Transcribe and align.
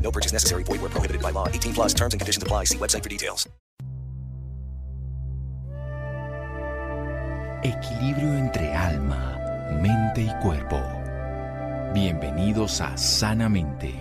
No 0.00 0.12
purchase 0.12 0.32
necessary. 0.32 0.62
Void 0.62 0.80
where 0.80 0.90
prohibited 0.90 1.20
by 1.20 1.32
law. 1.32 1.48
18 1.48 1.74
plus 1.74 1.92
terms 1.92 2.14
and 2.14 2.20
conditions 2.20 2.42
apply. 2.42 2.64
See 2.64 2.78
website 2.78 3.02
for 3.02 3.08
details. 3.08 3.48
Equilibrio 7.62 8.36
entre 8.36 8.72
alma, 8.72 9.40
mente 9.82 10.22
y 10.22 10.32
cuerpo. 10.40 10.80
Bienvenidos 11.92 12.80
a 12.80 12.96
Sanamente, 12.96 13.92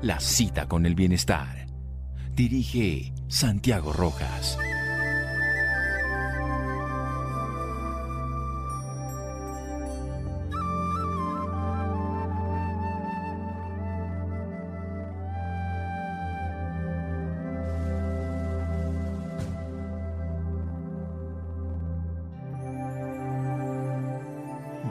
la 0.00 0.18
cita 0.18 0.66
con 0.66 0.86
el 0.86 0.94
bienestar. 0.94 1.66
Dirige 2.34 3.12
Santiago 3.28 3.92
Rojas. 3.92 4.56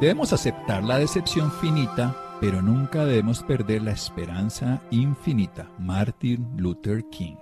Debemos 0.02 0.34
aceptar 0.34 0.84
la 0.84 0.98
decepción 0.98 1.52
finita, 1.52 2.40
pero 2.42 2.60
nunca 2.60 3.06
debemos 3.06 3.44
perder 3.44 3.84
la 3.84 3.92
esperanza 3.92 4.82
infinita. 4.90 5.72
Martin 5.78 6.58
Luther 6.58 7.08
King. 7.12 7.36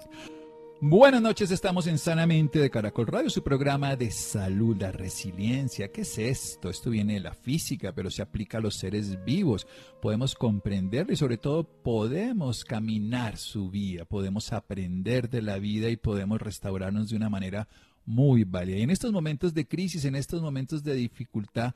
Buenas 0.82 1.22
noches, 1.22 1.52
estamos 1.52 1.88
en 1.88 1.98
Sanamente 1.98 2.60
de 2.60 2.70
Caracol 2.70 3.08
Radio, 3.08 3.30
su 3.30 3.46
programa 3.46 3.96
de 3.96 4.12
salud, 4.12 4.76
la 4.78 4.92
resiliencia. 4.92 5.90
¿Qué 5.94 6.02
es 6.02 6.18
esto? 6.18 6.70
Esto 6.70 6.90
viene 6.90 7.14
de 7.14 7.22
la 7.22 7.34
física, 7.34 7.94
pero 7.94 8.12
se 8.12 8.22
aplica 8.22 8.58
a 8.58 8.62
los 8.62 8.76
seres 8.76 9.24
vivos. 9.24 9.66
Podemos 10.02 10.36
comprenderlo 10.36 11.14
y 11.14 11.16
sobre 11.16 11.38
todo 11.38 11.64
podemos 11.64 12.66
caminar 12.66 13.38
su 13.38 13.70
vida, 13.70 14.04
podemos 14.04 14.52
aprender 14.52 15.30
de 15.30 15.42
la 15.42 15.60
vida 15.60 15.90
y 15.90 15.96
podemos 15.96 16.42
restaurarnos 16.42 17.10
de 17.10 17.16
una 17.16 17.30
manera 17.30 17.70
muy 18.06 18.44
válida. 18.44 18.80
Y 18.80 18.82
en 18.82 18.90
estos 18.90 19.14
momentos 19.14 19.54
de 19.54 19.66
crisis, 19.66 20.04
en 20.04 20.16
estos 20.16 20.42
momentos 20.42 20.84
de 20.84 20.96
dificultad, 20.96 21.74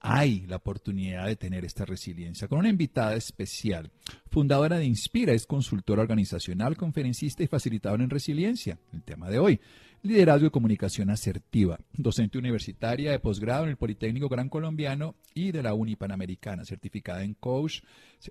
hay 0.00 0.46
la 0.46 0.56
oportunidad 0.56 1.26
de 1.26 1.36
tener 1.36 1.64
esta 1.64 1.84
resiliencia 1.84 2.48
con 2.48 2.58
una 2.58 2.68
invitada 2.68 3.14
especial. 3.14 3.90
Fundadora 4.30 4.78
de 4.78 4.84
Inspira, 4.84 5.32
es 5.32 5.46
consultora 5.46 6.02
organizacional, 6.02 6.76
conferencista 6.76 7.42
y 7.42 7.46
facilitadora 7.46 8.04
en 8.04 8.10
resiliencia. 8.10 8.78
El 8.92 9.02
tema 9.02 9.30
de 9.30 9.38
hoy, 9.38 9.60
liderazgo 10.02 10.46
y 10.46 10.50
comunicación 10.50 11.10
asertiva. 11.10 11.78
Docente 11.92 12.38
universitaria 12.38 13.10
de 13.10 13.18
posgrado 13.18 13.64
en 13.64 13.70
el 13.70 13.76
Politécnico 13.76 14.28
Gran 14.28 14.48
Colombiano 14.48 15.16
y 15.34 15.52
de 15.52 15.62
la 15.62 15.74
Uni 15.74 15.96
Panamericana, 15.96 16.64
certificada 16.64 17.24
en 17.24 17.34
coach, 17.34 17.80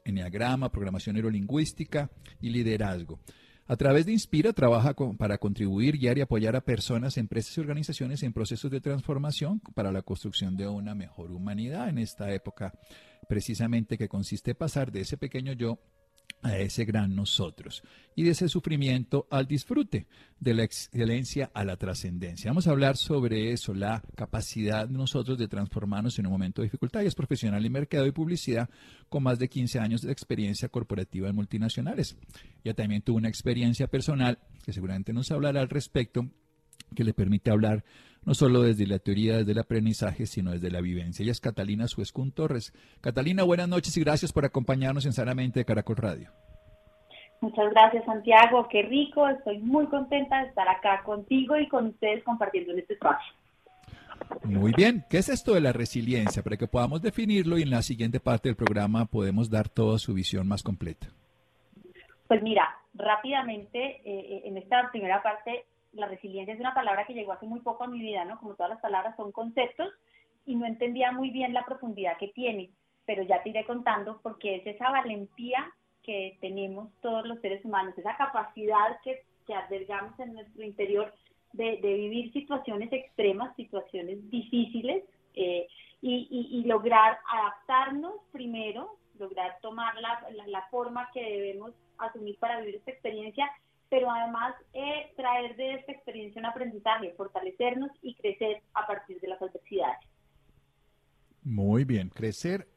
enneagrama, 0.04 0.72
programación 0.72 1.16
neurolingüística 1.16 2.10
y 2.42 2.50
liderazgo. 2.50 3.20
A 3.68 3.78
través 3.78 4.06
de 4.06 4.12
Inspira 4.12 4.54
trabaja 4.54 4.94
para 5.18 5.40
contribuir, 5.40 5.98
guiar 5.98 6.20
y 6.20 6.22
apoyar 6.22 6.56
a 6.56 6.62
personas, 6.62 7.18
empresas 7.18 7.58
y 7.58 7.62
organizaciones 7.62 8.22
en 8.22 8.32
procesos 8.32 8.70
de 8.70 8.80
transformación 8.80 9.60
para 9.74 9.92
la 9.92 10.04
construcción 10.04 10.56
de 10.56 10.68
una 10.68 10.94
mejor 10.94 11.32
humanidad 11.32 11.90
en 11.90 11.98
esta 11.98 12.32
época, 12.32 12.74
precisamente 13.28 13.98
que 13.98 14.08
consiste 14.08 14.52
en 14.52 14.58
pasar 14.58 14.92
de 14.92 15.02
ese 15.02 15.18
pequeño 15.18 15.54
yo 15.54 15.80
a 16.42 16.58
ese 16.58 16.86
gran 16.86 17.16
nosotros 17.16 17.82
y 18.16 18.24
de 18.24 18.32
ese 18.32 18.48
sufrimiento 18.48 19.28
al 19.30 19.48
disfrute, 19.48 20.08
de 20.40 20.54
la 20.54 20.64
excelencia 20.64 21.52
a 21.54 21.66
la 21.66 21.76
trascendencia. 21.76 22.52
Vamos 22.52 22.68
a 22.68 22.72
hablar 22.72 22.98
sobre 22.98 23.52
eso, 23.52 23.74
la 23.74 24.04
capacidad 24.16 24.88
de 24.88 24.94
nosotros 24.94 25.38
de 25.38 25.48
transformarnos 25.48 26.18
en 26.20 26.28
un 26.28 26.32
momento 26.32 26.62
de 26.62 26.68
dificultad. 26.68 27.02
Y 27.02 27.08
es 27.08 27.16
profesional 27.16 27.66
en 27.66 27.72
mercado 27.72 28.06
y 28.06 28.12
publicidad 28.12 28.70
con 29.10 29.24
más 29.24 29.40
de 29.40 29.50
15 29.50 29.80
años 29.80 30.02
de 30.02 30.12
experiencia 30.12 30.70
corporativa 30.70 31.28
en 31.28 31.36
multinacionales. 31.36 32.16
Ella 32.64 32.74
también 32.74 33.02
tuvo 33.02 33.18
una 33.18 33.30
experiencia 33.30 33.88
personal 33.88 34.40
que 34.64 34.72
seguramente 34.72 35.14
nos 35.14 35.32
hablará 35.32 35.62
al 35.62 35.70
respecto 35.70 36.30
que 36.96 37.04
le 37.04 37.14
permite 37.14 37.52
hablar 37.52 37.84
no 38.26 38.34
solo 38.34 38.64
desde 38.64 38.88
la 38.88 39.00
teoría, 39.00 39.38
desde 39.38 39.52
el 39.52 39.60
aprendizaje, 39.60 40.26
sino 40.26 40.52
desde 40.52 40.72
la 40.72 40.82
vivencia. 40.82 41.24
Ella 41.24 41.32
es 41.32 41.42
Catalina 41.42 41.88
Suescun 41.88 42.32
Torres. 42.32 42.74
Catalina, 43.02 43.44
buenas 43.44 43.70
noches 43.70 43.96
y 43.98 44.02
gracias 44.02 44.34
por 44.34 44.46
acompañarnos 44.46 45.06
en 45.06 45.14
Sanamente 45.14 45.60
de 45.60 45.66
Caracol 45.66 45.98
Radio. 45.98 46.32
Muchas 47.42 47.70
gracias, 47.72 48.04
Santiago. 48.06 48.68
Qué 48.70 48.82
rico. 48.82 49.28
Estoy 49.28 49.60
muy 49.60 49.86
contenta 49.88 50.42
de 50.42 50.50
estar 50.50 50.68
acá 50.68 51.04
contigo 51.04 51.56
y 51.58 51.68
con 51.68 51.88
ustedes 51.88 52.24
compartiendo 52.24 52.72
en 52.72 52.80
este 52.80 52.94
espacio. 52.94 53.34
Muy 54.44 54.72
bien. 54.76 55.04
¿Qué 55.10 55.18
es 55.18 55.30
esto 55.30 55.54
de 55.54 55.62
la 55.62 55.72
resiliencia? 55.72 56.42
Para 56.42 56.58
que 56.58 56.68
podamos 56.68 57.02
definirlo 57.02 57.58
y 57.60 57.62
en 57.62 57.70
la 57.70 57.84
siguiente 57.84 58.20
parte 58.20 58.50
del 58.50 58.56
programa 58.56 59.06
podemos 59.06 59.52
dar 59.52 59.70
toda 59.70 60.00
su 60.00 60.14
visión 60.14 60.48
más 60.48 60.64
completa. 60.64 61.08
Pues 62.28 62.42
mira, 62.42 62.76
rápidamente, 62.96 64.02
eh, 64.04 64.42
en 64.46 64.58
esta 64.58 64.90
primera 64.92 65.22
parte 65.22 65.66
la 65.96 66.08
resiliencia 66.08 66.54
es 66.54 66.60
una 66.60 66.74
palabra 66.74 67.06
que 67.06 67.14
llegó 67.14 67.32
hace 67.32 67.46
muy 67.46 67.62
poco 67.62 67.84
a 67.84 67.88
mi 67.88 68.00
vida, 68.00 68.26
¿no? 68.26 68.40
Como 68.40 68.56
todas 68.56 68.72
las 68.72 68.82
palabras 68.82 69.16
son 69.16 69.32
conceptos 69.32 69.92
y 70.46 70.56
no 70.56 70.66
entendía 70.66 71.12
muy 71.12 71.30
bien 71.32 71.54
la 71.54 71.66
profundidad 71.66 72.18
que 72.18 72.28
tiene, 72.30 72.70
pero 73.06 73.24
ya 73.24 73.42
te 73.42 73.50
iré 73.50 73.66
contando 73.66 74.20
porque 74.22 74.58
es 74.58 74.68
esa 74.68 74.92
valentía 74.92 75.72
que 76.04 76.38
tenemos 76.40 76.90
todos 77.02 77.26
los 77.26 77.40
seres 77.40 77.64
humanos, 77.66 77.98
esa 77.98 78.16
capacidad 78.16 79.00
que, 79.04 79.24
que 79.48 79.56
albergamos 79.56 80.20
en 80.20 80.34
nuestro 80.34 80.64
interior 80.64 81.14
de, 81.54 81.78
vivir 81.82 82.32
situaciones 82.34 82.92
extremas, 82.92 83.56
situaciones 83.56 84.30
difíciles 84.30 85.04
eh, 85.36 85.68
y, 86.02 86.64
lograr 86.66 87.18
adaptarnos 87.28 88.14
primero, 88.32 88.98
lograr 89.18 89.58
tomar 89.62 89.96
la, 90.00 90.22
la 90.48 90.62
forma 90.70 91.10
que 91.14 91.24
debemos 91.24 91.72
asumir 91.98 92.38
para 92.38 92.60
vivir 92.60 92.76
esta 92.76 92.92
experiencia 92.92 93.50
pero 93.96 94.12
además 94.12 94.54
eh, 94.74 95.14
traer 95.16 95.56
de 95.56 95.76
esta 95.76 95.94
experiencia 95.94 96.38
un 96.42 96.48
aprendizaje, 96.48 97.14
fortalecernos 97.16 97.90
y 98.02 98.14
crecer 98.16 98.62
a 98.74 98.86
partir 98.86 99.22
de 99.22 99.30
las 99.30 99.42
adversidades. 99.42 100.00
Muy 101.44 101.86
bien, 101.86 102.10
crecer 102.10 102.68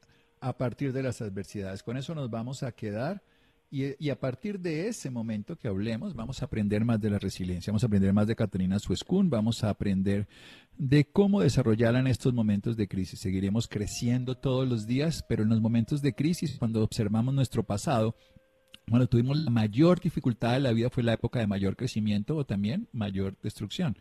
a 0.40 0.56
partir 0.56 0.92
de 0.92 1.02
las 1.02 1.20
adversidades. 1.20 1.82
Con 1.82 1.96
eso 1.96 2.14
nos 2.14 2.30
vamos 2.30 2.62
a 2.62 2.70
quedar. 2.70 3.20
Y, 3.68 4.08
a 4.10 4.18
partir 4.18 4.60
de 4.60 4.86
ese 4.86 5.10
momento 5.10 5.56
que 5.56 5.66
hablemos, 5.66 6.14
vamos 6.14 6.40
a 6.40 6.44
aprender 6.44 6.84
más 6.84 7.00
de 7.00 7.10
la 7.10 7.18
resiliencia, 7.18 7.72
vamos 7.72 7.82
a 7.82 7.88
aprender 7.88 8.12
más 8.12 8.28
de 8.28 8.36
Catalina 8.36 8.78
Suescun, 8.78 9.28
vamos 9.28 9.64
a 9.64 9.70
aprender 9.70 10.28
de 10.76 11.04
cómo 11.04 11.40
desarrollarla 11.40 11.98
en 11.98 12.06
estos 12.06 12.32
momentos 12.32 12.76
de 12.76 12.86
crisis. 12.86 13.18
Seguiremos 13.18 13.66
creciendo 13.66 14.36
todos 14.36 14.68
los 14.68 14.86
días, 14.86 15.24
pero 15.28 15.42
en 15.42 15.48
los 15.48 15.60
momentos 15.60 16.00
de 16.00 16.14
crisis, 16.14 16.56
cuando 16.58 16.82
observamos 16.82 17.34
nuestro 17.34 17.64
pasado, 17.64 18.14
bueno, 18.90 19.06
tuvimos 19.06 19.38
la 19.38 19.50
mayor 19.50 20.00
dificultad 20.00 20.52
de 20.52 20.60
la 20.60 20.72
vida 20.72 20.90
fue 20.90 21.02
la 21.02 21.12
época 21.12 21.38
de 21.38 21.46
mayor 21.46 21.76
crecimiento 21.76 22.36
o 22.36 22.44
también 22.44 22.88
mayor 22.92 23.36
destrucción. 23.42 23.96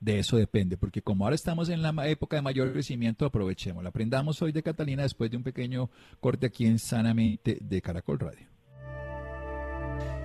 De 0.00 0.20
eso 0.20 0.36
depende, 0.36 0.76
porque 0.76 1.02
como 1.02 1.24
ahora 1.24 1.34
estamos 1.34 1.68
en 1.68 1.82
la 1.82 1.92
época 2.08 2.36
de 2.36 2.42
mayor 2.42 2.72
crecimiento, 2.72 3.26
aprovechemos. 3.26 3.84
Aprendamos 3.84 4.40
hoy 4.42 4.52
de 4.52 4.62
Catalina 4.62 5.02
después 5.02 5.30
de 5.30 5.36
un 5.36 5.42
pequeño 5.42 5.90
corte 6.20 6.46
aquí 6.46 6.66
en 6.66 6.78
Sanamente 6.78 7.58
de 7.60 7.82
Caracol 7.82 8.20
Radio. 8.20 8.46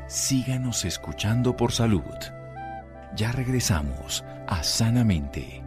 Síganos 0.08 0.86
escuchando 0.86 1.56
por 1.58 1.72
salud. 1.72 2.02
Ya 3.16 3.32
regresamos 3.32 4.24
a 4.48 4.62
Sanamente. 4.64 5.64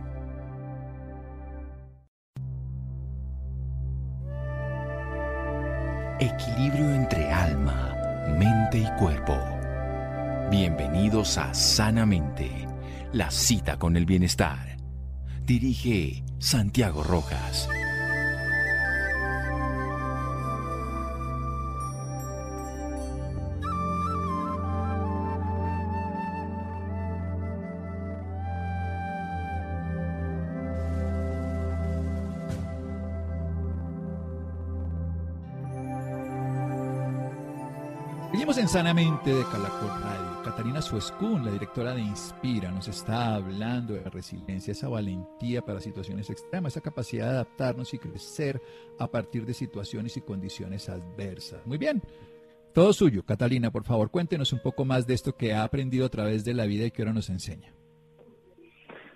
Equilibrio 6.21 6.95
entre 6.95 7.31
alma 7.31 7.96
mente 8.29 8.79
y 8.79 8.99
cuerpo. 8.99 9.37
Bienvenidos 10.51 11.39
a 11.39 11.55
Sanamente, 11.55 12.51
la 13.13 13.31
cita 13.31 13.79
con 13.79 13.97
el 13.97 14.05
bienestar. 14.05 14.77
Dirige 15.43 16.25
Santiago 16.39 17.03
Rojas. 17.03 17.69
Sanamente 38.77 39.33
de 39.33 39.43
Calacol 39.45 39.89
Radio. 40.03 40.43
Catalina 40.45 40.83
Suescún, 40.83 41.43
la 41.47 41.51
directora 41.51 41.95
de 41.95 42.03
Inspira, 42.03 42.71
nos 42.71 42.87
está 42.89 43.35
hablando 43.35 43.95
de 43.95 44.03
resiliencia, 44.11 44.73
esa 44.73 44.91
valentía 44.91 45.63
para 45.63 45.81
situaciones 45.81 46.29
extremas, 46.29 46.75
esa 46.75 46.83
capacidad 46.83 47.25
de 47.25 47.31
adaptarnos 47.37 47.95
y 47.95 47.99
crecer 47.99 48.61
a 48.99 49.07
partir 49.07 49.47
de 49.47 49.55
situaciones 49.55 50.19
y 50.19 50.21
condiciones 50.21 50.91
adversas. 50.91 51.67
Muy 51.67 51.79
bien. 51.79 52.03
Todo 52.75 52.93
suyo, 52.93 53.25
Catalina, 53.25 53.71
por 53.71 53.85
favor, 53.85 54.11
cuéntenos 54.11 54.53
un 54.53 54.61
poco 54.61 54.85
más 54.85 55.07
de 55.07 55.15
esto 55.15 55.35
que 55.35 55.55
ha 55.55 55.65
aprendido 55.65 56.05
a 56.05 56.11
través 56.11 56.45
de 56.45 56.53
la 56.53 56.67
vida 56.67 56.85
y 56.85 56.91
que 56.91 57.01
ahora 57.01 57.15
nos 57.15 57.31
enseña. 57.31 57.73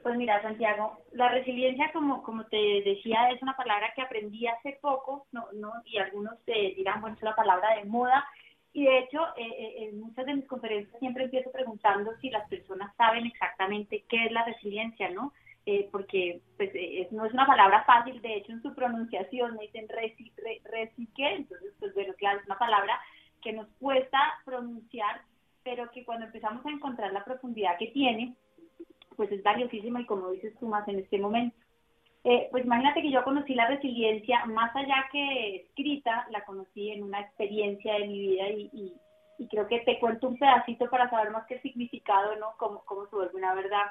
Pues 0.02 0.16
mira, 0.16 0.40
Santiago, 0.40 1.02
la 1.12 1.28
resiliencia, 1.28 1.90
como, 1.92 2.22
como 2.22 2.46
te 2.46 2.56
decía, 2.86 3.28
es 3.28 3.42
una 3.42 3.54
palabra 3.58 3.92
que 3.94 4.00
aprendí 4.00 4.46
hace 4.46 4.78
poco, 4.80 5.26
no, 5.32 5.44
no, 5.52 5.70
y 5.84 5.98
algunos 5.98 6.42
te 6.46 6.72
dirán, 6.78 7.02
bueno, 7.02 7.14
es 7.14 7.22
una 7.22 7.36
palabra 7.36 7.76
de 7.76 7.84
moda, 7.84 8.24
y 8.72 8.84
de 8.84 8.98
hecho, 8.98 9.20
eh, 9.36 9.46
eh, 9.46 9.88
en 9.88 10.00
muchas 10.00 10.26
de 10.26 10.34
mis 10.34 10.46
conferencias 10.46 10.98
siempre 11.00 11.24
empiezo 11.24 11.50
preguntando 11.50 12.12
si 12.20 12.30
las 12.30 12.48
personas 12.48 12.94
saben 12.96 13.26
exactamente 13.26 14.04
qué 14.08 14.26
es 14.26 14.32
la 14.32 14.44
resiliencia, 14.44 15.10
¿no? 15.10 15.32
Eh, 15.66 15.88
porque 15.90 16.40
pues, 16.56 16.70
no 17.10 17.26
es 17.26 17.32
una 17.32 17.46
palabra 17.46 17.84
fácil, 17.84 18.20
de 18.22 18.36
hecho 18.36 18.52
en 18.52 18.62
su 18.62 18.74
pronunciación 18.74 19.56
me 19.56 19.62
dicen 19.62 19.88
resi, 19.88 20.32
entonces 21.16 21.74
pues 21.78 21.94
bueno, 21.94 22.14
claro, 22.14 22.40
es 22.40 22.46
una 22.46 22.58
palabra 22.58 22.98
que 23.42 23.52
nos 23.52 23.68
cuesta 23.78 24.18
pronunciar, 24.44 25.22
pero 25.62 25.90
que 25.90 26.04
cuando 26.04 26.26
empezamos 26.26 26.64
a 26.64 26.70
encontrar 26.70 27.12
la 27.12 27.24
profundidad 27.24 27.76
que 27.78 27.88
tiene, 27.88 28.34
pues 29.16 29.30
es 29.32 29.42
valiosísima 29.42 30.00
y 30.00 30.06
como 30.06 30.30
dices 30.30 30.54
tú 30.58 30.66
más 30.66 30.86
en 30.88 31.00
este 31.00 31.18
momento. 31.18 31.56
Eh, 32.22 32.48
pues 32.50 32.64
imagínate 32.64 33.00
que 33.00 33.10
yo 33.10 33.24
conocí 33.24 33.54
la 33.54 33.66
resiliencia, 33.68 34.44
más 34.44 34.74
allá 34.76 35.08
que 35.10 35.56
escrita, 35.56 36.26
la 36.30 36.44
conocí 36.44 36.90
en 36.90 37.02
una 37.02 37.20
experiencia 37.20 37.94
de 37.94 38.08
mi 38.08 38.18
vida 38.18 38.48
y, 38.50 38.94
creo 39.50 39.66
que 39.66 39.80
te 39.80 39.98
cuento 39.98 40.28
un 40.28 40.38
pedacito 40.38 40.90
para 40.90 41.08
saber 41.08 41.30
más 41.30 41.46
qué 41.46 41.58
significado, 41.60 42.36
¿no? 42.36 42.52
Cómo, 42.58 42.82
cómo 42.84 43.06
se 43.06 43.16
vuelve 43.16 43.38
una 43.38 43.54
verdad. 43.54 43.86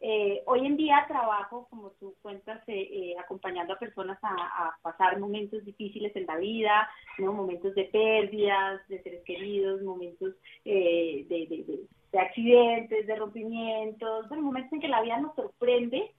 Eh, 0.00 0.42
hoy 0.46 0.66
en 0.66 0.78
día 0.78 1.04
trabajo, 1.06 1.66
como 1.68 1.90
tú 2.00 2.14
cuentas, 2.22 2.62
eh, 2.68 3.14
acompañando 3.22 3.74
a 3.74 3.78
personas 3.78 4.18
a, 4.22 4.74
pasar 4.80 5.20
momentos 5.20 5.62
difíciles 5.64 6.16
en 6.16 6.24
la 6.24 6.36
vida, 6.36 6.88
¿no? 7.18 7.34
momentos 7.34 7.74
de 7.74 7.84
pérdidas 7.84 8.80
de 8.88 9.02
seres 9.02 9.22
queridos, 9.24 9.82
momentos 9.82 10.34
de, 10.64 11.26
de, 11.28 11.86
de, 12.10 12.18
accidentes, 12.18 13.06
de 13.06 13.16
rompimientos, 13.16 14.28
bueno, 14.28 14.42
momentos 14.42 14.72
en 14.72 14.80
que 14.80 14.88
la 14.88 15.02
vida 15.02 15.20
nos 15.20 15.34
sorprende. 15.34 16.10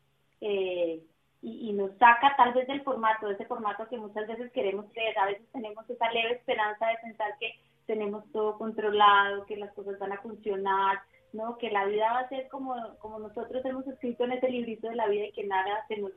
Eh, 0.41 1.01
y, 1.47 1.73
nos 1.73 1.91
saca 1.97 2.35
tal 2.37 2.53
vez 2.53 2.67
del 2.67 2.81
formato, 2.81 3.27
de 3.27 3.35
ese 3.35 3.45
formato 3.45 3.87
que 3.87 3.97
muchas 3.97 4.27
veces 4.27 4.51
queremos 4.51 4.85
creer. 4.93 5.17
A 5.19 5.27
veces 5.27 5.45
tenemos 5.51 5.87
esa 5.87 6.11
leve 6.11 6.33
esperanza 6.33 6.87
de 6.87 6.97
pensar 7.03 7.37
que 7.39 7.53
tenemos 7.85 8.23
todo 8.31 8.57
controlado, 8.57 9.45
que 9.45 9.57
las 9.57 9.71
cosas 9.73 9.99
van 9.99 10.13
a 10.13 10.21
funcionar, 10.21 10.99
¿no? 11.33 11.57
que 11.59 11.69
la 11.69 11.85
vida 11.85 12.11
va 12.11 12.19
a 12.21 12.29
ser 12.29 12.47
como, 12.47 12.75
como 12.97 13.19
nosotros 13.19 13.63
hemos 13.63 13.85
escrito 13.85 14.23
en 14.23 14.31
ese 14.31 14.49
librito 14.49 14.89
de 14.89 14.95
la 14.95 15.07
vida 15.07 15.25
y 15.25 15.33
que 15.33 15.45
nada 15.45 15.85
se 15.87 15.97
nos, 15.97 16.11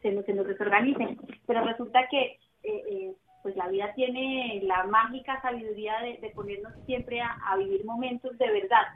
se 0.00 0.12
nos, 0.12 0.24
se 0.24 0.32
nos 0.32 0.46
desorganice. 0.46 1.18
Pero 1.46 1.62
resulta 1.64 2.08
que 2.08 2.38
eh, 2.62 2.82
eh, 2.90 3.14
pues 3.42 3.56
la 3.56 3.68
vida 3.68 3.92
tiene 3.94 4.60
la 4.62 4.84
mágica 4.84 5.42
sabiduría 5.42 6.00
de, 6.00 6.30
ponernos 6.34 6.72
siempre 6.86 7.20
a 7.20 7.56
vivir 7.58 7.84
momentos 7.84 8.36
de 8.38 8.50
verdad, 8.50 8.86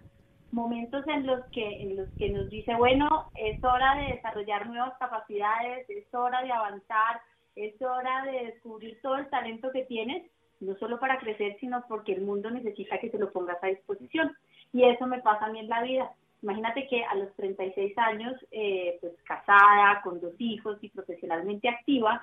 momentos 0.55 1.06
en 1.09 1.27
los 1.27 1.45
que 1.47 1.83
en 1.83 1.97
los 1.97 2.09
que 2.12 2.31
nos 2.31 2.49
dice 2.49 2.75
bueno 2.77 3.29
es 3.35 3.62
hora 3.62 3.97
de 3.97 4.15
desarrollar 4.15 4.67
nuevas 4.67 4.97
capacidades 4.99 5.89
es 5.91 6.12
hora 6.15 6.43
de 6.43 6.53
avanzar 6.53 7.21
es 7.56 7.81
hora 7.83 8.25
de 8.25 8.47
descubrir 8.47 9.01
todo 9.03 9.17
el 9.17 9.29
talento 9.29 9.71
que 9.73 9.85
tienes 9.85 10.25
no 10.61 10.77
solo 10.77 10.99
para 10.99 11.19
crecer 11.19 11.56
sino 11.61 11.85
porque 11.89 12.12
el 12.12 12.23
mundo 12.23 12.51
necesita 12.51 12.99
que 12.99 13.11
te 13.11 13.19
lo 13.19 13.33
pongas 13.33 13.62
a 13.62 13.69
disposición 13.69 14.35
y 14.73 14.85
eso 14.85 15.06
me 15.06 15.21
pasa 15.21 15.47
a 15.47 15.53
mí 15.53 15.61
en 15.61 15.69
la 15.69 15.83
vida. 15.83 16.11
Imagínate 16.43 16.89
que 16.89 17.05
a 17.05 17.15
los 17.15 17.33
36 17.37 17.97
años 17.97 18.35
eh, 18.50 18.99
pues 19.00 19.15
casada 19.23 20.03
con 20.03 20.21
dos 20.21 20.35
hijos 20.39 20.77
y 20.83 20.89
profesionalmente 20.91 21.69
activa 21.69 22.23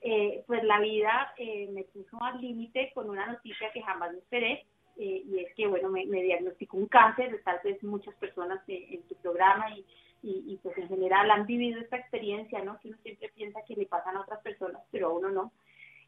eh, 0.00 0.42
pues 0.46 0.64
la 0.64 0.80
vida 0.80 1.32
eh, 1.36 1.68
me 1.72 1.84
puso 1.84 2.20
al 2.22 2.40
límite 2.40 2.90
con 2.94 3.10
una 3.10 3.26
noticia 3.26 3.70
que 3.72 3.82
jamás 3.82 4.12
me 4.12 4.18
esperé 4.18 4.64
eh, 5.00 5.22
y 5.24 5.38
es 5.38 5.54
que, 5.54 5.66
bueno, 5.66 5.88
me, 5.88 6.04
me, 6.04 6.22
diagnosticó 6.22 6.76
un 6.76 6.86
cáncer, 6.86 7.40
tal 7.42 7.58
vez 7.64 7.82
muchas 7.82 8.14
personas 8.16 8.60
en 8.68 9.02
tu 9.04 9.14
programa 9.14 9.74
y, 9.74 9.82
y, 10.22 10.58
pues 10.62 10.76
en 10.76 10.88
general 10.88 11.30
han 11.30 11.46
vivido 11.46 11.80
esta 11.80 11.96
experiencia, 11.96 12.62
¿no? 12.62 12.78
Que 12.80 12.88
uno 12.88 12.98
siempre 13.02 13.30
piensa 13.34 13.60
que 13.66 13.76
le 13.76 13.86
pasan 13.86 14.18
a 14.18 14.20
otras 14.20 14.42
personas, 14.42 14.82
pero 14.90 15.08
a 15.08 15.12
uno 15.14 15.30
no. 15.30 15.52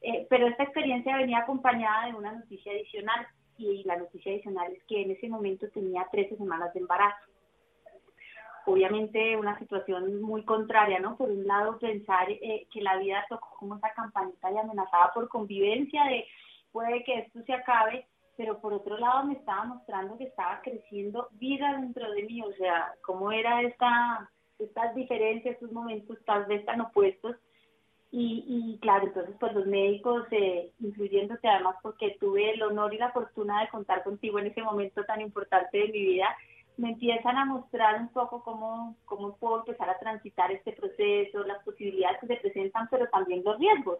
Eh, 0.03 0.27
pero 0.29 0.47
esta 0.47 0.65
experiencia 0.65 1.17
venía 1.17 1.39
acompañada 1.39 2.07
de 2.07 2.15
una 2.15 2.33
noticia 2.33 2.73
adicional 2.73 3.27
y 3.57 3.83
la 3.85 3.97
noticia 3.97 4.31
adicional 4.31 4.71
es 4.73 4.83
que 4.85 5.01
en 5.01 5.13
ese 5.13 5.27
momento 5.27 5.67
tenía 5.71 6.07
13 6.13 6.37
semanas 6.37 6.75
de 6.75 6.81
embarazo. 6.81 7.31
Obviamente 8.67 9.39
una 9.39 9.59
situación 9.59 10.21
muy 10.21 10.45
contraria, 10.45 11.01
¿no? 11.01 11.17
Por 11.17 11.31
un 11.31 11.47
lado 11.47 11.79
pensar 11.79 12.31
eh, 12.31 12.67
que 12.71 12.83
la 12.83 12.99
vida 12.99 13.25
tocó 13.31 13.57
como 13.59 13.77
esa 13.77 13.91
campanita 13.95 14.53
y 14.53 14.59
amenazada 14.59 15.13
por 15.15 15.29
convivencia 15.31 16.05
de 16.05 16.27
puede 16.73 17.03
que 17.05 17.21
esto 17.21 17.41
se 17.45 17.55
acabe 17.55 18.07
pero 18.37 18.61
por 18.61 18.73
otro 18.73 18.99
lado 18.99 19.25
me 19.25 19.35
estaba 19.35 19.65
mostrando 19.65 20.17
que 20.17 20.25
estaba 20.25 20.61
creciendo 20.63 21.29
vida 21.33 21.79
dentro 21.81 22.11
de 22.11 22.23
mí, 22.25 22.43
o 22.43 22.53
sea, 22.55 22.95
cómo 23.03 23.31
era 23.33 23.63
esta, 23.63 24.31
estas 24.59 24.95
diferencias, 24.95 25.55
estos 25.55 25.73
momentos 25.73 26.19
tal 26.25 26.47
vez 26.47 26.65
tan 26.65 26.81
opuestos. 26.81 27.37
Y, 28.11 28.45
y 28.47 28.79
claro, 28.81 29.07
entonces 29.07 29.35
pues 29.41 29.55
los 29.55 29.67
médicos, 29.67 30.27
eh, 30.33 30.71
incluyéndote 30.81 31.49
además 31.49 31.77
porque 31.83 32.17
tuve 32.21 32.51
el 32.53 32.63
honor 32.63 32.93
y 32.93 32.99
la 32.99 33.11
fortuna 33.11 33.63
de 33.63 33.69
contar 33.69 34.05
contigo 34.05 34.39
en 34.39 34.49
ese 34.49 34.63
momento 34.63 35.03
tan 35.05 35.23
importante 35.23 35.79
de 35.79 35.89
mi 35.89 36.01
vida, 36.01 36.29
me 36.77 36.91
empiezan 36.91 37.37
a 37.37 37.45
mostrar 37.45 38.01
un 38.01 38.09
poco 38.09 38.43
cómo, 38.43 38.97
cómo 39.05 39.37
puedo 39.37 39.61
empezar 39.61 39.89
a 39.89 39.99
transitar 39.99 40.51
este 40.53 40.73
proceso, 40.73 41.45
las 41.45 41.63
posibilidades 41.65 42.21
que 42.21 42.27
se 42.27 42.37
presentan, 42.37 42.89
pero 42.91 43.09
también 43.09 43.43
los 43.45 43.59
riesgos. 43.59 43.99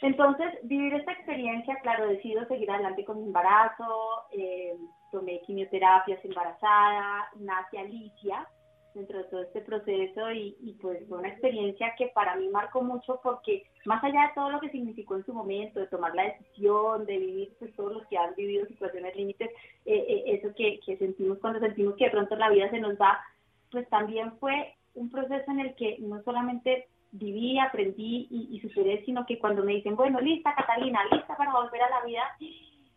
Entonces, 0.00 0.46
vivir 0.62 0.94
esta 0.94 1.12
experiencia, 1.12 1.76
claro, 1.82 2.06
decido 2.06 2.46
seguir 2.46 2.70
adelante 2.70 3.04
con 3.04 3.18
mi 3.18 3.24
embarazo, 3.26 4.24
eh, 4.32 4.76
tomé 5.10 5.40
quimioterapias 5.40 6.24
embarazada, 6.24 7.28
nace 7.36 7.78
Alicia 7.78 8.46
dentro 8.94 9.18
de 9.18 9.24
todo 9.24 9.42
este 9.42 9.60
proceso 9.60 10.30
y, 10.32 10.56
y, 10.60 10.72
pues 10.74 11.06
fue 11.08 11.18
una 11.18 11.28
experiencia 11.28 11.94
que 11.96 12.08
para 12.08 12.36
mí 12.36 12.48
marcó 12.48 12.82
mucho 12.82 13.20
porque 13.22 13.64
más 13.84 14.02
allá 14.02 14.22
de 14.22 14.34
todo 14.34 14.50
lo 14.50 14.60
que 14.60 14.70
significó 14.70 15.16
en 15.16 15.24
su 15.24 15.32
momento, 15.32 15.80
de 15.80 15.86
tomar 15.88 16.14
la 16.14 16.24
decisión, 16.24 17.04
de 17.06 17.18
vivir 17.18 17.52
pues 17.58 17.74
todos 17.76 17.92
los 17.92 18.06
que 18.06 18.18
han 18.18 18.34
vivido 18.34 18.66
situaciones 18.66 19.14
límites, 19.14 19.50
eh, 19.84 20.04
eh, 20.08 20.22
eso 20.26 20.54
que, 20.56 20.80
que 20.84 20.96
sentimos 20.96 21.38
cuando 21.38 21.60
sentimos 21.60 21.96
que 21.96 22.06
de 22.06 22.10
pronto 22.10 22.34
la 22.36 22.50
vida 22.50 22.70
se 22.70 22.80
nos 22.80 22.96
va, 22.96 23.20
pues 23.70 23.88
también 23.88 24.36
fue 24.38 24.74
un 24.94 25.10
proceso 25.10 25.50
en 25.50 25.60
el 25.60 25.74
que 25.74 25.96
no 26.00 26.22
solamente 26.22 26.88
viví, 27.12 27.58
aprendí 27.58 28.28
y, 28.30 28.48
y, 28.56 28.60
superé, 28.60 29.04
sino 29.04 29.24
que 29.26 29.38
cuando 29.38 29.64
me 29.64 29.74
dicen, 29.74 29.96
bueno, 29.96 30.20
lista 30.20 30.54
Catalina, 30.54 31.04
lista 31.10 31.36
para 31.36 31.52
volver 31.52 31.82
a 31.82 31.90
la 31.90 32.04
vida, 32.04 32.22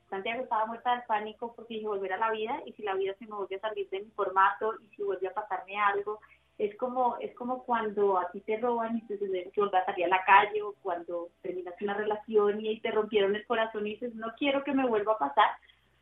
Santiago 0.10 0.44
estaba 0.44 0.66
muerta 0.66 0.96
de 0.96 1.04
pánico 1.04 1.54
porque 1.56 1.76
dije 1.76 1.88
volver 1.88 2.14
a 2.14 2.18
la 2.18 2.32
vida 2.32 2.62
y 2.66 2.74
si 2.74 2.84
la 2.84 2.96
vida 2.96 3.14
se 3.18 3.26
me 3.26 3.36
vuelve 3.36 3.56
a 3.56 3.62
salir 3.62 3.90
de 3.90 4.02
mi 4.02 4.12
formato 4.12 4.74
y 4.82 4.96
si 4.96 5.04
vuelve 5.04 5.28
a 5.28 5.34
pasarme 5.34 5.78
algo, 5.78 6.20
es 6.58 6.76
como 6.76 7.18
es 7.20 7.34
como 7.36 7.64
cuando 7.64 8.20
a 8.20 8.30
ti 8.32 8.42
te 8.42 8.58
roban 8.58 8.98
y 8.98 9.02
te 9.04 9.18
tienes 9.18 9.52
que 9.54 9.62
volver 9.62 9.82
a 9.82 9.86
salir 9.86 10.06
a 10.06 10.10
la 10.10 10.24
calle 10.26 10.62
o 10.62 10.76
cuando 10.82 11.30
terminas 11.42 11.76
una 11.82 11.94
relación 11.94 12.64
y 12.64 12.80
te 12.82 12.92
rompieron 12.92 13.36
el 13.36 13.48
corazón 13.48 13.88
y 13.88 13.92
dices, 13.92 14.14
no 14.16 14.34
quiero 14.38 14.64
que 14.66 14.74
me 14.74 14.86
vuelva 14.86 15.14
a 15.14 15.18
pasar, 15.18 15.50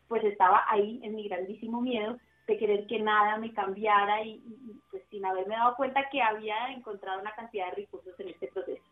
pues 0.07 0.23
estaba 0.23 0.65
ahí 0.67 0.99
en 1.03 1.15
mi 1.15 1.27
grandísimo 1.27 1.79
miedo 1.79 2.17
de 2.49 2.57
querer 2.57 2.87
que 2.87 2.99
nada 2.99 3.37
me 3.37 3.53
cambiara 3.53 4.23
y, 4.23 4.41
pues 4.89 5.03
sin 5.11 5.23
haberme 5.23 5.55
dado 5.55 5.75
cuenta 5.75 6.09
que 6.09 6.21
había 6.21 6.71
encontrado 6.71 7.21
una 7.21 7.33
cantidad 7.35 7.69
de 7.69 7.83
recursos 7.83 8.19
en 8.19 8.29
este 8.29 8.47
proceso. 8.47 8.83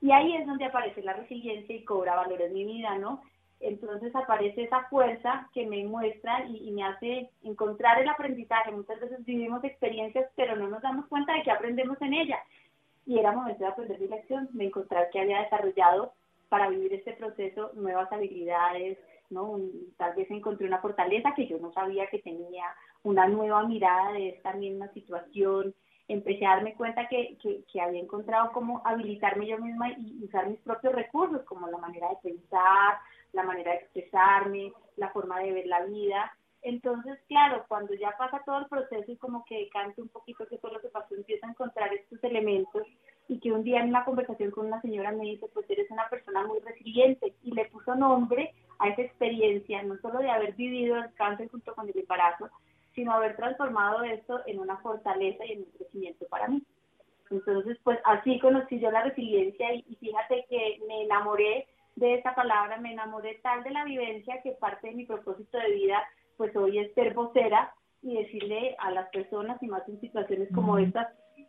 Y 0.00 0.10
ahí 0.10 0.34
es 0.34 0.46
donde 0.46 0.64
aparece 0.64 1.02
la 1.02 1.12
resiliencia 1.12 1.76
y 1.76 1.84
cobra 1.84 2.16
valor 2.16 2.42
en 2.42 2.52
mi 2.52 2.64
vida, 2.64 2.98
¿no? 2.98 3.22
Entonces 3.60 4.14
aparece 4.14 4.64
esa 4.64 4.84
fuerza 4.88 5.48
que 5.54 5.66
me 5.66 5.84
muestra 5.84 6.44
y, 6.46 6.70
me 6.72 6.84
hace 6.84 7.30
encontrar 7.42 8.00
el 8.00 8.08
aprendizaje. 8.08 8.72
Muchas 8.72 9.00
veces 9.00 9.24
vivimos 9.24 9.62
experiencias, 9.62 10.28
pero 10.34 10.56
no 10.56 10.68
nos 10.68 10.82
damos 10.82 11.06
cuenta 11.06 11.34
de 11.34 11.42
que 11.42 11.50
aprendemos 11.52 12.00
en 12.02 12.14
ellas. 12.14 12.40
Y 13.06 13.18
era 13.18 13.32
momento 13.32 13.62
de 13.62 13.70
aprender 13.70 14.00
mi 14.00 14.08
lección, 14.08 14.48
de 14.52 14.64
encontrar 14.64 15.08
que 15.10 15.20
había 15.20 15.42
desarrollado 15.42 16.12
para 16.48 16.68
vivir 16.68 16.94
este 16.94 17.12
proceso 17.12 17.70
nuevas 17.74 18.10
habilidades, 18.12 18.98
¿no? 19.30 19.58
tal 19.96 20.14
vez 20.14 20.30
encontré 20.30 20.66
una 20.66 20.80
fortaleza 20.80 21.34
que 21.34 21.46
yo 21.46 21.58
no 21.58 21.72
sabía 21.72 22.06
que 22.08 22.18
tenía, 22.18 22.64
una 23.02 23.26
nueva 23.28 23.64
mirada 23.64 24.12
de 24.12 24.30
esta 24.30 24.52
misma 24.54 24.88
situación, 24.88 25.74
empecé 26.08 26.46
a 26.46 26.56
darme 26.56 26.74
cuenta 26.74 27.06
que, 27.08 27.36
que, 27.40 27.80
había 27.80 28.00
encontrado 28.00 28.50
cómo 28.52 28.82
habilitarme 28.84 29.46
yo 29.46 29.58
misma 29.58 29.90
y 29.90 30.24
usar 30.24 30.48
mis 30.48 30.60
propios 30.60 30.94
recursos, 30.94 31.42
como 31.44 31.68
la 31.68 31.78
manera 31.78 32.08
de 32.08 32.30
pensar, 32.30 32.98
la 33.32 33.42
manera 33.42 33.72
de 33.72 33.78
expresarme, 33.78 34.72
la 34.96 35.10
forma 35.10 35.38
de 35.40 35.52
ver 35.52 35.66
la 35.66 35.84
vida. 35.84 36.32
Entonces, 36.62 37.18
claro, 37.28 37.64
cuando 37.68 37.94
ya 37.94 38.16
pasa 38.18 38.42
todo 38.44 38.60
el 38.60 38.66
proceso 38.66 39.12
y 39.12 39.16
como 39.16 39.44
que 39.44 39.58
decante 39.58 40.02
un 40.02 40.08
poquito 40.08 40.46
qué 40.48 40.58
fue 40.58 40.72
lo 40.72 40.80
que 40.80 40.88
pasó, 40.88 41.14
empiezo 41.14 41.46
a 41.46 41.50
encontrar 41.50 41.92
estos 41.92 42.22
elementos 42.24 42.82
y 43.28 43.38
que 43.38 43.52
un 43.52 43.62
día 43.62 43.80
en 43.80 43.90
una 43.90 44.04
conversación 44.04 44.50
con 44.50 44.66
una 44.66 44.80
señora 44.80 45.12
me 45.12 45.24
dice, 45.24 45.46
pues 45.52 45.68
eres 45.68 45.90
una 45.90 46.08
persona 46.08 46.46
muy 46.46 46.58
resiliente 46.60 47.34
y 47.42 47.52
le 47.52 47.66
puso 47.66 47.94
nombre 47.94 48.54
a 48.78 48.88
esa 48.88 49.02
experiencia, 49.02 49.82
no 49.82 49.96
solo 49.98 50.20
de 50.20 50.30
haber 50.30 50.54
vivido 50.54 50.96
el 50.96 51.12
cáncer 51.14 51.48
junto 51.50 51.74
con 51.74 51.88
el 51.88 51.98
embarazo, 51.98 52.48
sino 52.94 53.12
haber 53.12 53.36
transformado 53.36 54.02
esto 54.02 54.40
en 54.46 54.58
una 54.58 54.76
fortaleza 54.78 55.44
y 55.44 55.52
en 55.52 55.58
un 55.60 55.70
crecimiento 55.76 56.26
para 56.28 56.48
mí. 56.48 56.62
Entonces, 57.30 57.78
pues 57.84 57.98
así 58.04 58.38
conocí 58.40 58.80
yo 58.80 58.90
la 58.90 59.04
resiliencia 59.04 59.74
y, 59.74 59.96
fíjate 60.00 60.46
que 60.48 60.80
me 60.86 61.02
enamoré 61.02 61.66
de 61.96 62.14
esa 62.14 62.34
palabra, 62.34 62.78
me 62.78 62.92
enamoré 62.92 63.38
tal 63.42 63.62
de 63.64 63.70
la 63.70 63.84
vivencia 63.84 64.40
que 64.42 64.52
parte 64.52 64.88
de 64.88 64.94
mi 64.94 65.04
propósito 65.04 65.58
de 65.58 65.72
vida, 65.72 66.02
pues 66.36 66.54
hoy 66.56 66.78
es 66.78 66.94
ser 66.94 67.14
vocera 67.14 67.74
y 68.02 68.16
decirle 68.16 68.76
a 68.78 68.92
las 68.92 69.08
personas 69.10 69.62
y 69.62 69.66
más 69.66 69.86
en 69.88 70.00
situaciones 70.00 70.48
como 70.54 70.78
estas, 70.78 71.08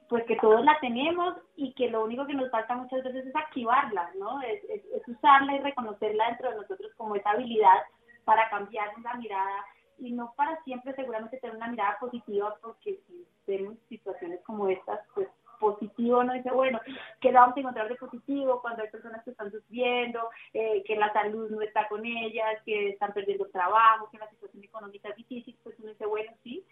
pues 0.09 0.25
que 0.25 0.35
todos 0.37 0.63
la 0.65 0.77
tenemos 0.79 1.35
y 1.55 1.73
que 1.73 1.89
lo 1.89 2.03
único 2.03 2.25
que 2.25 2.33
nos 2.33 2.49
falta 2.49 2.75
muchas 2.75 3.03
veces 3.03 3.27
es 3.27 3.35
activarla, 3.35 4.11
¿no? 4.17 4.41
Es, 4.41 4.63
es 4.69 5.07
usarla 5.07 5.55
y 5.55 5.59
reconocerla 5.59 6.27
dentro 6.27 6.49
de 6.49 6.57
nosotros 6.57 6.91
como 6.97 7.15
esa 7.15 7.31
habilidad 7.31 7.77
para 8.25 8.49
cambiar 8.49 8.89
la 9.03 9.13
mirada 9.13 9.65
y 9.99 10.11
no 10.11 10.33
para 10.35 10.61
siempre 10.63 10.93
seguramente 10.95 11.37
tener 11.37 11.55
una 11.55 11.67
mirada 11.67 11.97
positiva, 11.99 12.55
porque 12.61 12.99
si 13.07 13.25
vemos 13.45 13.75
situaciones 13.87 14.41
como 14.45 14.67
estas, 14.67 14.99
pues 15.13 15.27
positivo 15.59 16.23
no 16.23 16.33
dice, 16.33 16.49
bueno, 16.51 16.79
¿qué 17.19 17.31
vamos 17.31 17.55
a 17.55 17.59
encontrar 17.59 17.89
de 17.89 17.95
positivo 17.95 18.61
cuando 18.61 18.81
hay 18.81 18.89
personas 18.89 19.23
que 19.23 19.31
están 19.31 19.51
sufriendo, 19.51 20.29
eh, 20.53 20.83
que 20.85 20.95
la 20.95 21.11
salud 21.13 21.49
no 21.51 21.61
está 21.61 21.87
con 21.87 22.05
ellas, 22.05 22.61
que 22.65 22.89
están 22.89 23.13
perdiendo 23.13 23.45
trabajo, 23.47 24.09
que 24.09 24.17
la 24.17 24.29
situación 24.29 24.63
económica 24.63 25.09
es 25.09 25.17
difícil? 25.17 25.57
Pues 25.61 25.77
uno 25.79 25.89
dice, 25.89 26.05
bueno, 26.05 26.31
sí, 26.43 26.65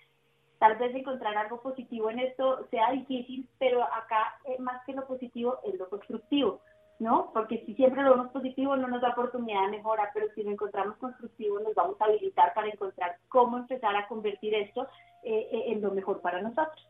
tal 0.59 0.77
vez 0.77 0.95
encontrar 0.95 1.37
algo 1.37 1.61
positivo 1.61 2.09
en 2.09 2.19
esto 2.19 2.67
sea 2.71 2.91
difícil, 2.91 3.47
pero 3.59 3.83
acá 3.83 4.39
eh, 4.45 4.59
más 4.59 4.83
que 4.85 4.93
lo 4.93 5.05
positivo 5.05 5.59
es 5.65 5.77
lo 5.77 5.89
constructivo. 5.89 6.61
¿no? 6.99 7.29
Porque 7.33 7.63
si 7.65 7.75
siempre 7.75 8.01
lo 8.01 8.11
vemos 8.11 8.31
positivo 8.31 8.75
no 8.75 8.87
nos 8.87 9.01
da 9.01 9.09
oportunidad 9.09 9.65
de 9.65 9.77
mejora, 9.77 10.09
pero 10.13 10.27
si 10.33 10.43
lo 10.43 10.51
encontramos 10.51 10.97
constructivo 10.97 11.59
nos 11.59 11.75
vamos 11.75 11.95
a 12.01 12.05
habilitar 12.05 12.53
para 12.55 12.69
encontrar 12.69 13.17
cómo 13.29 13.57
empezar 13.57 13.95
a 13.95 14.07
convertir 14.07 14.55
esto 14.55 14.87
eh, 15.23 15.47
eh, 15.51 15.63
en 15.67 15.81
lo 15.81 15.91
mejor 15.91 16.21
para 16.21 16.41
nosotros. 16.41 16.87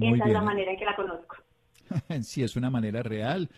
Esa 0.00 0.24
es 0.24 0.32
la 0.32 0.42
manera 0.42 0.72
en 0.72 0.78
que 0.78 0.84
la 0.84 0.96
conozco. 0.96 1.36
sí, 2.22 2.42
es 2.42 2.56
una 2.56 2.70
manera 2.70 3.02
real, 3.02 3.48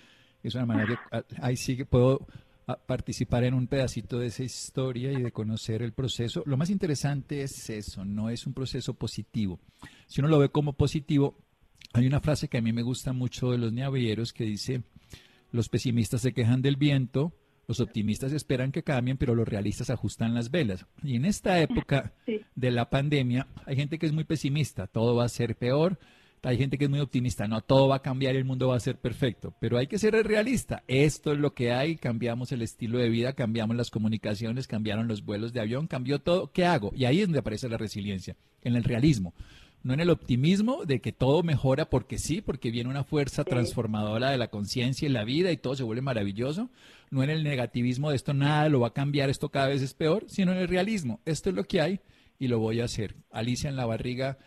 es 0.42 0.54
una 0.54 0.66
manera 0.66 0.88
que 0.88 1.16
ah, 1.16 1.22
ahí 1.40 1.56
sí 1.56 1.74
que 1.76 1.86
puedo 1.86 2.26
participar 2.74 3.44
en 3.44 3.54
un 3.54 3.68
pedacito 3.68 4.18
de 4.18 4.26
esa 4.26 4.42
historia 4.42 5.12
y 5.12 5.22
de 5.22 5.30
conocer 5.30 5.82
el 5.82 5.92
proceso. 5.92 6.42
Lo 6.46 6.56
más 6.56 6.70
interesante 6.70 7.42
es 7.42 7.70
eso, 7.70 8.04
no 8.04 8.28
es 8.28 8.46
un 8.46 8.54
proceso 8.54 8.94
positivo. 8.94 9.60
Si 10.08 10.20
uno 10.20 10.28
lo 10.28 10.38
ve 10.40 10.48
como 10.48 10.72
positivo, 10.72 11.38
hay 11.92 12.06
una 12.06 12.20
frase 12.20 12.48
que 12.48 12.58
a 12.58 12.62
mí 12.62 12.72
me 12.72 12.82
gusta 12.82 13.12
mucho 13.12 13.52
de 13.52 13.58
los 13.58 13.72
niaveros 13.72 14.32
que 14.32 14.44
dice, 14.44 14.82
los 15.52 15.68
pesimistas 15.68 16.22
se 16.22 16.32
quejan 16.32 16.60
del 16.60 16.76
viento, 16.76 17.32
los 17.68 17.80
optimistas 17.80 18.32
esperan 18.32 18.72
que 18.72 18.82
cambien, 18.82 19.16
pero 19.16 19.34
los 19.34 19.46
realistas 19.46 19.90
ajustan 19.90 20.34
las 20.34 20.50
velas. 20.50 20.86
Y 21.02 21.16
en 21.16 21.24
esta 21.24 21.60
época 21.62 22.14
de 22.54 22.70
la 22.70 22.90
pandemia 22.90 23.46
hay 23.64 23.76
gente 23.76 23.98
que 23.98 24.06
es 24.06 24.12
muy 24.12 24.24
pesimista, 24.24 24.88
todo 24.88 25.14
va 25.14 25.24
a 25.24 25.28
ser 25.28 25.56
peor. 25.56 25.98
Hay 26.46 26.58
gente 26.58 26.78
que 26.78 26.84
es 26.84 26.90
muy 26.90 27.00
optimista, 27.00 27.48
no, 27.48 27.60
todo 27.60 27.88
va 27.88 27.96
a 27.96 28.02
cambiar, 28.02 28.36
el 28.36 28.44
mundo 28.44 28.68
va 28.68 28.76
a 28.76 28.80
ser 28.80 28.98
perfecto, 28.98 29.52
pero 29.58 29.78
hay 29.78 29.88
que 29.88 29.98
ser 29.98 30.14
realista. 30.24 30.84
Esto 30.86 31.32
es 31.32 31.38
lo 31.38 31.54
que 31.54 31.72
hay, 31.72 31.96
cambiamos 31.96 32.52
el 32.52 32.62
estilo 32.62 32.98
de 32.98 33.08
vida, 33.08 33.32
cambiamos 33.32 33.76
las 33.76 33.90
comunicaciones, 33.90 34.68
cambiaron 34.68 35.08
los 35.08 35.24
vuelos 35.24 35.52
de 35.52 35.60
avión, 35.60 35.88
cambió 35.88 36.20
todo. 36.20 36.52
¿Qué 36.52 36.64
hago? 36.64 36.92
Y 36.94 37.04
ahí 37.04 37.20
es 37.20 37.26
donde 37.26 37.40
aparece 37.40 37.68
la 37.68 37.78
resiliencia, 37.78 38.36
en 38.62 38.76
el 38.76 38.84
realismo 38.84 39.34
no 39.86 39.94
en 39.94 40.00
el 40.00 40.10
optimismo 40.10 40.84
de 40.84 41.00
que 41.00 41.12
todo 41.12 41.44
mejora 41.44 41.88
porque 41.88 42.18
sí, 42.18 42.40
porque 42.40 42.72
viene 42.72 42.90
una 42.90 43.04
fuerza 43.04 43.44
transformadora 43.44 44.30
de 44.30 44.36
la 44.36 44.48
conciencia 44.48 45.08
y 45.08 45.12
la 45.12 45.22
vida 45.22 45.52
y 45.52 45.58
todo 45.58 45.76
se 45.76 45.84
vuelve 45.84 46.02
maravilloso, 46.02 46.70
no 47.10 47.22
en 47.22 47.30
el 47.30 47.44
negativismo 47.44 48.10
de 48.10 48.16
esto 48.16 48.34
nada 48.34 48.68
lo 48.68 48.80
va 48.80 48.88
a 48.88 48.92
cambiar, 48.92 49.30
esto 49.30 49.48
cada 49.48 49.68
vez 49.68 49.82
es 49.82 49.94
peor, 49.94 50.24
sino 50.26 50.50
en 50.50 50.58
el 50.58 50.66
realismo, 50.66 51.20
esto 51.24 51.50
es 51.50 51.54
lo 51.54 51.62
que 51.62 51.80
hay 51.80 52.00
y 52.40 52.48
lo 52.48 52.58
voy 52.58 52.80
a 52.80 52.86
hacer. 52.86 53.14
Alicia 53.30 53.70
en 53.70 53.76
la 53.76 53.86
barriga 53.86 54.38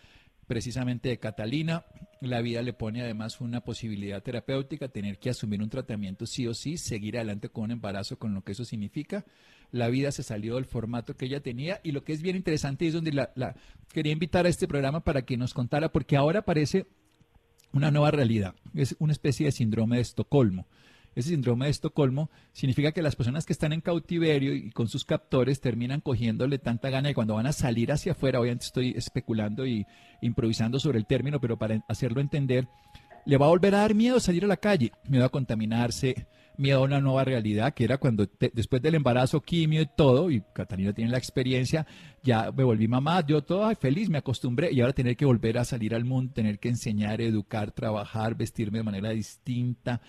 precisamente 0.50 1.10
de 1.10 1.20
Catalina, 1.20 1.84
la 2.20 2.40
vida 2.40 2.60
le 2.62 2.72
pone 2.72 3.02
además 3.02 3.40
una 3.40 3.60
posibilidad 3.60 4.20
terapéutica, 4.20 4.88
tener 4.88 5.20
que 5.20 5.30
asumir 5.30 5.62
un 5.62 5.70
tratamiento 5.70 6.26
sí 6.26 6.48
o 6.48 6.54
sí, 6.54 6.76
seguir 6.76 7.18
adelante 7.18 7.50
con 7.50 7.66
un 7.66 7.70
embarazo, 7.70 8.18
con 8.18 8.34
lo 8.34 8.42
que 8.42 8.50
eso 8.50 8.64
significa. 8.64 9.24
La 9.70 9.86
vida 9.86 10.10
se 10.10 10.24
salió 10.24 10.56
del 10.56 10.64
formato 10.64 11.16
que 11.16 11.26
ella 11.26 11.38
tenía 11.38 11.80
y 11.84 11.92
lo 11.92 12.02
que 12.02 12.12
es 12.12 12.20
bien 12.20 12.34
interesante 12.34 12.84
es 12.84 12.94
donde 12.94 13.12
la, 13.12 13.54
quería 13.92 14.12
invitar 14.12 14.44
a 14.44 14.48
este 14.48 14.66
programa 14.66 15.04
para 15.04 15.22
que 15.22 15.36
nos 15.36 15.54
contara, 15.54 15.92
porque 15.92 16.16
ahora 16.16 16.40
aparece 16.40 16.88
una 17.72 17.92
nueva 17.92 18.10
realidad, 18.10 18.56
es 18.74 18.96
una 18.98 19.12
especie 19.12 19.46
de 19.46 19.52
síndrome 19.52 19.98
de 19.98 20.02
Estocolmo. 20.02 20.66
Ese 21.20 21.30
síndrome 21.30 21.66
de 21.66 21.70
Estocolmo 21.70 22.30
significa 22.52 22.92
que 22.92 23.02
las 23.02 23.16
personas 23.16 23.46
que 23.46 23.52
están 23.52 23.72
en 23.72 23.80
cautiverio 23.80 24.54
y 24.54 24.70
con 24.70 24.88
sus 24.88 25.04
captores 25.04 25.60
terminan 25.60 26.00
cogiéndole 26.00 26.58
tanta 26.58 26.90
gana 26.90 27.10
y 27.10 27.14
cuando 27.14 27.34
van 27.34 27.46
a 27.46 27.52
salir 27.52 27.92
hacia 27.92 28.12
afuera, 28.12 28.40
obviamente 28.40 28.64
estoy 28.66 28.90
especulando 28.96 29.66
y 29.66 29.86
improvisando 30.22 30.80
sobre 30.80 30.98
el 30.98 31.06
término, 31.06 31.40
pero 31.40 31.58
para 31.58 31.84
hacerlo 31.88 32.20
entender, 32.20 32.68
le 33.26 33.36
va 33.36 33.46
a 33.46 33.50
volver 33.50 33.74
a 33.74 33.80
dar 33.80 33.94
miedo 33.94 34.18
salir 34.18 34.44
a 34.44 34.48
la 34.48 34.56
calle, 34.56 34.92
miedo 35.08 35.24
a 35.24 35.28
contaminarse, 35.28 36.26
miedo 36.56 36.80
a 36.80 36.84
una 36.84 37.00
nueva 37.00 37.24
realidad, 37.24 37.72
que 37.74 37.84
era 37.84 37.98
cuando 37.98 38.28
después 38.52 38.82
del 38.82 38.94
embarazo, 38.94 39.40
quimio 39.40 39.82
y 39.82 39.88
todo, 39.96 40.30
y 40.30 40.42
Catalina 40.52 40.92
tiene 40.92 41.10
la 41.10 41.18
experiencia, 41.18 41.86
ya 42.22 42.52
me 42.52 42.64
volví 42.64 42.86
mamá, 42.86 43.24
yo 43.26 43.42
todo 43.42 43.74
feliz, 43.76 44.10
me 44.10 44.18
acostumbré, 44.18 44.70
y 44.72 44.80
ahora 44.80 44.92
tener 44.92 45.16
que 45.16 45.24
volver 45.24 45.58
a 45.58 45.64
salir 45.64 45.94
al 45.94 46.04
mundo, 46.04 46.32
tener 46.34 46.58
que 46.58 46.68
enseñar, 46.68 47.20
educar, 47.20 47.72
trabajar, 47.72 48.34
vestirme 48.34 48.78
de 48.78 48.84
manera 48.84 49.10
distinta. 49.10 50.00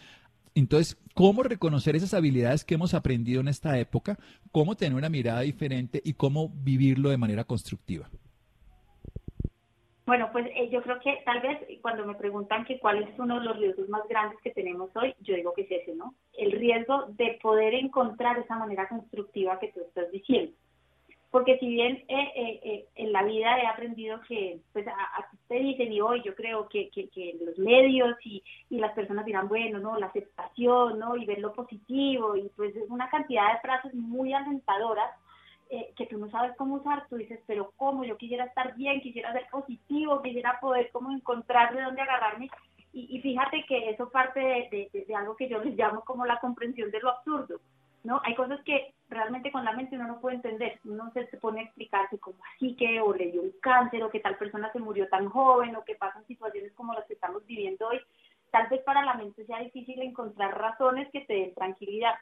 Entonces, 0.53 0.97
¿cómo 1.13 1.43
reconocer 1.43 1.95
esas 1.95 2.13
habilidades 2.13 2.65
que 2.65 2.75
hemos 2.75 2.93
aprendido 2.93 3.39
en 3.41 3.47
esta 3.47 3.77
época? 3.79 4.17
¿Cómo 4.51 4.75
tener 4.75 4.97
una 4.97 5.09
mirada 5.09 5.41
diferente 5.41 6.01
y 6.03 6.13
cómo 6.13 6.49
vivirlo 6.49 7.09
de 7.09 7.17
manera 7.17 7.43
constructiva? 7.45 8.09
Bueno, 10.05 10.29
pues 10.33 10.47
eh, 10.47 10.69
yo 10.69 10.81
creo 10.81 10.99
que 10.99 11.21
tal 11.23 11.41
vez 11.41 11.59
cuando 11.81 12.05
me 12.05 12.15
preguntan 12.15 12.65
que 12.65 12.79
cuál 12.79 13.01
es 13.03 13.17
uno 13.17 13.39
de 13.39 13.45
los 13.45 13.57
riesgos 13.57 13.87
más 13.87 14.05
grandes 14.09 14.37
que 14.43 14.49
tenemos 14.49 14.89
hoy, 14.95 15.15
yo 15.21 15.35
digo 15.35 15.53
que 15.53 15.61
es 15.61 15.71
ese, 15.71 15.95
¿no? 15.95 16.15
El 16.33 16.51
riesgo 16.51 17.05
de 17.09 17.39
poder 17.41 17.75
encontrar 17.75 18.37
esa 18.37 18.57
manera 18.57 18.89
constructiva 18.89 19.57
que 19.59 19.71
tú 19.71 19.79
estás 19.79 20.11
diciendo. 20.11 20.51
Porque 21.31 21.57
si 21.59 21.67
bien 21.67 22.03
eh, 22.09 22.31
eh, 22.35 22.85
en 22.95 23.13
la 23.13 23.23
vida 23.23 23.57
he 23.57 23.65
aprendido 23.65 24.19
que, 24.27 24.59
pues 24.73 24.85
a, 24.87 25.29
ti 25.31 25.37
te 25.47 25.55
dicen 25.55 25.93
y 25.93 26.01
hoy 26.01 26.21
yo 26.23 26.35
creo 26.35 26.67
que, 26.67 26.89
que, 26.89 27.37
los 27.41 27.57
medios 27.57 28.17
y, 28.25 28.43
y, 28.69 28.79
las 28.79 28.91
personas 28.91 29.25
dirán, 29.25 29.47
bueno, 29.47 29.79
¿no? 29.79 29.97
La 29.97 30.07
aceptación, 30.07 30.99
¿no? 30.99 31.15
Y 31.15 31.25
ver 31.25 31.39
lo 31.39 31.53
positivo 31.53 32.35
y 32.35 32.49
pues 32.57 32.75
es 32.75 32.89
una 32.89 33.09
cantidad 33.09 33.53
de 33.53 33.61
frases 33.61 33.93
muy 33.93 34.33
alentadoras 34.33 35.09
eh, 35.73 35.93
que 35.95 36.05
tú 36.05 36.17
no 36.17 36.29
sabes 36.29 36.51
cómo 36.57 36.75
usar, 36.75 37.07
tú 37.07 37.15
dices, 37.15 37.39
pero 37.47 37.71
¿cómo? 37.77 38.03
Yo 38.03 38.17
quisiera 38.17 38.43
estar 38.43 38.75
bien, 38.75 38.99
quisiera 38.99 39.31
ser 39.31 39.47
positivo, 39.49 40.21
quisiera 40.21 40.59
poder 40.59 40.91
como 40.91 41.11
encontrar 41.11 41.73
de 41.73 41.81
dónde 41.81 42.01
agarrarme. 42.01 42.49
Y, 42.91 43.21
fíjate 43.21 43.63
que 43.69 43.89
eso 43.89 44.09
parte 44.09 44.41
de, 44.41 44.89
de, 44.91 45.15
algo 45.15 45.37
que 45.37 45.47
yo 45.47 45.63
les 45.63 45.77
llamo 45.77 46.01
como 46.01 46.25
la 46.25 46.41
comprensión 46.41 46.91
de 46.91 46.99
lo 46.99 47.11
absurdo, 47.11 47.61
¿no? 48.03 48.21
Hay 48.23 48.35
cosas 48.35 48.61
que 48.63 48.93
realmente 49.09 49.51
con 49.51 49.65
la 49.65 49.73
mente 49.73 49.95
uno 49.95 50.07
no 50.07 50.21
puede 50.21 50.37
entender, 50.37 50.79
uno 50.85 51.11
se, 51.13 51.25
pone 51.37 51.61
a 51.61 51.63
explicarse 51.63 52.17
como 52.19 52.37
así 52.55 52.75
que 52.75 52.99
o 53.01 53.13
le 53.13 53.31
dio 53.31 53.41
un 53.41 53.53
cáncer 53.61 54.03
o 54.03 54.09
que 54.09 54.19
tal 54.19 54.37
persona 54.37 54.71
se 54.71 54.79
murió 54.79 55.07
tan 55.09 55.29
joven 55.29 55.75
o 55.75 55.83
que 55.83 55.95
pasan 55.95 56.25
situaciones 56.27 56.73
como 56.73 56.93
las 56.93 57.05
que 57.05 57.13
estamos 57.13 57.45
viviendo 57.45 57.87
hoy. 57.87 57.99
Tal 58.51 58.67
vez 58.67 58.81
para 58.83 59.03
la 59.03 59.13
mente 59.13 59.45
sea 59.45 59.59
difícil 59.59 60.01
encontrar 60.01 60.57
razones 60.57 61.09
que 61.11 61.21
te 61.21 61.33
den 61.33 61.53
tranquilidad 61.53 62.15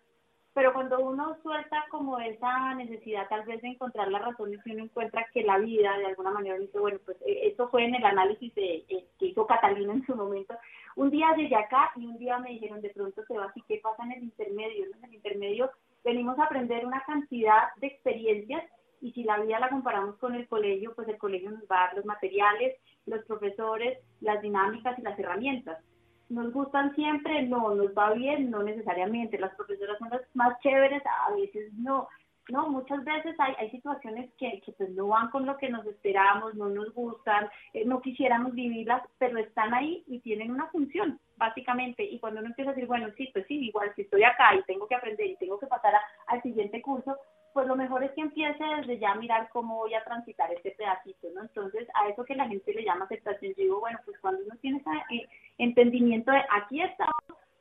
pero 0.53 0.73
cuando 0.73 0.99
uno 0.99 1.37
suelta 1.41 1.85
como 1.89 2.19
esa 2.19 2.73
necesidad 2.73 3.27
tal 3.29 3.45
vez 3.45 3.61
de 3.61 3.69
encontrar 3.69 4.09
las 4.09 4.21
razones 4.21 4.59
y 4.65 4.71
uno 4.71 4.83
encuentra 4.83 5.25
que 5.33 5.43
la 5.43 5.57
vida 5.59 5.97
de 5.97 6.07
alguna 6.07 6.31
manera 6.31 6.57
dice, 6.57 6.79
bueno, 6.79 6.99
pues 7.05 7.17
eh, 7.21 7.47
esto 7.47 7.69
fue 7.69 7.85
en 7.85 7.95
el 7.95 8.03
análisis 8.03 8.53
de, 8.55 8.83
eh, 8.89 9.05
que 9.19 9.27
hizo 9.27 9.45
Catalina 9.45 9.93
en 9.93 10.05
su 10.05 10.15
momento, 10.15 10.55
un 10.99 11.09
día 11.09 11.33
llegué 11.37 11.55
acá 11.55 11.91
y 11.95 12.05
un 12.05 12.17
día 12.17 12.37
me 12.39 12.49
dijeron 12.49 12.81
de 12.81 12.89
pronto 12.89 13.23
se 13.25 13.37
va 13.37 13.45
así, 13.45 13.63
¿qué 13.69 13.79
pasa 13.81 14.03
en 14.03 14.11
el 14.11 14.23
intermedio? 14.23 14.85
En 14.97 15.05
el 15.05 15.13
intermedio 15.15 15.71
venimos 16.03 16.37
a 16.37 16.43
aprender 16.43 16.85
una 16.85 17.01
cantidad 17.05 17.73
de 17.77 17.87
experiencias 17.87 18.65
y 18.99 19.13
si 19.13 19.23
la 19.23 19.39
vida 19.39 19.59
la 19.59 19.69
comparamos 19.69 20.17
con 20.17 20.35
el 20.35 20.45
colegio, 20.49 20.93
pues 20.95 21.07
el 21.07 21.17
colegio 21.17 21.51
nos 21.51 21.63
va 21.71 21.83
a 21.83 21.85
dar 21.87 21.95
los 21.95 22.05
materiales, 22.05 22.75
los 23.05 23.23
profesores, 23.23 23.97
las 24.19 24.41
dinámicas 24.41 24.99
y 24.99 25.01
las 25.03 25.17
herramientas. 25.17 25.81
Nos 26.27 26.51
gustan 26.51 26.93
siempre, 26.95 27.43
no, 27.43 27.73
nos 27.75 27.97
va 27.97 28.11
bien, 28.11 28.51
no 28.51 28.61
necesariamente, 28.61 29.39
las 29.39 29.55
profesoras 29.55 29.97
son 29.99 30.09
las 30.09 30.21
más 30.33 30.59
chéveres, 30.59 31.01
a 31.05 31.33
veces 31.33 31.71
no, 31.75 32.09
no, 32.51 32.69
muchas 32.69 33.03
veces 33.03 33.35
hay, 33.39 33.53
hay 33.57 33.69
situaciones 33.71 34.29
que, 34.37 34.61
que 34.65 34.71
pues 34.73 34.89
no 34.91 35.07
van 35.07 35.29
con 35.29 35.45
lo 35.45 35.57
que 35.57 35.69
nos 35.69 35.85
esperamos, 35.85 36.55
no 36.55 36.69
nos 36.69 36.93
gustan, 36.93 37.49
eh, 37.73 37.85
no 37.85 38.01
quisiéramos 38.01 38.53
vivirlas, 38.53 39.03
pero 39.17 39.37
están 39.37 39.73
ahí 39.73 40.03
y 40.07 40.19
tienen 40.19 40.51
una 40.51 40.67
función, 40.67 41.19
básicamente. 41.37 42.03
Y 42.03 42.19
cuando 42.19 42.39
uno 42.39 42.49
empieza 42.49 42.71
a 42.71 42.73
decir, 42.73 42.87
bueno, 42.87 43.07
sí, 43.17 43.29
pues 43.33 43.45
sí, 43.47 43.67
igual 43.67 43.91
si 43.95 44.03
estoy 44.03 44.23
acá 44.23 44.55
y 44.55 44.63
tengo 44.63 44.87
que 44.87 44.95
aprender 44.95 45.27
y 45.27 45.37
tengo 45.37 45.59
que 45.59 45.67
pasar 45.67 45.93
al 46.27 46.41
siguiente 46.41 46.81
curso, 46.81 47.17
pues 47.53 47.67
lo 47.67 47.75
mejor 47.75 48.03
es 48.03 48.11
que 48.11 48.21
empiece 48.21 48.63
desde 48.77 48.99
ya 48.99 49.11
a 49.11 49.15
mirar 49.15 49.49
cómo 49.49 49.77
voy 49.77 49.93
a 49.93 50.03
transitar 50.03 50.51
este 50.51 50.71
pedacito, 50.71 51.27
¿no? 51.33 51.41
Entonces, 51.41 51.87
a 51.95 52.07
eso 52.07 52.23
que 52.23 52.35
la 52.35 52.47
gente 52.47 52.73
le 52.73 52.83
llama 52.83 53.05
aceptación, 53.05 53.53
digo, 53.57 53.79
bueno, 53.79 53.99
pues 54.05 54.19
cuando 54.19 54.43
uno 54.45 54.55
tiene 54.61 54.79
ese 54.79 55.15
eh, 55.15 55.27
entendimiento 55.57 56.31
de 56.31 56.43
aquí 56.51 56.81
estamos 56.81 57.13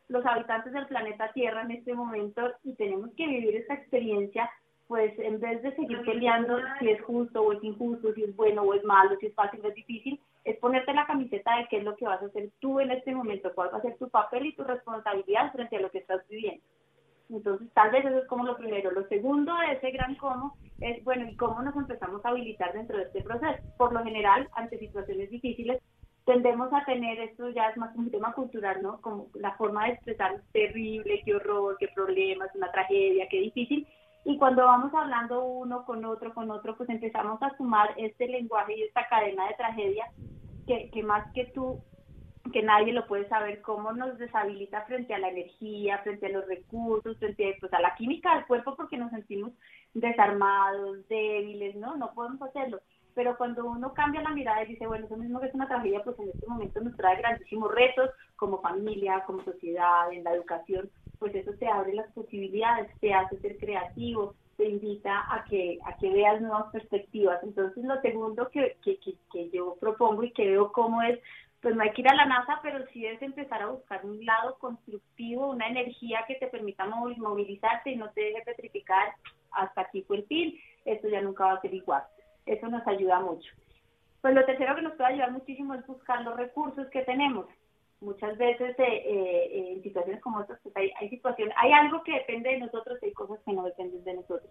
los 0.09 0.25
habitantes 0.25 0.73
del 0.73 0.87
planeta 0.87 1.33
Tierra 1.33 1.63
en 1.63 1.71
este 1.71 1.95
momento 1.95 2.53
y 2.65 2.75
tenemos 2.75 3.11
que 3.15 3.27
vivir 3.27 3.57
esta 3.57 3.75
experiencia, 3.75 4.51
pues 4.89 5.17
en 5.19 5.39
vez 5.39 5.63
de 5.63 5.77
seguir 5.77 6.01
peleando 6.03 6.59
si 6.79 6.89
es 6.89 7.01
justo 7.03 7.43
o 7.43 7.53
es 7.53 7.63
injusto, 7.63 8.13
si 8.15 8.25
es 8.25 8.35
bueno 8.35 8.63
o 8.63 8.75
es 8.75 8.83
malo, 8.85 9.17
si 9.21 9.27
es 9.27 9.35
fácil 9.35 9.61
o 9.63 9.69
es 9.69 9.75
difícil, 9.75 10.19
es 10.45 10.57
ponerte 10.59 10.95
la 10.95 11.07
camiseta 11.07 11.59
de 11.59 11.67
qué 11.69 11.77
es 11.77 11.85
lo 11.85 11.95
que 11.95 12.07
vas 12.07 12.23
a 12.23 12.27
hacer 12.27 12.51
tú 12.59 12.81
en 12.81 12.91
este 12.91 13.15
momento, 13.15 13.53
cuál 13.55 13.73
va 13.73 13.79
a 13.79 13.83
ser 13.83 13.99
tu 13.99 14.09
papel 14.09 14.47
y 14.47 14.57
tu 14.57 14.65
responsabilidad 14.65 15.53
frente 15.53 15.77
a 15.77 15.81
lo 15.81 15.91
que 15.91 15.99
estás 15.99 16.27
viviendo. 16.29 16.65
Entonces, 17.29 17.69
tal 17.75 17.91
vez 17.91 18.07
eso 18.07 18.19
es 18.19 18.27
como 18.27 18.47
lo 18.47 18.57
primero. 18.57 18.91
Lo 18.91 19.07
segundo 19.09 19.55
de 19.57 19.75
ese 19.75 19.91
gran 19.91 20.15
cómo 20.15 20.57
es, 20.81 21.05
bueno, 21.05 21.29
¿y 21.29 21.37
cómo 21.37 21.61
nos 21.61 21.77
empezamos 21.77 22.25
a 22.25 22.31
habilitar 22.31 22.73
dentro 22.73 22.97
de 22.97 23.05
este 23.05 23.21
proceso? 23.21 23.63
Por 23.77 23.93
lo 23.93 24.03
general, 24.03 24.49
ante 24.55 24.79
situaciones 24.79 25.29
difíciles, 25.29 25.83
tendemos 26.25 26.73
a 26.73 26.85
tener, 26.85 27.19
esto 27.21 27.51
ya 27.51 27.69
es 27.69 27.77
más 27.77 27.95
un 27.97 28.11
tema 28.11 28.33
cultural, 28.33 28.83
¿no? 28.83 29.01
Como 29.03 29.29
la 29.35 29.57
forma 29.57 29.85
de 29.85 29.93
expresar 29.93 30.41
terrible, 30.53 31.23
qué 31.25 31.35
horror, 31.35 31.77
qué 31.79 31.89
problema, 31.89 32.47
es 32.47 32.55
una 32.55 32.73
tragedia, 32.73 33.29
qué 33.31 33.41
difícil. 33.41 33.87
Y 34.29 34.37
cuando 34.37 34.67
vamos 34.67 34.93
hablando 34.93 35.43
uno 35.43 35.87
con 35.87 36.05
otro, 36.05 36.35
con 36.35 36.51
otro, 36.51 36.77
pues 36.77 36.91
empezamos 36.91 37.43
a 37.43 37.57
sumar 37.57 37.95
este 37.97 38.29
lenguaje 38.29 38.77
y 38.77 38.83
esta 38.83 39.09
cadena 39.09 39.49
de 39.49 39.55
tragedia 39.55 40.05
que, 40.67 40.91
que 40.91 41.03
más 41.03 41.33
que 41.33 41.47
tú 41.47 41.81
que 42.53 42.63
nadie 42.63 42.93
lo 42.93 43.07
puede 43.07 43.27
saber, 43.31 43.63
cómo 43.63 43.93
nos 43.93 44.19
deshabilita 44.19 44.83
frente 44.83 45.15
a 45.15 45.19
la 45.19 45.31
energía, 45.31 46.01
frente 46.01 46.27
a 46.27 46.29
los 46.29 46.47
recursos, 46.47 47.17
frente 47.17 47.57
pues, 47.59 47.73
a 47.73 47.81
la 47.81 47.95
química 47.95 48.35
del 48.35 48.47
cuerpo, 48.47 48.77
porque 48.77 48.99
nos 48.99 49.11
sentimos 49.13 49.53
desarmados, 49.95 51.09
débiles, 51.09 51.77
¿no? 51.77 51.97
No 51.97 52.13
podemos 52.13 52.43
hacerlo. 52.43 52.81
Pero 53.15 53.35
cuando 53.39 53.65
uno 53.65 53.95
cambia 53.95 54.21
la 54.21 54.35
mirada 54.35 54.63
y 54.63 54.69
dice, 54.69 54.87
bueno, 54.87 55.07
eso 55.07 55.17
mismo 55.17 55.41
que 55.41 55.47
es 55.47 55.55
una 55.55 55.69
tragedia, 55.69 56.05
pues 56.05 56.19
en 56.19 56.29
este 56.29 56.47
momento 56.47 56.81
nos 56.83 56.95
trae 56.97 57.17
grandísimos 57.17 57.75
retos 57.75 58.11
como 58.39 58.63
familia, 58.63 59.25
como 59.27 59.45
sociedad, 59.45 60.11
en 60.11 60.25
la 60.25 60.33
educación, 60.33 60.91
pues 61.19 61.35
eso 61.35 61.53
te 61.59 61.69
abre 61.69 61.93
las 61.95 62.11
posibilidades, 62.13 62.89
te 63.01 63.13
hace 63.13 63.39
ser 63.41 63.59
creativo, 63.59 64.35
te 64.57 64.69
invita 64.69 65.27
a 65.31 65.45
que, 65.45 65.79
a 65.85 65.97
que 65.99 66.11
veas 66.11 66.41
nuevas 66.41 66.73
perspectivas. 66.73 67.43
Entonces, 67.43 67.85
lo 67.85 68.01
segundo 68.01 68.49
que, 68.49 68.77
que, 68.83 68.99
que, 68.99 69.15
que 69.31 69.51
yo 69.51 69.77
propongo 69.79 70.25
y 70.25 70.33
que 70.33 70.49
veo 70.49 70.73
cómo 70.73 71.03
es 71.03 71.19
pues 71.61 71.75
no 71.75 71.83
hay 71.83 71.91
que 71.91 72.03
ir 72.03 72.09
a 72.09 72.15
la 72.15 72.27
NASA, 72.27 72.61
pero 72.63 72.87
sí 72.93 73.05
es 73.05 73.21
empezar 73.21 73.63
a 73.63 73.71
buscar 73.71 74.05
un 74.07 74.25
lado 74.25 74.57
constructivo, 74.59 75.51
una 75.51 75.67
energía 75.67 76.21
que 76.29 76.37
te 76.37 76.47
permita 76.47 76.87
movilizarte 76.87 77.91
y 77.91 77.97
no 77.97 78.11
te 78.11 78.21
deje 78.21 78.43
petrificar 78.43 79.15
hasta 79.53 79.83
aquí 79.83 80.03
fue 80.03 80.19
el 80.19 80.27
fin, 80.27 80.55
esto 80.85 81.09
ya 81.09 81.21
nunca 81.21 81.47
va 81.47 81.53
a 81.55 81.61
ser 81.61 81.75
igual. 81.75 82.03
Eso 82.47 82.69
nos 82.69 82.87
ayuda 82.87 83.21
mucho. 83.21 83.51
Pues 84.21 84.35
lo 84.35 84.45
tercero 84.45 84.75
que 84.75 84.83
nos 84.83 84.95
puede 84.95 85.11
ayudar 85.11 85.33
muchísimo 85.33 85.75
es 85.75 85.87
buscar 85.87 86.23
los 86.23 86.37
recursos 86.37 86.87
que 86.89 87.03
tenemos. 87.03 87.47
Muchas 88.01 88.39
veces 88.39 88.79
eh, 88.79 88.85
eh, 88.87 89.73
en 89.73 89.83
situaciones 89.83 90.21
como 90.23 90.41
estas, 90.41 90.61
pues 90.63 90.77
hay, 90.77 90.93
hay 91.01 91.09
situaciones, 91.09 91.55
hay 91.59 91.73
algo 91.73 92.03
que 92.05 92.13
depende 92.13 92.51
de 92.51 92.59
nosotros 92.59 92.99
y 93.03 93.07
hay 93.07 93.13
cosas 93.13 93.41
que 93.45 93.53
no 93.53 93.65
dependen 93.65 94.05
de 94.05 94.15
nosotros. 94.15 94.51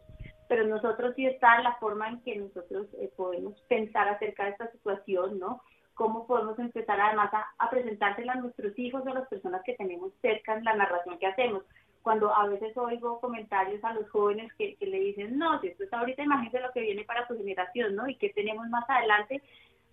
Pero 0.49 0.67
nosotros 0.67 1.13
sí 1.15 1.25
está 1.25 1.61
la 1.61 1.75
forma 1.75 2.09
en 2.09 2.21
que 2.23 2.35
nosotros 2.35 2.87
eh, 2.99 3.09
podemos 3.15 3.59
pensar 3.69 4.09
acerca 4.09 4.45
de 4.45 4.51
esta 4.51 4.71
situación, 4.71 5.39
¿no? 5.39 5.61
cómo 5.97 6.27
podemos 6.27 6.57
empezar 6.59 7.01
además 7.01 7.33
a, 7.33 7.47
a 7.57 7.69
presentársela 7.71 8.33
a 8.33 8.35
nuestros 8.35 8.77
hijos 8.77 9.01
o 9.03 9.09
a 9.09 9.15
las 9.15 9.27
personas 9.27 9.63
que 9.65 9.73
tenemos 9.73 10.13
cerca 10.21 10.55
en 10.55 10.63
la 10.63 10.75
narración 10.75 11.17
que 11.17 11.25
hacemos. 11.25 11.63
Cuando 12.03 12.33
a 12.33 12.47
veces 12.47 12.77
oigo 12.77 13.19
comentarios 13.19 13.83
a 13.83 13.93
los 13.93 14.07
jóvenes 14.11 14.53
que, 14.53 14.75
que 14.75 14.85
le 14.85 14.99
dicen, 14.99 15.37
no, 15.37 15.59
si 15.59 15.67
esto 15.67 15.83
está 15.83 15.99
ahorita, 15.99 16.21
imagínate 16.21 16.61
lo 16.61 16.71
que 16.71 16.81
viene 16.81 17.03
para 17.03 17.27
su 17.27 17.35
generación, 17.35 17.95
¿no? 17.95 18.07
Y 18.07 18.15
que 18.15 18.29
tenemos 18.29 18.69
más 18.69 18.87
adelante, 18.87 19.41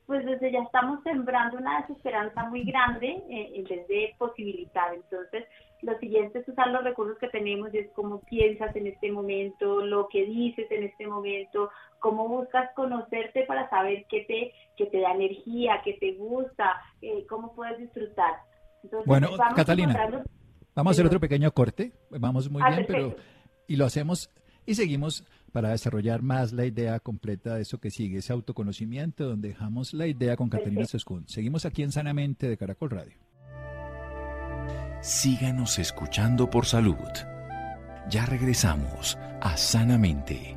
pues 0.06 0.24
desde 0.24 0.52
ya 0.52 0.60
estamos 0.60 1.02
sembrando 1.02 1.56
una 1.56 1.80
desesperanza 1.80 2.44
muy 2.50 2.64
grande 2.64 3.22
eh, 3.30 3.52
en 3.54 3.64
vez 3.64 3.88
de 3.88 4.14
posibilitar. 4.18 4.94
Entonces, 4.94 5.44
lo 5.82 5.98
siguiente 5.98 6.40
es 6.40 6.48
usar 6.48 6.68
los 6.68 6.84
recursos 6.84 7.18
que 7.18 7.28
tenemos 7.28 7.72
y 7.72 7.78
es 7.78 7.90
cómo 7.92 8.20
piensas 8.20 8.74
en 8.76 8.86
este 8.86 9.10
momento, 9.10 9.80
lo 9.80 10.08
que 10.08 10.24
dices 10.26 10.70
en 10.70 10.84
este 10.84 11.06
momento, 11.06 11.70
cómo 12.00 12.28
buscas 12.28 12.70
conocerte 12.74 13.44
para 13.44 13.68
saber 13.70 14.04
qué 14.10 14.24
te, 14.28 14.52
qué 14.76 14.86
te 14.90 15.00
da 15.00 15.12
energía, 15.12 15.80
qué 15.84 15.94
te 15.94 16.12
gusta, 16.12 16.80
eh, 17.00 17.24
cómo 17.28 17.54
puedes 17.54 17.78
disfrutar. 17.78 18.34
bueno, 19.06 19.28
Catalina, 19.56 20.24
vamos 20.74 20.90
a 20.90 20.92
hacer 20.92 21.06
otro 21.06 21.20
pequeño 21.20 21.50
corte, 21.52 21.92
vamos 22.10 22.50
muy 22.50 22.62
ah, 22.62 22.70
bien, 22.70 22.84
pero 22.86 23.16
y 23.66 23.76
lo 23.76 23.86
hacemos 23.86 24.30
y 24.66 24.74
seguimos 24.74 25.24
para 25.54 25.70
desarrollar 25.70 26.20
más 26.20 26.52
la 26.52 26.66
idea 26.66 26.98
completa 26.98 27.54
de 27.54 27.62
eso 27.62 27.78
que 27.78 27.92
sigue, 27.92 28.18
ese 28.18 28.32
autoconocimiento, 28.32 29.24
donde 29.24 29.48
dejamos 29.48 29.94
la 29.94 30.08
idea 30.08 30.36
con 30.36 30.50
Catalina 30.50 30.84
Sescún. 30.84 31.24
Seguimos 31.28 31.64
aquí 31.64 31.84
en 31.84 31.92
Sanamente 31.92 32.48
de 32.48 32.56
Caracol 32.56 32.90
Radio 32.90 33.24
síganos 35.04 35.78
escuchando 35.78 36.48
por 36.48 36.64
salud. 36.64 36.96
Ya 38.08 38.24
regresamos 38.24 39.18
a 39.42 39.54
Sanamente. 39.54 40.56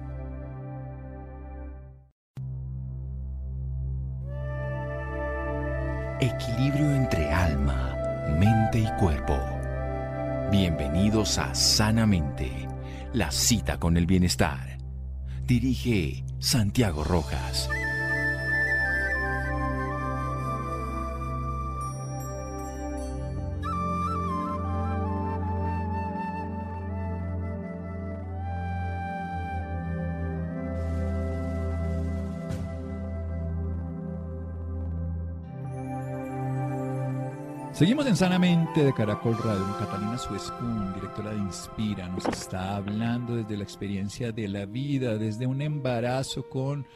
Equilibrio 6.21 6.95
entre 6.95 7.29
alma, 7.29 7.93
mente 8.39 8.79
y 8.79 8.87
cuerpo. 8.97 9.37
Bienvenidos 10.49 11.37
a 11.39 11.53
Sanamente, 11.53 12.49
la 13.11 13.31
cita 13.31 13.77
con 13.77 13.97
el 13.97 14.05
bienestar. 14.05 14.76
Dirige 15.47 16.25
Santiago 16.39 17.05
Rojas. 17.05 17.69
Seguimos 37.77 38.07
en 38.07 38.15
Sanamente 38.15 38.83
de 38.83 38.91
Caracol 38.91 39.37
Radio. 39.37 39.63
Catalina 39.77 40.17
Suespun, 40.17 40.95
directora 40.95 41.29
de 41.29 41.37
Inspira, 41.37 42.09
nos 42.09 42.25
está 42.25 42.75
hablando 42.75 43.35
desde 43.35 43.55
la 43.55 43.63
experiencia 43.63 44.31
de 44.31 44.47
la 44.47 44.65
vida, 44.65 45.15
desde 45.19 45.45
un 45.45 45.61
embarazo 45.61 46.49
con 46.49 46.87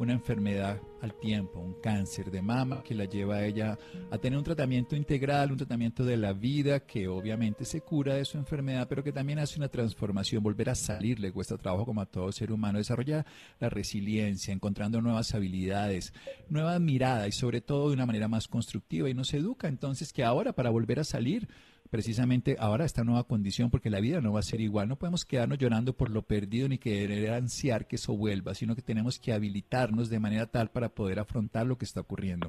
una 0.00 0.14
enfermedad 0.14 0.80
al 1.02 1.12
tiempo, 1.12 1.60
un 1.60 1.74
cáncer 1.74 2.30
de 2.30 2.40
mama 2.40 2.82
que 2.82 2.94
la 2.94 3.04
lleva 3.04 3.36
a 3.36 3.44
ella 3.44 3.78
a 4.10 4.16
tener 4.16 4.38
un 4.38 4.44
tratamiento 4.44 4.96
integral, 4.96 5.52
un 5.52 5.58
tratamiento 5.58 6.04
de 6.04 6.16
la 6.16 6.32
vida 6.32 6.80
que 6.80 7.06
obviamente 7.06 7.66
se 7.66 7.82
cura 7.82 8.14
de 8.14 8.24
su 8.24 8.38
enfermedad, 8.38 8.88
pero 8.88 9.04
que 9.04 9.12
también 9.12 9.38
hace 9.38 9.58
una 9.58 9.68
transformación, 9.68 10.42
volver 10.42 10.70
a 10.70 10.74
salir, 10.74 11.20
le 11.20 11.32
cuesta 11.32 11.58
trabajo 11.58 11.84
como 11.84 12.00
a 12.00 12.06
todo 12.06 12.32
ser 12.32 12.50
humano, 12.50 12.78
desarrolla 12.78 13.26
la 13.58 13.68
resiliencia, 13.68 14.54
encontrando 14.54 15.02
nuevas 15.02 15.34
habilidades, 15.34 16.14
nueva 16.48 16.78
mirada 16.78 17.28
y 17.28 17.32
sobre 17.32 17.60
todo 17.60 17.88
de 17.88 17.94
una 17.94 18.06
manera 18.06 18.26
más 18.26 18.48
constructiva. 18.48 19.10
Y 19.10 19.14
nos 19.14 19.34
educa 19.34 19.68
entonces 19.68 20.14
que 20.14 20.24
ahora 20.24 20.54
para 20.54 20.70
volver 20.70 20.98
a 21.00 21.04
salir 21.04 21.46
precisamente 21.90 22.56
ahora 22.58 22.84
esta 22.84 23.04
nueva 23.04 23.24
condición, 23.24 23.70
porque 23.70 23.90
la 23.90 24.00
vida 24.00 24.20
no 24.20 24.32
va 24.32 24.40
a 24.40 24.44
ser 24.44 24.60
igual. 24.60 24.88
No 24.88 24.96
podemos 24.96 25.24
quedarnos 25.24 25.58
llorando 25.58 25.96
por 25.96 26.10
lo 26.10 26.22
perdido 26.22 26.68
ni 26.68 26.78
querer 26.78 27.32
ansiar 27.32 27.86
que 27.86 27.96
eso 27.96 28.16
vuelva, 28.16 28.54
sino 28.54 28.74
que 28.74 28.82
tenemos 28.82 29.18
que 29.18 29.32
habilitarnos 29.32 30.08
de 30.08 30.20
manera 30.20 30.46
tal 30.46 30.70
para 30.70 30.88
poder 30.88 31.18
afrontar 31.18 31.66
lo 31.66 31.76
que 31.76 31.84
está 31.84 32.00
ocurriendo. 32.00 32.46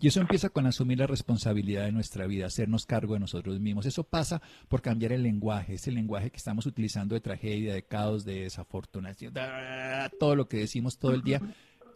Y 0.00 0.06
eso 0.06 0.20
empieza 0.20 0.48
con 0.48 0.64
asumir 0.66 0.98
la 0.98 1.08
responsabilidad 1.08 1.84
de 1.84 1.92
nuestra 1.92 2.26
vida, 2.26 2.46
hacernos 2.46 2.86
cargo 2.86 3.14
de 3.14 3.20
nosotros 3.20 3.58
mismos. 3.58 3.84
Eso 3.84 4.04
pasa 4.04 4.40
por 4.68 4.80
cambiar 4.80 5.12
el 5.12 5.24
lenguaje, 5.24 5.74
ese 5.74 5.90
lenguaje 5.90 6.30
que 6.30 6.36
estamos 6.36 6.66
utilizando 6.66 7.16
de 7.16 7.20
tragedia, 7.20 7.74
de 7.74 7.82
caos, 7.82 8.24
de 8.24 8.42
desafortunación, 8.42 9.34
todo 10.20 10.36
lo 10.36 10.48
que 10.48 10.58
decimos 10.58 10.98
todo 10.98 11.14
el 11.14 11.22
día 11.22 11.42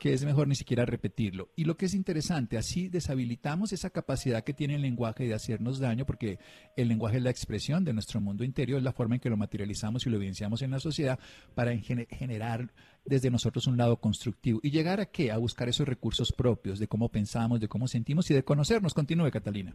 que 0.02 0.12
es 0.12 0.24
mejor 0.24 0.48
ni 0.48 0.56
siquiera 0.56 0.84
repetirlo. 0.84 1.50
Y 1.54 1.64
lo 1.64 1.76
que 1.76 1.86
es 1.86 1.94
interesante, 1.94 2.58
así 2.58 2.88
deshabilitamos 2.88 3.72
esa 3.72 3.88
capacidad 3.88 4.42
que 4.42 4.52
tiene 4.52 4.74
el 4.74 4.82
lenguaje 4.82 5.28
de 5.28 5.32
hacernos 5.32 5.78
daño, 5.78 6.04
porque 6.04 6.40
el 6.76 6.88
lenguaje 6.88 7.18
es 7.18 7.22
la 7.22 7.30
expresión 7.30 7.84
de 7.84 7.92
nuestro 7.92 8.20
mundo 8.20 8.42
interior, 8.42 8.78
es 8.78 8.82
la 8.82 8.90
forma 8.90 9.14
en 9.14 9.20
que 9.20 9.30
lo 9.30 9.36
materializamos 9.36 10.04
y 10.04 10.10
lo 10.10 10.16
evidenciamos 10.16 10.60
en 10.62 10.72
la 10.72 10.80
sociedad 10.80 11.20
para 11.54 11.76
generar 11.76 12.72
desde 13.04 13.30
nosotros 13.30 13.68
un 13.68 13.76
lado 13.76 13.98
constructivo. 13.98 14.58
¿Y 14.64 14.72
llegar 14.72 14.98
a 14.98 15.06
qué? 15.06 15.30
A 15.30 15.38
buscar 15.38 15.68
esos 15.68 15.86
recursos 15.86 16.32
propios 16.32 16.80
de 16.80 16.88
cómo 16.88 17.08
pensamos, 17.08 17.60
de 17.60 17.68
cómo 17.68 17.86
sentimos 17.86 18.28
y 18.28 18.34
de 18.34 18.42
conocernos. 18.42 18.94
Continúe, 18.94 19.30
Catalina. 19.30 19.72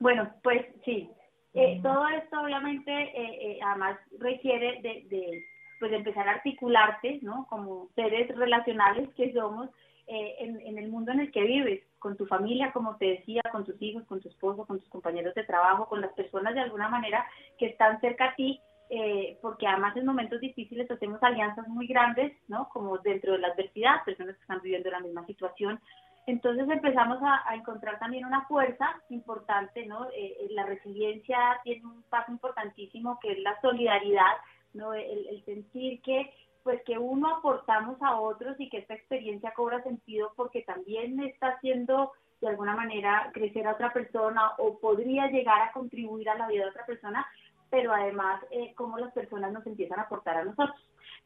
Bueno, 0.00 0.34
pues 0.42 0.66
sí. 0.84 1.08
Eh, 1.52 1.78
todo 1.80 2.08
esto 2.08 2.40
obviamente 2.40 2.90
eh, 2.90 3.52
eh, 3.52 3.58
además 3.64 4.00
requiere 4.18 4.82
de 4.82 5.44
pues 5.78 5.92
empezar 5.92 6.28
a 6.28 6.32
articularte, 6.32 7.18
¿no? 7.22 7.46
Como 7.48 7.88
seres 7.94 8.28
relacionales 8.36 9.08
que 9.14 9.32
somos 9.32 9.68
eh, 10.06 10.36
en, 10.38 10.60
en, 10.60 10.78
el 10.78 10.88
mundo 10.90 11.12
en 11.12 11.20
el 11.20 11.32
que 11.32 11.42
vives, 11.42 11.82
con 11.98 12.16
tu 12.16 12.26
familia, 12.26 12.72
como 12.72 12.96
te 12.96 13.06
decía, 13.06 13.40
con 13.50 13.64
tus 13.64 13.80
hijos, 13.80 14.04
con 14.04 14.20
tu 14.20 14.28
esposo, 14.28 14.66
con 14.66 14.78
tus 14.78 14.88
compañeros 14.90 15.34
de 15.34 15.44
trabajo, 15.44 15.88
con 15.88 16.02
las 16.02 16.12
personas 16.12 16.52
de 16.54 16.60
alguna 16.60 16.88
manera 16.90 17.26
que 17.58 17.66
están 17.66 17.98
cerca 18.02 18.26
a 18.26 18.34
ti, 18.34 18.60
eh, 18.90 19.38
porque 19.40 19.66
además 19.66 19.96
en 19.96 20.04
momentos 20.04 20.40
difíciles 20.40 20.90
hacemos 20.90 21.22
alianzas 21.22 21.66
muy 21.68 21.86
grandes, 21.86 22.32
¿no? 22.48 22.68
Como 22.68 22.98
dentro 22.98 23.32
de 23.32 23.38
la 23.38 23.48
adversidad, 23.48 24.04
personas 24.04 24.36
que 24.36 24.42
están 24.42 24.60
viviendo 24.60 24.90
la 24.90 25.00
misma 25.00 25.24
situación. 25.24 25.80
Entonces 26.26 26.68
empezamos 26.68 27.22
a, 27.22 27.48
a 27.48 27.54
encontrar 27.54 27.98
también 27.98 28.26
una 28.26 28.46
fuerza 28.46 28.86
importante, 29.08 29.86
¿no? 29.86 30.04
Eh, 30.10 30.36
eh 30.40 30.48
la 30.50 30.66
resiliencia 30.66 31.38
tiene 31.64 31.86
un 31.86 32.02
paso 32.04 32.30
importantísimo 32.30 33.18
que 33.20 33.32
es 33.32 33.38
la 33.38 33.58
solidaridad, 33.62 34.36
¿no? 34.74 34.92
El, 34.94 35.26
el 35.28 35.44
sentir 35.44 36.02
que 36.02 36.32
pues 36.64 36.82
que 36.84 36.98
uno 36.98 37.36
aportamos 37.36 38.00
a 38.00 38.18
otros 38.18 38.58
y 38.58 38.70
que 38.70 38.78
esta 38.78 38.94
experiencia 38.94 39.52
cobra 39.52 39.82
sentido 39.82 40.32
porque 40.34 40.62
también 40.62 41.20
está 41.20 41.48
haciendo 41.48 42.12
de 42.40 42.48
alguna 42.48 42.74
manera 42.74 43.30
crecer 43.32 43.66
a 43.66 43.72
otra 43.72 43.92
persona 43.92 44.52
o 44.58 44.78
podría 44.78 45.28
llegar 45.28 45.60
a 45.62 45.72
contribuir 45.72 46.28
a 46.28 46.36
la 46.36 46.48
vida 46.48 46.64
de 46.64 46.70
otra 46.70 46.86
persona, 46.86 47.26
pero 47.70 47.92
además 47.92 48.42
eh, 48.50 48.72
cómo 48.76 48.98
las 48.98 49.12
personas 49.12 49.52
nos 49.52 49.66
empiezan 49.66 49.98
a 49.98 50.02
aportar 50.02 50.38
a 50.38 50.44
nosotros. 50.44 50.76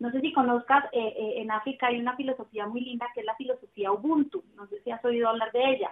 No 0.00 0.10
sé 0.10 0.20
si 0.20 0.32
conozcas, 0.32 0.84
eh, 0.92 1.14
eh, 1.16 1.42
en 1.42 1.50
África 1.50 1.86
hay 1.86 2.00
una 2.00 2.16
filosofía 2.16 2.66
muy 2.66 2.82
linda 2.82 3.06
que 3.14 3.20
es 3.20 3.26
la 3.26 3.36
filosofía 3.36 3.92
Ubuntu, 3.92 4.44
no 4.56 4.66
sé 4.66 4.80
si 4.82 4.90
has 4.90 5.04
oído 5.04 5.28
hablar 5.28 5.52
de 5.52 5.70
ella, 5.72 5.90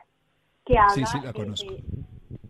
que 0.65 0.77
habla, 0.77 0.95
sí, 0.95 1.07
sí, 1.07 1.21
la 1.25 1.33
conozco. 1.33 1.75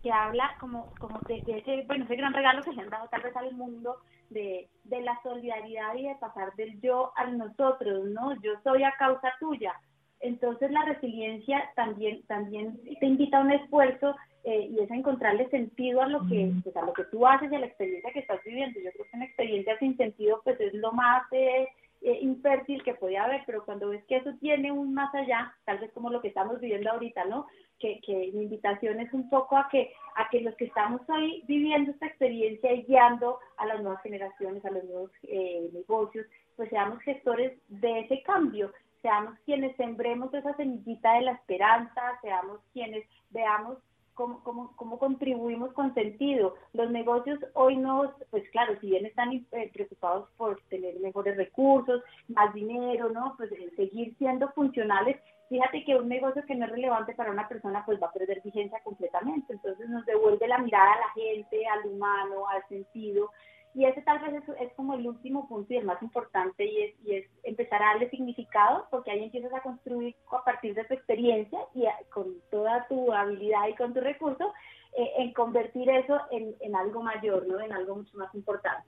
que 0.01 0.11
habla 0.11 0.55
como, 0.59 0.93
como 0.99 1.19
de, 1.27 1.41
de, 1.41 1.59
ese, 1.59 1.83
bueno, 1.87 2.05
ese 2.05 2.15
gran 2.15 2.33
regalo 2.33 2.63
que 2.63 2.73
se 2.73 2.81
han 2.81 2.89
dado 2.89 3.07
tal 3.09 3.21
vez 3.21 3.35
al 3.35 3.53
mundo 3.53 3.97
de, 4.29 4.69
de 4.83 5.01
la 5.01 5.19
solidaridad 5.23 5.95
y 5.95 6.03
de 6.07 6.15
pasar 6.15 6.53
del 6.55 6.79
yo 6.81 7.11
al 7.15 7.37
nosotros, 7.37 8.05
¿no? 8.05 8.33
Yo 8.41 8.53
soy 8.63 8.83
a 8.83 8.93
causa 8.97 9.33
tuya. 9.39 9.73
Entonces 10.19 10.71
la 10.71 10.83
resiliencia 10.83 11.63
también, 11.75 12.23
también 12.23 12.79
te 12.99 13.05
invita 13.05 13.37
a 13.37 13.41
un 13.41 13.51
esfuerzo 13.51 14.15
eh, 14.43 14.67
y 14.71 14.79
es 14.79 14.89
a 14.89 14.95
encontrarle 14.95 15.49
sentido 15.49 16.01
a 16.01 16.07
lo 16.07 16.25
que 16.27 16.51
pues, 16.63 16.75
a 16.75 16.81
lo 16.81 16.93
que 16.93 17.03
tú 17.05 17.27
haces 17.27 17.51
y 17.51 17.55
a 17.55 17.59
la 17.59 17.67
experiencia 17.67 18.11
que 18.11 18.19
estás 18.19 18.43
viviendo. 18.43 18.79
Yo 18.79 18.91
creo 18.93 19.05
que 19.05 19.17
una 19.17 19.25
experiencia 19.25 19.77
sin 19.77 19.95
sentido 19.97 20.41
pues 20.43 20.59
es 20.59 20.73
lo 20.73 20.91
más 20.91 21.23
eh, 21.31 21.67
eh, 22.01 22.19
infértil 22.21 22.83
que 22.83 22.93
puede 22.93 23.17
haber, 23.17 23.43
pero 23.45 23.65
cuando 23.65 23.89
ves 23.89 24.03
que 24.05 24.17
eso 24.17 24.31
tiene 24.39 24.71
un 24.71 24.93
más 24.93 25.13
allá, 25.15 25.53
tal 25.65 25.79
vez 25.79 25.91
como 25.93 26.09
lo 26.09 26.21
que 26.21 26.29
estamos 26.29 26.59
viviendo 26.59 26.91
ahorita, 26.91 27.25
¿no? 27.25 27.47
Que, 27.79 27.99
que 28.05 28.31
mi 28.33 28.43
invitación 28.43 28.99
es 28.99 29.13
un 29.13 29.29
poco 29.29 29.57
a 29.57 29.67
que 29.69 29.91
a 30.15 30.29
que 30.29 30.41
los 30.41 30.55
que 30.55 30.65
estamos 30.65 31.01
hoy 31.09 31.43
viviendo 31.47 31.91
esta 31.91 32.07
experiencia 32.07 32.73
y 32.73 32.83
guiando 32.83 33.39
a 33.57 33.65
las 33.67 33.81
nuevas 33.81 34.01
generaciones, 34.01 34.65
a 34.65 34.71
los 34.71 34.83
nuevos 34.85 35.11
eh, 35.23 35.69
negocios, 35.73 36.25
pues 36.55 36.69
seamos 36.69 36.99
gestores 37.01 37.53
de 37.67 37.99
ese 37.99 38.23
cambio 38.23 38.71
seamos 39.01 39.37
quienes 39.45 39.75
sembremos 39.77 40.33
esa 40.33 40.55
semillita 40.55 41.13
de 41.13 41.21
la 41.21 41.31
esperanza, 41.33 42.01
seamos 42.21 42.59
quienes 42.73 43.05
veamos 43.29 43.77
cómo, 44.17 44.43
cómo, 44.43 44.73
cómo 44.75 44.97
contribuimos 44.97 45.71
con 45.73 45.93
sentido. 45.93 46.55
Los 46.73 46.89
negocios 46.91 47.39
hoy 47.53 47.77
no, 47.77 48.13
pues 48.31 48.49
claro, 48.49 48.77
si 48.81 48.87
bien 48.87 49.05
están 49.05 49.31
eh, 49.31 49.69
preocupados 49.71 50.27
por 50.35 50.59
tener 50.69 50.99
mejores 50.99 51.37
recursos, 51.37 52.03
más 52.27 52.53
dinero, 52.53 53.09
¿no? 53.09 53.35
Pues 53.37 53.51
eh, 53.51 53.71
seguir 53.77 54.15
siendo 54.17 54.49
funcionales, 54.49 55.17
fíjate 55.49 55.85
que 55.85 55.95
un 55.95 56.09
negocio 56.09 56.43
que 56.45 56.55
no 56.55 56.65
es 56.65 56.71
relevante 56.71 57.13
para 57.13 57.31
una 57.31 57.47
persona 57.47 57.85
pues 57.85 58.01
va 58.01 58.07
a 58.07 58.11
perder 58.11 58.41
vigencia 58.41 58.81
completamente. 58.83 59.53
Entonces 59.53 59.87
nos 59.87 60.05
devuelve 60.05 60.47
la 60.47 60.57
mirada 60.57 60.93
a 60.93 60.99
la 60.99 61.09
gente, 61.13 61.65
al 61.67 61.91
humano, 61.91 62.49
al 62.49 62.67
sentido. 62.67 63.29
Y 63.73 63.85
ese 63.85 64.01
tal 64.01 64.19
vez 64.19 64.33
es, 64.33 64.49
es, 64.59 64.73
como 64.73 64.95
el 64.95 65.07
último 65.07 65.47
punto 65.47 65.73
y 65.73 65.77
el 65.77 65.85
más 65.85 66.01
importante 66.01 66.65
y 66.65 66.83
es, 66.83 66.95
y 67.05 67.15
es 67.15 67.29
empezar 67.43 67.81
a 67.81 67.87
darle 67.87 68.09
significado 68.09 68.87
porque 68.89 69.11
ahí 69.11 69.23
empiezas 69.23 69.53
a 69.53 69.61
construir 69.61 70.15
a 70.31 70.43
partir 70.43 70.73
de 70.73 70.83
tu 70.85 70.93
experiencia 70.95 71.59
y 71.73 71.85
a, 71.85 71.93
con 72.11 72.41
toda 72.49 72.87
tu 72.87 73.13
habilidad 73.13 73.67
y 73.67 73.75
con 73.75 73.93
tu 73.93 73.99
recurso 73.99 74.53
eh, 74.97 75.11
en 75.17 75.33
convertir 75.33 75.89
eso 75.89 76.19
en, 76.31 76.55
en 76.59 76.75
algo 76.75 77.03
mayor, 77.03 77.45
¿no? 77.47 77.59
En 77.59 77.71
algo 77.71 77.97
mucho 77.97 78.17
más 78.17 78.33
importante. 78.33 78.87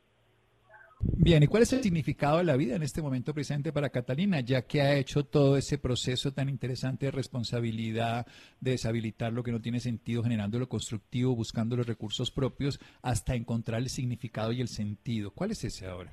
Bien, 1.03 1.41
¿y 1.41 1.47
cuál 1.47 1.63
es 1.63 1.73
el 1.73 1.81
significado 1.81 2.37
de 2.37 2.43
la 2.43 2.55
vida 2.55 2.75
en 2.75 2.83
este 2.83 3.01
momento 3.01 3.33
presente 3.33 3.73
para 3.73 3.89
Catalina, 3.89 4.39
ya 4.39 4.63
que 4.63 4.81
ha 4.81 4.95
hecho 4.95 5.23
todo 5.23 5.57
ese 5.57 5.77
proceso 5.77 6.31
tan 6.31 6.47
interesante 6.47 7.07
de 7.07 7.11
responsabilidad, 7.11 8.27
de 8.59 8.71
deshabilitar 8.71 9.33
lo 9.33 9.43
que 9.43 9.51
no 9.51 9.61
tiene 9.61 9.79
sentido, 9.79 10.23
generando 10.23 10.59
lo 10.59 10.69
constructivo, 10.69 11.35
buscando 11.35 11.75
los 11.75 11.87
recursos 11.87 12.29
propios, 12.29 12.79
hasta 13.01 13.35
encontrar 13.35 13.81
el 13.81 13.89
significado 13.89 14.51
y 14.51 14.61
el 14.61 14.67
sentido? 14.67 15.31
¿Cuál 15.31 15.51
es 15.51 15.63
ese 15.63 15.87
ahora? 15.87 16.11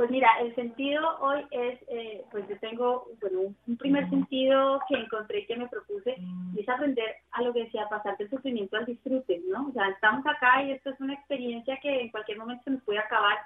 Pues 0.00 0.10
mira, 0.10 0.30
el 0.40 0.54
sentido 0.54 1.18
hoy 1.20 1.44
es, 1.50 1.78
eh, 1.88 2.24
pues 2.30 2.48
yo 2.48 2.58
tengo 2.60 3.08
bueno, 3.20 3.54
un 3.66 3.76
primer 3.76 4.08
sentido 4.08 4.80
que 4.88 4.94
encontré 4.94 5.44
que 5.44 5.56
me 5.56 5.68
propuse 5.68 6.16
y 6.56 6.60
es 6.60 6.66
aprender 6.70 7.16
a 7.32 7.42
lo 7.42 7.52
que 7.52 7.64
decía, 7.64 7.86
pasar 7.86 8.16
del 8.16 8.30
sufrimiento 8.30 8.78
al 8.78 8.86
disfrute, 8.86 9.42
¿no? 9.50 9.68
O 9.68 9.72
sea, 9.72 9.90
estamos 9.90 10.24
acá 10.24 10.62
y 10.62 10.70
esto 10.70 10.88
es 10.88 11.00
una 11.02 11.12
experiencia 11.12 11.78
que 11.82 12.00
en 12.00 12.08
cualquier 12.08 12.38
momento 12.38 12.64
se 12.64 12.70
nos 12.70 12.82
puede 12.84 12.98
acabar, 12.98 13.40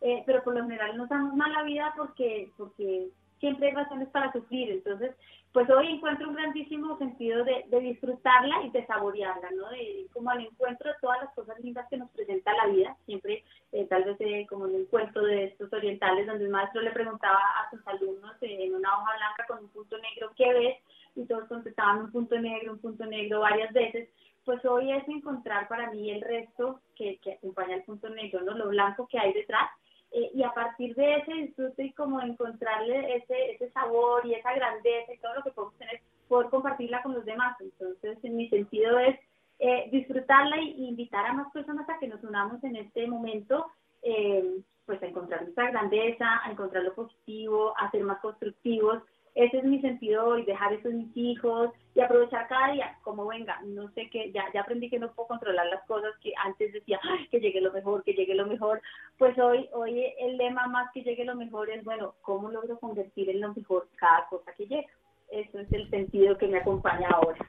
eh, 0.00 0.22
pero 0.26 0.44
por 0.44 0.54
lo 0.54 0.62
general 0.62 0.96
nos 0.96 1.08
damos 1.08 1.34
mal 1.34 1.52
la 1.52 1.64
vida 1.64 1.92
porque, 1.96 2.50
porque 2.56 3.08
siempre 3.40 3.68
hay 3.68 3.74
razones 3.74 4.08
para 4.08 4.32
sufrir. 4.32 4.70
Entonces, 4.70 5.14
pues 5.52 5.70
hoy 5.70 5.86
encuentro 5.86 6.28
un 6.28 6.34
grandísimo 6.34 6.98
sentido 6.98 7.42
de, 7.44 7.64
de 7.68 7.80
disfrutarla 7.80 8.62
y 8.64 8.70
de 8.70 8.84
saborearla, 8.86 9.50
¿no? 9.52 9.70
De, 9.70 10.06
como 10.12 10.30
al 10.30 10.42
encuentro 10.42 10.90
de 10.90 10.98
todas 11.00 11.22
las 11.22 11.34
cosas 11.34 11.58
lindas 11.60 11.88
que 11.88 11.96
nos 11.96 12.10
presenta 12.10 12.52
la 12.54 12.66
vida, 12.66 12.94
siempre 13.06 13.42
eh, 13.72 13.86
tal 13.86 14.04
vez 14.04 14.16
eh, 14.20 14.46
como 14.50 14.66
en 14.66 14.74
un 14.74 14.84
cuento 14.86 15.22
de 15.22 15.44
estos 15.44 15.72
orientales 15.72 16.26
donde 16.26 16.44
el 16.44 16.50
maestro 16.50 16.82
le 16.82 16.90
preguntaba 16.90 17.38
a 17.38 17.70
sus 17.70 17.80
alumnos 17.86 18.36
eh, 18.42 18.66
en 18.66 18.74
una 18.74 18.98
hoja 18.98 19.16
blanca 19.16 19.46
con 19.48 19.64
un 19.64 19.70
punto 19.70 19.96
negro, 19.96 20.30
¿qué 20.36 20.52
ves? 20.52 20.76
Y 21.14 21.24
todos 21.24 21.48
contestaban 21.48 22.00
un 22.02 22.12
punto 22.12 22.38
negro, 22.38 22.72
un 22.72 22.78
punto 22.78 23.06
negro 23.06 23.40
varias 23.40 23.72
veces. 23.72 24.10
Pues 24.44 24.62
hoy 24.66 24.92
es 24.92 25.08
encontrar 25.08 25.66
para 25.68 25.90
mí 25.90 26.10
el 26.10 26.20
resto 26.20 26.80
que, 26.94 27.16
que 27.18 27.32
acompaña 27.32 27.76
el 27.76 27.84
punto 27.84 28.10
negro, 28.10 28.42
¿no? 28.42 28.52
Lo 28.52 28.68
blanco 28.68 29.08
que 29.08 29.18
hay 29.18 29.32
detrás 29.32 29.70
eh, 30.16 30.30
y 30.32 30.42
a 30.42 30.54
partir 30.54 30.94
de 30.94 31.16
ese 31.16 31.32
disfrute 31.34 31.84
y 31.84 31.92
como 31.92 32.22
encontrarle 32.22 33.16
ese, 33.16 33.52
ese 33.52 33.70
sabor 33.72 34.24
y 34.24 34.32
esa 34.32 34.54
grandeza 34.54 35.12
y 35.12 35.18
todo 35.18 35.34
lo 35.34 35.42
que 35.42 35.50
podemos 35.50 35.76
tener, 35.76 36.00
poder 36.26 36.48
compartirla 36.48 37.02
con 37.02 37.12
los 37.12 37.26
demás. 37.26 37.54
Entonces, 37.60 38.16
en 38.22 38.34
mi 38.34 38.48
sentido 38.48 38.98
es 38.98 39.18
eh, 39.58 39.90
disfrutarla 39.92 40.58
y, 40.58 40.88
invitar 40.88 41.26
a 41.26 41.34
más 41.34 41.52
personas 41.52 41.86
a 41.90 41.98
que 41.98 42.08
nos 42.08 42.24
unamos 42.24 42.64
en 42.64 42.76
este 42.76 43.06
momento, 43.06 43.66
eh, 44.02 44.62
pues 44.86 45.02
a 45.02 45.06
encontrar 45.06 45.42
nuestra 45.42 45.70
grandeza, 45.70 46.40
a 46.42 46.50
encontrar 46.50 46.84
lo 46.84 46.94
positivo, 46.94 47.74
a 47.76 47.90
ser 47.90 48.02
más 48.02 48.18
constructivos 48.20 49.02
ese 49.36 49.58
es 49.58 49.64
mi 49.64 49.78
sentido 49.82 50.24
hoy, 50.24 50.46
dejar 50.46 50.72
eso 50.72 50.88
en 50.88 50.96
mis 50.96 51.16
hijos 51.16 51.70
y 51.94 52.00
aprovechar 52.00 52.48
cada 52.48 52.72
día 52.72 52.98
como 53.02 53.26
venga. 53.26 53.60
No 53.66 53.90
sé 53.90 54.08
qué, 54.10 54.32
ya, 54.32 54.44
ya 54.54 54.62
aprendí 54.62 54.88
que 54.88 54.98
no 54.98 55.12
puedo 55.12 55.28
controlar 55.28 55.66
las 55.66 55.84
cosas 55.86 56.14
que 56.22 56.32
antes 56.42 56.72
decía, 56.72 56.98
que 57.30 57.38
llegue 57.38 57.60
lo 57.60 57.70
mejor, 57.70 58.02
que 58.02 58.14
llegue 58.14 58.34
lo 58.34 58.46
mejor. 58.46 58.80
Pues 59.18 59.38
hoy, 59.38 59.68
hoy 59.74 60.06
el 60.20 60.38
lema 60.38 60.66
más 60.68 60.90
que 60.94 61.02
llegue 61.02 61.26
lo 61.26 61.36
mejor 61.36 61.68
es, 61.68 61.84
bueno, 61.84 62.14
¿cómo 62.22 62.50
logro 62.50 62.78
convertir 62.78 63.28
en 63.28 63.42
lo 63.42 63.52
mejor 63.52 63.86
cada 63.96 64.26
cosa 64.30 64.52
que 64.56 64.66
llega? 64.66 64.88
Eso 65.30 65.58
es 65.58 65.70
el 65.70 65.90
sentido 65.90 66.38
que 66.38 66.48
me 66.48 66.58
acompaña 66.58 67.08
ahora. 67.08 67.46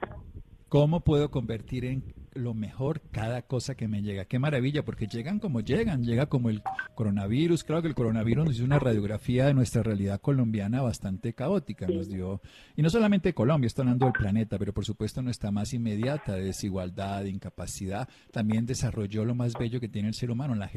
¿Cómo 0.68 1.00
puedo 1.00 1.30
convertir 1.30 1.86
en 1.86 2.02
lo 2.38 2.54
mejor 2.54 3.02
cada 3.10 3.42
cosa 3.42 3.74
que 3.74 3.88
me 3.88 4.02
llega. 4.02 4.24
Qué 4.24 4.38
maravilla, 4.38 4.84
porque 4.84 5.06
llegan 5.06 5.38
como 5.38 5.60
llegan, 5.60 6.04
llega 6.04 6.26
como 6.26 6.50
el 6.50 6.62
coronavirus. 6.94 7.64
Claro 7.64 7.82
que 7.82 7.88
el 7.88 7.94
coronavirus 7.94 8.46
nos 8.46 8.54
hizo 8.56 8.64
una 8.64 8.78
radiografía 8.78 9.46
de 9.46 9.54
nuestra 9.54 9.82
realidad 9.82 10.20
colombiana 10.20 10.80
bastante 10.82 11.34
caótica. 11.34 11.86
Nos 11.86 12.08
dio, 12.08 12.40
y 12.76 12.82
no 12.82 12.90
solamente 12.90 13.34
Colombia, 13.34 13.66
está 13.66 13.82
hablando 13.82 14.06
del 14.06 14.12
planeta, 14.12 14.58
pero 14.58 14.72
por 14.72 14.84
supuesto 14.84 15.20
nuestra 15.22 15.50
más 15.50 15.74
inmediata 15.74 16.34
de 16.34 16.44
desigualdad, 16.44 17.22
de 17.22 17.30
incapacidad, 17.30 18.08
también 18.32 18.66
desarrolló 18.66 19.24
lo 19.24 19.34
más 19.34 19.52
bello 19.58 19.80
que 19.80 19.88
tiene 19.88 20.08
el 20.08 20.14
ser 20.14 20.30
humano, 20.30 20.54
la 20.54 20.68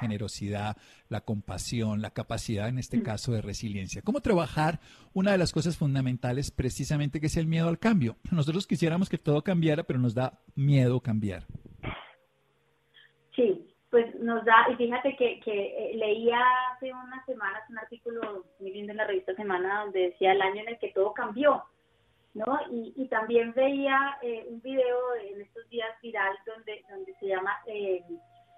generosidad, 0.00 0.76
la 1.08 1.20
compasión, 1.22 2.02
la 2.02 2.10
capacidad 2.10 2.68
en 2.68 2.78
este 2.78 3.02
caso 3.02 3.32
de 3.32 3.42
resiliencia. 3.42 4.02
¿Cómo 4.02 4.20
trabajar 4.20 4.80
una 5.12 5.32
de 5.32 5.38
las 5.38 5.52
cosas 5.52 5.76
fundamentales 5.76 6.50
precisamente 6.50 7.20
que 7.20 7.26
es 7.26 7.36
el 7.36 7.46
miedo 7.46 7.68
al 7.68 7.78
cambio? 7.78 8.16
Nosotros 8.30 8.66
quisiéramos 8.66 9.08
que 9.08 9.18
todo 9.18 9.42
cambiara, 9.42 9.84
pero 9.84 9.98
nos 9.98 10.14
da 10.14 10.40
miedo 10.54 10.95
cambiar? 11.00 11.42
Sí, 13.34 13.66
pues 13.90 14.14
nos 14.16 14.44
da, 14.44 14.66
y 14.70 14.76
fíjate 14.76 15.16
que, 15.16 15.40
que 15.40 15.90
eh, 15.90 15.96
leía 15.96 16.40
hace 16.72 16.92
unas 16.92 17.24
semanas 17.26 17.62
un 17.70 17.78
artículo 17.78 18.44
muy 18.58 18.72
lindo 18.72 18.92
en 18.92 18.98
la 18.98 19.06
revista 19.06 19.34
Semana 19.34 19.82
donde 19.82 20.10
decía 20.10 20.32
el 20.32 20.42
año 20.42 20.62
en 20.62 20.68
el 20.68 20.78
que 20.78 20.92
todo 20.92 21.12
cambió, 21.12 21.64
¿no? 22.34 22.58
Y, 22.70 23.08
también 23.08 23.52
veía 23.54 24.18
eh, 24.20 24.46
un 24.48 24.60
video 24.60 25.14
en 25.14 25.40
estos 25.40 25.68
días 25.70 25.88
viral 26.02 26.36
donde, 26.44 26.84
donde 26.90 27.14
se 27.14 27.28
llama 27.28 27.56
eh, 27.66 28.02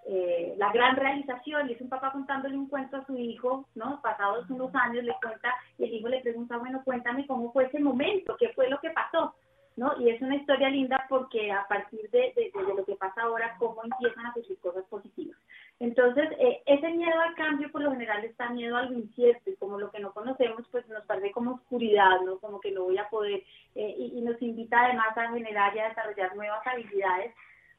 eh, 0.07 0.55
La 0.57 0.73
Gran 0.73 0.97
Realización, 0.97 1.69
y 1.69 1.75
es 1.75 1.81
un 1.81 1.89
papá 1.89 2.11
contándole 2.13 2.57
un 2.57 2.69
cuento 2.69 2.97
a 2.97 3.07
su 3.07 3.17
hijo, 3.17 3.69
¿no? 3.75 4.01
Pasados 4.03 4.49
unos 4.51 4.75
años 4.75 5.05
le 5.05 5.15
cuenta, 5.23 5.55
y 5.79 5.85
el 5.85 5.95
hijo 5.95 6.09
le 6.09 6.21
pregunta, 6.21 6.57
bueno, 6.57 6.83
cuéntame 6.85 7.27
cómo 7.27 7.53
fue 7.53 7.67
ese 7.67 7.79
momento, 7.79 8.37
qué 8.39 8.49
fue 8.55 8.69
lo 8.69 8.81
que 8.81 8.91
pasó. 8.91 9.35
¿No? 9.79 9.95
Y 10.01 10.11
es 10.11 10.21
una 10.21 10.35
historia 10.35 10.69
linda 10.69 11.07
porque 11.09 11.53
a 11.53 11.65
partir 11.69 12.11
de, 12.11 12.33
de, 12.35 12.51
lo 12.75 12.85
que 12.85 12.97
pasa 12.97 13.23
ahora, 13.23 13.55
cómo 13.61 13.81
empiezan 13.85 14.27
a 14.27 14.35
surgir 14.35 14.59
cosas 14.59 14.85
positivas. 14.87 15.39
Entonces, 15.79 16.29
eh, 16.41 16.61
ese 16.67 16.89
miedo 16.91 17.21
al 17.21 17.37
cambio 17.37 17.71
por 17.71 17.83
lo 17.83 17.93
general 17.93 18.25
está 18.25 18.51
miedo 18.51 18.77
a 18.77 18.83
lo 18.83 18.95
incierto 18.95 19.49
y 19.49 19.55
como 19.55 19.79
lo 19.79 19.93
que 19.93 20.01
no 20.01 20.13
conocemos, 20.13 20.67
pues 20.73 20.87
nos 20.89 21.05
parece 21.05 21.31
como 21.31 21.53
oscuridad, 21.53 22.21
¿no? 22.27 22.39
Como 22.41 22.59
que 22.59 22.73
no 22.73 22.83
voy 22.83 22.99
a 22.99 23.09
poder 23.09 23.45
eh, 23.77 23.95
y, 23.97 24.19
y, 24.19 24.21
nos 24.23 24.43
invita 24.43 24.85
además 24.85 25.17
a 25.17 25.33
generar 25.33 25.75
y 25.77 25.79
a 25.79 25.89
desarrollar 25.91 26.35
nuevas 26.35 26.67
habilidades. 26.67 27.33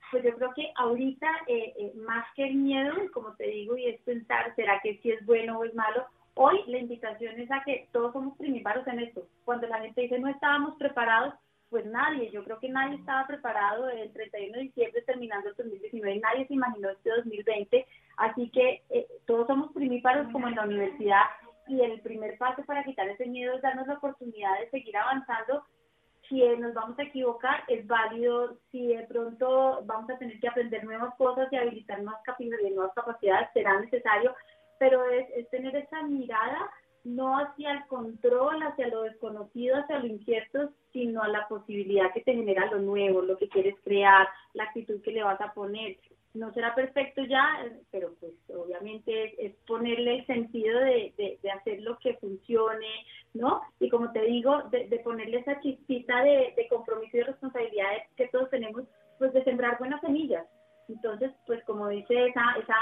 Pues 0.10 0.24
yo 0.24 0.34
creo 0.36 0.54
que 0.54 0.72
ahorita, 0.78 1.28
eh, 1.48 1.74
eh 1.78 1.92
más 1.98 2.26
que 2.34 2.48
el 2.48 2.56
miedo, 2.56 2.96
como 3.14 3.34
te 3.34 3.48
digo, 3.48 3.76
y 3.76 3.88
es 3.88 4.02
pensar, 4.04 4.56
¿será 4.56 4.80
que 4.80 4.98
si 5.00 5.12
es 5.12 5.26
bueno 5.26 5.60
o 5.60 5.66
es 5.66 5.76
malo? 5.76 6.06
Hoy 6.36 6.64
la 6.68 6.78
invitación 6.78 7.38
es 7.38 7.52
a 7.52 7.62
que 7.66 7.90
todos 7.92 8.14
somos 8.14 8.38
primíparos 8.38 8.88
en 8.88 9.00
esto. 9.00 9.28
Cuando 9.44 9.68
la 9.68 9.80
gente 9.82 10.00
dice 10.00 10.18
no 10.18 10.30
estábamos 10.30 10.78
preparados, 10.78 11.34
pues 11.70 11.86
nadie, 11.86 12.32
yo 12.32 12.44
creo 12.44 12.60
que 12.60 12.70
nadie 12.70 12.96
estaba 12.96 13.28
preparado 13.28 13.90
el 13.90 14.12
31 14.12 14.58
de 14.58 14.64
diciembre 14.64 15.02
terminando 15.04 15.50
el 15.50 15.56
2019, 15.56 16.20
nadie 16.20 16.48
se 16.48 16.54
imaginó 16.54 16.90
este 16.90 17.10
2020, 17.10 17.86
así 18.18 18.50
que 18.50 18.84
eh, 18.90 19.08
todos 19.26 19.48
somos 19.48 19.72
primíparos 19.74 20.32
como 20.32 20.48
en 20.48 20.56
la 20.56 20.64
universidad 20.64 21.24
y 21.68 21.82
el 21.82 22.02
primer 22.02 22.38
paso 22.38 22.64
para 22.66 22.84
quitar 22.84 23.08
ese 23.08 23.28
miedo 23.28 23.56
es 23.56 23.62
darnos 23.62 23.88
la 23.88 23.94
oportunidad 23.94 24.60
de 24.60 24.70
seguir 24.72 24.98
avanzando. 24.98 25.64
Si 26.28 26.42
nos 26.58 26.74
vamos 26.74 26.98
a 27.00 27.04
equivocar, 27.04 27.64
es 27.68 27.86
válido. 27.88 28.58
Si 28.72 28.88
de 28.88 29.04
pronto 29.04 29.82
vamos 29.86 30.10
a 30.10 30.18
tener 30.18 30.40
que 30.40 30.48
aprender 30.48 30.84
nuevas 30.84 31.16
cosas 31.16 31.48
y 31.52 31.56
habilitar 31.56 32.02
nuevas, 32.02 32.22
nuevas 32.74 32.94
capacidades, 32.94 33.50
será 33.54 33.80
necesario, 33.80 34.36
pero 34.80 35.04
es, 35.10 35.28
es 35.36 35.50
tener 35.50 35.76
esa 35.76 36.02
mirada 36.04 36.72
no 37.16 37.38
hacia 37.40 37.72
el 37.72 37.88
control, 37.88 38.62
hacia 38.64 38.88
lo 38.88 39.04
desconocido, 39.04 39.78
hacia 39.78 40.00
lo 40.00 40.08
incierto, 40.08 40.72
sino 40.94 41.22
a 41.24 41.28
la 41.28 41.48
posibilidad 41.48 42.14
que 42.14 42.22
te 42.22 42.34
genera 42.34 42.70
lo 42.72 42.80
nuevo, 42.80 43.22
lo 43.22 43.38
que 43.38 43.50
quieres 43.50 43.76
crear, 43.84 44.28
la 44.54 44.66
actitud 44.66 45.02
que 45.02 45.12
le 45.12 45.24
vas 45.24 45.40
a 45.42 45.54
poner. 45.54 45.98
No 46.36 46.54
será 46.54 46.76
perfecto 46.76 47.24
ya, 47.24 47.66
pero 47.90 48.14
pues 48.20 48.34
obviamente 48.50 49.34
es, 49.44 49.56
ponerle 49.66 50.20
el 50.20 50.26
sentido 50.28 50.80
de, 50.80 51.14
de, 51.42 51.52
hacer 51.52 51.82
lo 51.82 51.98
que 51.98 52.14
funcione, 52.18 53.06
¿no? 53.34 53.62
Y 53.80 53.90
como 53.90 54.12
te 54.12 54.22
digo, 54.22 54.62
de, 54.70 54.88
de 54.88 55.00
ponerle 55.00 55.40
esa 55.40 55.60
chispita 55.62 56.24
de, 56.24 56.54
de 56.56 56.68
compromiso 56.70 57.18
y 57.18 57.20
de 57.22 57.26
responsabilidad 57.26 57.88
que 58.16 58.28
todos 58.28 58.50
tenemos, 58.52 58.84
pues 59.18 59.34
de 59.34 59.44
sembrar 59.44 59.80
buenas 59.80 60.02
semillas. 60.02 60.46
Entonces, 60.88 61.32
pues 61.46 61.64
como 61.66 61.88
dice 61.88 62.28
esa, 62.28 62.44
esa 62.62 62.76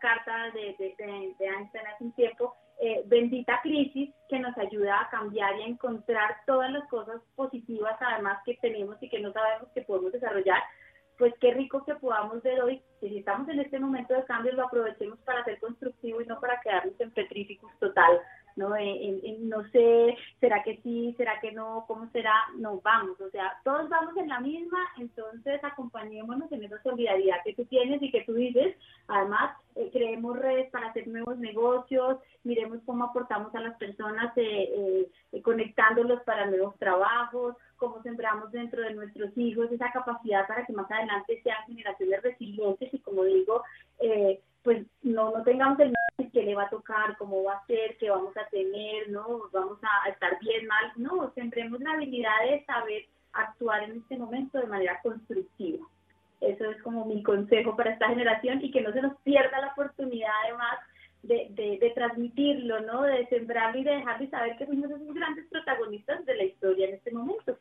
carta 0.00 0.50
de, 0.52 0.74
de, 0.78 1.34
de 1.38 1.46
Einstein 1.46 1.86
hace 1.86 2.04
un 2.04 2.12
tiempo, 2.12 2.54
eh, 2.80 3.02
bendita 3.06 3.60
crisis 3.62 4.10
que 4.28 4.38
nos 4.38 4.56
ayuda 4.58 5.00
a 5.00 5.10
cambiar 5.10 5.56
y 5.58 5.62
a 5.62 5.66
encontrar 5.66 6.36
todas 6.46 6.70
las 6.70 6.88
cosas 6.88 7.20
positivas 7.36 7.96
además 8.00 8.38
que 8.44 8.54
tenemos 8.60 8.96
y 9.02 9.08
que 9.08 9.20
no 9.20 9.32
sabemos 9.32 9.68
que 9.74 9.82
podemos 9.82 10.12
desarrollar, 10.12 10.62
pues 11.18 11.34
qué 11.40 11.52
rico 11.52 11.84
que 11.84 11.94
podamos 11.94 12.42
ver 12.42 12.60
hoy, 12.62 12.82
si 13.00 13.18
estamos 13.18 13.48
en 13.48 13.60
este 13.60 13.78
momento 13.78 14.14
de 14.14 14.24
cambio 14.24 14.52
lo 14.52 14.66
aprovechemos 14.66 15.18
para 15.20 15.44
ser 15.44 15.60
constructivo 15.60 16.20
y 16.20 16.26
no 16.26 16.40
para 16.40 16.60
quedarnos 16.60 17.00
en 17.00 17.10
petríficos 17.12 17.70
total, 17.78 18.20
¿no? 18.56 18.76
En, 18.76 19.48
no 19.48 19.62
sé, 19.70 20.16
¿será 20.40 20.62
que 20.62 20.78
sí? 20.82 21.14
¿Será 21.16 21.40
que 21.40 21.52
no? 21.52 21.84
¿Cómo 21.86 22.08
será? 22.10 22.34
No, 22.56 22.80
vamos, 22.80 23.20
o 23.20 23.30
sea, 23.30 23.52
todos 23.64 23.88
vamos 23.88 24.16
en 24.16 24.28
la 24.28 24.40
misma, 24.40 24.78
entonces 24.98 25.62
acompañémonos 25.62 26.50
en 26.52 26.64
esa 26.64 26.82
solidaridad 26.82 27.36
que 27.44 27.54
tú 27.54 27.64
tienes 27.66 28.02
y 28.02 28.10
que 28.10 28.22
tú 28.22 28.34
dices, 28.34 28.76
además, 29.08 29.56
eh, 29.74 29.90
creemos 29.92 30.38
redes 30.38 30.70
para 30.70 30.88
hacer 30.88 31.08
nuevos 31.08 31.38
negocios, 31.38 32.18
miremos 32.44 32.80
cómo 32.84 33.04
aportamos 33.04 33.54
a 33.54 33.60
las 33.60 33.76
personas 33.78 34.32
eh, 34.36 35.08
eh, 35.32 35.42
conectándolos 35.42 36.22
para 36.22 36.46
nuevos 36.46 36.76
trabajos, 36.78 37.56
cómo 37.76 38.02
sembramos 38.02 38.52
dentro 38.52 38.82
de 38.82 38.94
nuestros 38.94 39.36
hijos 39.36 39.70
esa 39.72 39.90
capacidad 39.90 40.46
para 40.46 40.64
que 40.66 40.72
más 40.72 40.90
adelante 40.90 41.40
sean 41.42 41.64
generaciones 41.66 42.22
resilientes 42.22 42.92
y 42.92 42.98
como 43.00 43.24
digo, 43.24 43.62
pues 44.62 44.86
no, 45.02 45.30
no 45.30 45.42
tengamos 45.42 45.78
el 45.80 45.88
miedo 45.88 45.96
de 46.18 46.30
qué 46.30 46.42
le 46.42 46.54
va 46.54 46.64
a 46.64 46.70
tocar, 46.70 47.16
cómo 47.18 47.42
va 47.44 47.54
a 47.54 47.66
ser, 47.66 47.96
qué 47.98 48.10
vamos 48.10 48.36
a 48.36 48.46
tener, 48.48 49.08
no, 49.10 49.42
vamos 49.52 49.78
a 49.82 50.08
estar 50.08 50.38
bien, 50.40 50.66
mal, 50.66 50.92
no, 50.96 51.32
sembremos 51.34 51.80
la 51.80 51.92
habilidad 51.92 52.32
de 52.48 52.64
saber 52.64 53.06
actuar 53.32 53.82
en 53.84 53.98
este 53.98 54.16
momento 54.16 54.58
de 54.58 54.66
manera 54.66 55.00
constructiva. 55.02 55.86
Eso 56.40 56.64
es 56.70 56.82
como 56.82 57.04
mi 57.04 57.22
consejo 57.22 57.76
para 57.76 57.92
esta 57.92 58.08
generación 58.08 58.64
y 58.64 58.70
que 58.70 58.80
no 58.80 58.92
se 58.92 59.02
nos 59.02 59.16
pierda 59.22 59.60
la 59.60 59.68
oportunidad 59.68 60.30
además 60.44 60.78
de, 61.22 61.46
de, 61.50 61.78
de, 61.78 61.90
transmitirlo, 61.90 62.80
¿no? 62.80 63.02
De 63.02 63.26
sembrarlo 63.28 63.80
y 63.80 63.84
de 63.84 63.92
dejarlo 63.92 64.28
saber 64.28 64.56
que 64.56 64.66
fuimos 64.66 64.90
esos 64.90 65.14
grandes 65.14 65.46
protagonistas 65.48 66.24
de 66.26 66.34
la 66.34 66.44
historia 66.44 66.88
en 66.88 66.94
este 66.94 67.12
momento. 67.12 67.56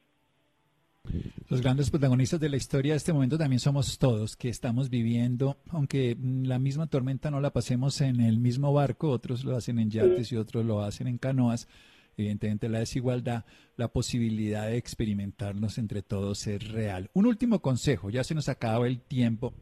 Los 1.49 1.61
grandes 1.61 1.89
protagonistas 1.89 2.39
de 2.39 2.49
la 2.49 2.57
historia 2.57 2.93
de 2.93 2.97
este 2.97 3.11
momento 3.11 3.37
también 3.37 3.59
somos 3.59 3.97
todos 3.97 4.35
que 4.35 4.49
estamos 4.49 4.89
viviendo, 4.89 5.57
aunque 5.69 6.17
la 6.21 6.59
misma 6.59 6.87
tormenta 6.87 7.29
no 7.29 7.41
la 7.41 7.51
pasemos 7.51 7.99
en 8.01 8.21
el 8.21 8.39
mismo 8.39 8.71
barco, 8.71 9.09
otros 9.09 9.43
lo 9.43 9.55
hacen 9.55 9.79
en 9.79 9.89
yates 9.89 10.31
y 10.31 10.37
otros 10.37 10.65
lo 10.65 10.81
hacen 10.81 11.07
en 11.07 11.17
canoas, 11.17 11.67
evidentemente 12.15 12.69
la 12.69 12.79
desigualdad, 12.79 13.43
la 13.75 13.89
posibilidad 13.89 14.67
de 14.67 14.77
experimentarnos 14.77 15.77
entre 15.77 16.01
todos 16.01 16.47
es 16.47 16.67
real. 16.69 17.09
Un 17.13 17.25
último 17.25 17.61
consejo, 17.61 18.09
ya 18.09 18.23
se 18.23 18.35
nos 18.35 18.47
acaba 18.47 18.87
el 18.87 19.01
tiempo, 19.01 19.53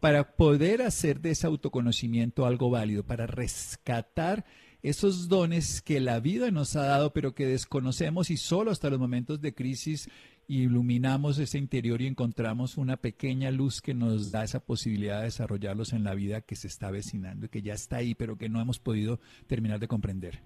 para 0.00 0.36
poder 0.36 0.82
hacer 0.82 1.20
de 1.20 1.30
ese 1.30 1.46
autoconocimiento 1.46 2.46
algo 2.46 2.70
válido, 2.70 3.04
para 3.04 3.26
rescatar 3.26 4.44
esos 4.82 5.28
dones 5.28 5.82
que 5.82 6.00
la 6.00 6.20
vida 6.20 6.50
nos 6.50 6.76
ha 6.76 6.84
dado, 6.84 7.12
pero 7.12 7.34
que 7.34 7.46
desconocemos 7.46 8.30
y 8.30 8.36
solo 8.36 8.70
hasta 8.70 8.90
los 8.90 9.00
momentos 9.00 9.40
de 9.40 9.54
crisis 9.54 10.08
iluminamos 10.48 11.38
ese 11.38 11.58
interior 11.58 12.00
y 12.00 12.06
encontramos 12.06 12.78
una 12.78 12.96
pequeña 12.96 13.50
luz 13.50 13.82
que 13.82 13.92
nos 13.92 14.32
da 14.32 14.44
esa 14.44 14.60
posibilidad 14.60 15.18
de 15.18 15.26
desarrollarlos 15.26 15.92
en 15.92 16.04
la 16.04 16.14
vida 16.14 16.40
que 16.40 16.56
se 16.56 16.68
está 16.68 16.88
avecinando 16.88 17.46
y 17.46 17.48
que 17.50 17.60
ya 17.60 17.74
está 17.74 17.96
ahí, 17.96 18.14
pero 18.14 18.36
que 18.36 18.48
no 18.48 18.60
hemos 18.60 18.78
podido 18.78 19.20
terminar 19.46 19.78
de 19.78 19.88
comprender. 19.88 20.40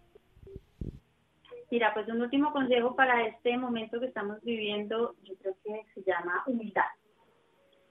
Mira, 1.71 1.95
pues 1.95 2.07
un 2.09 2.21
último 2.21 2.53
consejo 2.53 2.95
para 2.97 3.27
este 3.27 3.57
momento 3.57 4.01
que 4.01 4.07
estamos 4.07 4.43
viviendo, 4.43 5.15
yo 5.23 5.35
creo 5.37 5.57
que 5.65 5.87
se 5.95 6.03
llama 6.03 6.43
humildad. 6.47 6.85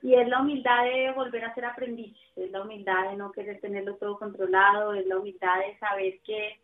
Y 0.03 0.13
es 0.13 0.27
la 0.27 0.41
humildad 0.41 0.83
de 0.83 1.11
volver 1.13 1.45
a 1.45 1.55
ser 1.55 1.65
aprendiz, 1.65 2.15
es 2.35 2.51
la 2.51 2.61
humildad 2.61 3.09
de 3.09 3.17
no 3.17 3.31
querer 3.31 3.59
tenerlo 3.61 3.95
todo 3.95 4.19
controlado, 4.19 4.93
es 4.93 5.07
la 5.07 5.17
humildad 5.17 5.59
de 5.59 5.77
saber 5.79 6.19
que 6.25 6.59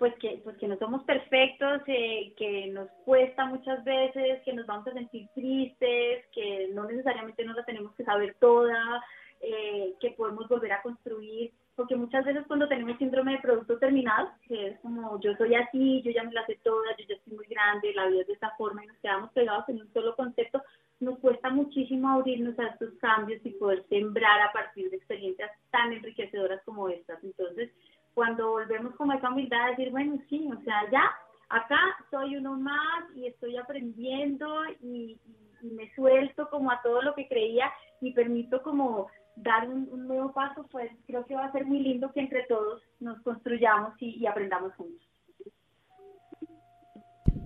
pues 0.00 0.14
que 0.14 0.40
pues 0.42 0.56
que 0.56 0.66
no 0.66 0.78
somos 0.78 1.04
perfectos, 1.04 1.82
eh, 1.86 2.32
que 2.38 2.68
nos 2.68 2.88
cuesta 3.04 3.44
muchas 3.44 3.84
veces, 3.84 4.42
que 4.46 4.54
nos 4.54 4.66
vamos 4.66 4.88
a 4.88 4.94
sentir 4.94 5.28
tristes, 5.34 6.24
que 6.32 6.70
no 6.72 6.84
necesariamente 6.86 7.44
nos 7.44 7.54
la 7.54 7.66
tenemos 7.66 7.94
que 7.94 8.04
saber 8.04 8.34
toda, 8.40 9.04
eh, 9.42 9.92
que 10.00 10.12
podemos 10.12 10.48
volver 10.48 10.72
a 10.72 10.80
construir 10.80 11.52
porque 11.76 11.96
muchas 11.96 12.26
veces 12.26 12.46
cuando 12.46 12.68
tenemos 12.68 12.98
síndrome 12.98 13.32
de 13.32 13.38
producto 13.38 13.78
terminado, 13.78 14.30
que 14.46 14.68
es 14.68 14.80
como 14.80 15.18
yo 15.20 15.34
soy 15.36 15.54
así, 15.54 16.02
yo 16.02 16.10
ya 16.10 16.24
me 16.24 16.32
la 16.32 16.44
sé 16.44 16.58
toda, 16.62 16.94
yo 16.98 17.06
ya 17.08 17.14
estoy 17.14 17.34
muy 17.34 17.46
grande, 17.46 17.94
la 17.94 18.06
vida 18.06 18.20
es 18.20 18.26
de 18.26 18.32
esta 18.34 18.50
forma 18.58 18.84
y 18.84 18.86
nos 18.86 18.98
quedamos 18.98 19.30
pegados 19.32 19.66
en 19.68 19.80
un 19.80 19.92
solo 19.94 20.14
concepto, 20.14 20.62
nos 21.00 21.18
cuesta 21.20 21.48
muchísimo 21.48 22.10
abrirnos 22.10 22.58
a 22.58 22.66
estos 22.66 22.92
cambios 23.00 23.40
y 23.44 23.52
poder 23.52 23.82
sembrar 23.88 24.42
a 24.42 24.52
partir 24.52 24.90
de 24.90 24.96
experiencias 24.98 25.50
tan 25.70 25.94
enriquecedoras 25.94 26.62
como 26.64 26.88
estas. 26.90 27.24
Entonces, 27.24 27.70
cuando 28.14 28.50
volvemos 28.50 28.94
con 28.96 29.12
esa 29.12 29.30
humildad 29.30 29.62
a 29.62 29.70
decir, 29.70 29.90
bueno, 29.90 30.18
sí, 30.28 30.48
o 30.52 30.60
sea, 30.62 30.90
ya, 30.90 31.02
acá 31.48 31.78
soy 32.10 32.36
uno 32.36 32.54
más 32.58 33.04
y 33.14 33.26
estoy 33.26 33.56
aprendiendo 33.56 34.64
y, 34.80 35.18
y 35.62 35.70
me 35.70 35.92
suelto 35.94 36.48
como 36.50 36.70
a 36.70 36.80
todo 36.82 37.02
lo 37.02 37.14
que 37.14 37.28
creía 37.28 37.70
y 38.00 38.12
permito 38.12 38.62
como 38.62 39.08
dar 39.36 39.68
un, 39.68 40.06
nuevo 40.06 40.32
paso, 40.32 40.66
pues 40.70 40.90
creo 41.06 41.24
que 41.26 41.34
va 41.34 41.46
a 41.46 41.52
ser 41.52 41.64
muy 41.64 41.80
lindo 41.80 42.12
que 42.12 42.20
entre 42.20 42.44
todos 42.44 42.82
nos 42.98 43.20
construyamos 43.22 43.94
y 44.00 44.26
aprendamos 44.26 44.74
juntos 44.74 45.09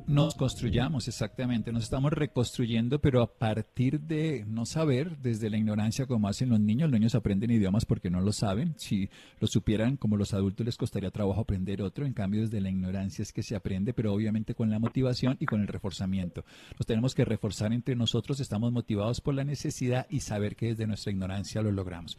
nos 0.06 0.34
construyamos, 0.34 1.08
exactamente, 1.08 1.72
nos 1.72 1.84
estamos 1.84 2.12
reconstruyendo, 2.12 2.98
pero 3.00 3.22
a 3.22 3.32
partir 3.32 4.00
de 4.00 4.44
no 4.46 4.66
saber, 4.66 5.16
desde 5.18 5.48
la 5.48 5.56
ignorancia 5.56 6.06
como 6.06 6.28
hacen 6.28 6.50
los 6.50 6.60
niños, 6.60 6.90
los 6.90 7.00
niños 7.00 7.14
aprenden 7.14 7.50
idiomas 7.50 7.86
porque 7.86 8.10
no 8.10 8.20
lo 8.20 8.32
saben, 8.32 8.74
si 8.76 9.08
lo 9.40 9.46
supieran 9.46 9.96
como 9.96 10.16
los 10.16 10.34
adultos 10.34 10.66
les 10.66 10.76
costaría 10.76 11.10
trabajo 11.10 11.40
aprender 11.40 11.80
otro, 11.80 12.04
en 12.04 12.12
cambio 12.12 12.42
desde 12.42 12.60
la 12.60 12.70
ignorancia 12.70 13.22
es 13.22 13.32
que 13.32 13.42
se 13.42 13.56
aprende, 13.56 13.94
pero 13.94 14.12
obviamente 14.12 14.54
con 14.54 14.70
la 14.70 14.78
motivación 14.78 15.36
y 15.40 15.46
con 15.46 15.62
el 15.62 15.68
reforzamiento. 15.68 16.44
Nos 16.78 16.86
tenemos 16.86 17.14
que 17.14 17.24
reforzar 17.24 17.72
entre 17.72 17.96
nosotros, 17.96 18.40
estamos 18.40 18.72
motivados 18.72 19.20
por 19.20 19.34
la 19.34 19.44
necesidad 19.44 20.06
y 20.10 20.20
saber 20.20 20.54
que 20.54 20.66
desde 20.66 20.86
nuestra 20.86 21.12
ignorancia 21.12 21.62
lo 21.62 21.72
logramos. 21.72 22.18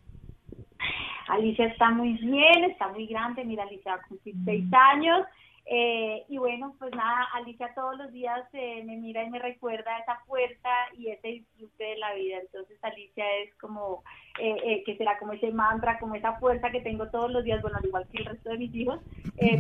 Alicia 1.27 1.65
está 1.67 1.91
muy 1.91 2.13
bien, 2.13 2.63
está 2.69 2.87
muy 2.89 3.05
grande. 3.07 3.43
Mira, 3.45 3.63
Alicia 3.63 3.91
va 3.93 3.97
a 3.97 4.01
cumplir 4.07 4.35
seis 4.45 4.65
años. 4.93 5.25
Eh, 5.71 6.25
y 6.27 6.39
bueno, 6.39 6.75
pues 6.79 6.91
nada, 6.95 7.27
Alicia 7.35 7.71
todos 7.75 7.95
los 7.95 8.11
días 8.11 8.43
eh, 8.53 8.83
me 8.85 8.97
mira 8.97 9.23
y 9.23 9.29
me 9.29 9.37
recuerda 9.37 9.99
esa 9.99 10.19
fuerza 10.25 10.69
y 10.97 11.09
ese 11.09 11.27
disfrute 11.27 11.83
de 11.83 11.97
la 11.97 12.15
vida. 12.15 12.37
Entonces 12.41 12.79
Alicia 12.81 13.23
es 13.43 13.53
como, 13.57 14.03
eh, 14.41 14.81
que 14.83 14.97
será 14.97 15.19
como 15.19 15.33
ese 15.33 15.51
mantra, 15.51 15.99
como 15.99 16.15
esa 16.15 16.39
fuerza 16.39 16.71
que 16.71 16.81
tengo 16.81 17.11
todos 17.11 17.31
los 17.31 17.43
días, 17.43 17.61
bueno, 17.61 17.77
al 17.77 17.85
igual 17.85 18.07
que 18.11 18.17
el 18.17 18.25
resto 18.25 18.49
de 18.49 18.57
mis 18.57 18.73
hijos, 18.73 18.99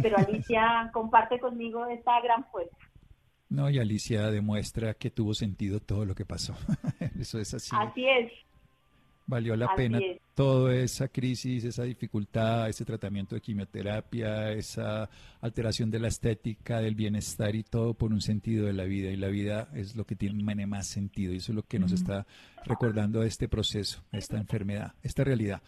pero 0.01 0.17
Alicia 0.17 0.89
comparte 0.93 1.39
conmigo 1.39 1.85
esta 1.85 2.19
gran 2.21 2.43
fuerza. 2.45 2.75
No, 3.47 3.69
y 3.69 3.77
Alicia 3.77 4.31
demuestra 4.31 4.95
que 4.95 5.11
tuvo 5.11 5.35
sentido 5.35 5.79
todo 5.79 6.05
lo 6.05 6.15
que 6.15 6.25
pasó. 6.25 6.55
Eso 7.19 7.39
es 7.39 7.53
así. 7.53 7.75
Así 7.77 8.07
es. 8.07 8.31
Valió 9.29 9.55
la 9.55 9.75
pena 9.75 9.99
toda 10.33 10.73
esa 10.73 11.07
crisis, 11.07 11.63
esa 11.65 11.83
dificultad, 11.83 12.67
ese 12.67 12.83
tratamiento 12.83 13.35
de 13.35 13.41
quimioterapia, 13.41 14.51
esa 14.53 15.07
alteración 15.39 15.91
de 15.91 15.99
la 15.99 16.07
estética, 16.07 16.81
del 16.81 16.95
bienestar 16.95 17.53
y 17.53 17.61
todo 17.61 17.93
por 17.93 18.11
un 18.11 18.21
sentido 18.21 18.65
de 18.65 18.73
la 18.73 18.85
vida. 18.85 19.11
Y 19.11 19.17
la 19.17 19.27
vida 19.27 19.67
es 19.75 19.95
lo 19.95 20.05
que 20.05 20.15
tiene 20.15 20.65
más 20.65 20.87
sentido 20.87 21.31
y 21.31 21.37
eso 21.37 21.51
es 21.51 21.57
lo 21.57 21.61
que 21.61 21.77
nos 21.77 21.91
está 21.91 22.25
recordando 22.65 23.21
este 23.21 23.47
proceso, 23.47 24.01
esta 24.11 24.37
enfermedad, 24.37 24.93
esta 25.03 25.23
realidad. 25.23 25.61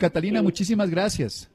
Catalina, 0.00 0.42
muchísimas 0.42 0.90
gracias. 0.90 1.48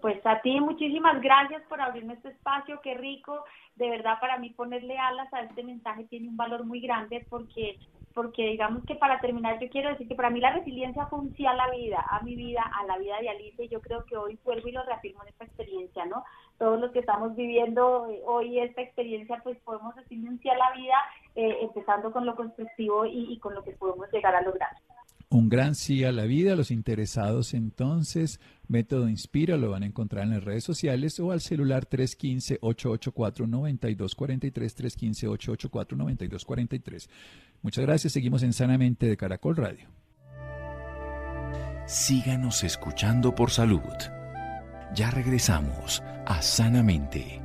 Pues 0.00 0.24
a 0.24 0.40
ti 0.42 0.60
muchísimas 0.60 1.20
gracias 1.20 1.62
por 1.68 1.80
abrirme 1.80 2.14
este 2.14 2.28
espacio, 2.28 2.80
qué 2.82 2.94
rico. 2.94 3.44
De 3.74 3.90
verdad 3.90 4.20
para 4.20 4.38
mí 4.38 4.50
ponerle 4.50 4.96
alas 4.96 5.32
a 5.32 5.40
este 5.40 5.64
mensaje 5.64 6.04
tiene 6.04 6.28
un 6.28 6.36
valor 6.36 6.64
muy 6.64 6.80
grande 6.80 7.26
porque 7.28 7.80
porque 8.14 8.50
digamos 8.50 8.84
que 8.84 8.94
para 8.94 9.20
terminar 9.20 9.58
yo 9.60 9.68
quiero 9.68 9.90
decir 9.90 10.08
que 10.08 10.14
para 10.14 10.30
mí 10.30 10.40
la 10.40 10.52
resiliencia 10.52 11.06
fue 11.06 11.18
un 11.18 11.34
a 11.46 11.54
la 11.54 11.70
vida, 11.70 12.04
a 12.08 12.22
mi 12.22 12.36
vida, 12.36 12.62
a 12.62 12.86
la 12.86 12.98
vida 12.98 13.18
de 13.20 13.30
Alicia 13.30 13.64
y 13.64 13.68
yo 13.68 13.80
creo 13.80 14.04
que 14.04 14.16
hoy 14.16 14.38
vuelvo 14.44 14.68
y 14.68 14.72
lo 14.72 14.82
reafirmo 14.84 15.22
en 15.22 15.28
esta 15.28 15.44
experiencia, 15.44 16.04
¿no? 16.06 16.24
Todos 16.58 16.80
los 16.80 16.92
que 16.92 17.00
estamos 17.00 17.34
viviendo 17.34 18.06
hoy 18.24 18.60
esta 18.60 18.82
experiencia 18.82 19.40
pues 19.42 19.58
podemos 19.64 19.94
decirle 19.96 20.28
un 20.28 20.40
sí 20.40 20.48
a 20.48 20.56
la 20.56 20.72
vida 20.72 20.94
eh, 21.34 21.58
empezando 21.62 22.12
con 22.12 22.26
lo 22.26 22.36
constructivo 22.36 23.06
y, 23.06 23.32
y 23.32 23.38
con 23.38 23.54
lo 23.54 23.64
que 23.64 23.72
podemos 23.72 24.10
llegar 24.12 24.34
a 24.34 24.42
lograr. 24.42 24.70
Un 25.32 25.48
gran 25.48 25.74
sí 25.74 26.04
a 26.04 26.12
la 26.12 26.24
vida. 26.24 26.54
Los 26.56 26.70
interesados 26.70 27.54
entonces, 27.54 28.38
Método 28.72 29.06
Inspira, 29.06 29.56
lo 29.58 29.70
van 29.70 29.82
a 29.82 29.86
encontrar 29.86 30.24
en 30.24 30.30
las 30.30 30.42
redes 30.42 30.64
sociales 30.64 31.20
o 31.20 31.30
al 31.30 31.42
celular 31.42 31.86
315-884-9243, 31.90 34.50
315-884-9243. 34.50 37.06
Muchas 37.60 37.84
gracias. 37.84 38.14
Seguimos 38.14 38.42
en 38.42 38.54
Sanamente 38.54 39.06
de 39.06 39.18
Caracol 39.18 39.56
Radio. 39.56 39.90
Síganos 41.86 42.64
escuchando 42.64 43.34
por 43.34 43.50
salud. 43.50 43.82
Ya 44.94 45.10
regresamos 45.10 46.02
a 46.24 46.40
Sanamente. 46.40 47.42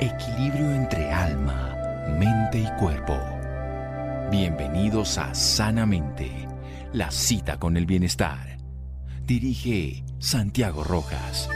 Equilibrio 0.00 0.74
entre 0.74 1.12
alma, 1.12 1.76
mente 2.18 2.58
y 2.58 2.66
cuerpo. 2.80 3.33
Bienvenidos 4.30 5.18
a 5.18 5.34
Sanamente, 5.34 6.48
la 6.92 7.10
cita 7.10 7.58
con 7.58 7.76
el 7.76 7.86
bienestar. 7.86 8.56
Dirige 9.26 10.04
Santiago 10.18 10.82
Rojas. 10.82 11.48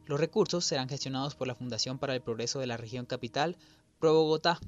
Los 0.05 0.19
recursos 0.19 0.65
serán 0.65 0.89
gestionados 0.89 1.35
por 1.35 1.47
la 1.47 1.55
Fundación 1.55 1.97
para 1.97 2.13
el 2.13 2.21
Progreso 2.21 2.59
de 2.59 2.67
la 2.67 2.75
Región 2.75 3.05
Capital, 3.05 3.57
Pro 3.97 4.13
Bogotá. 4.13 4.59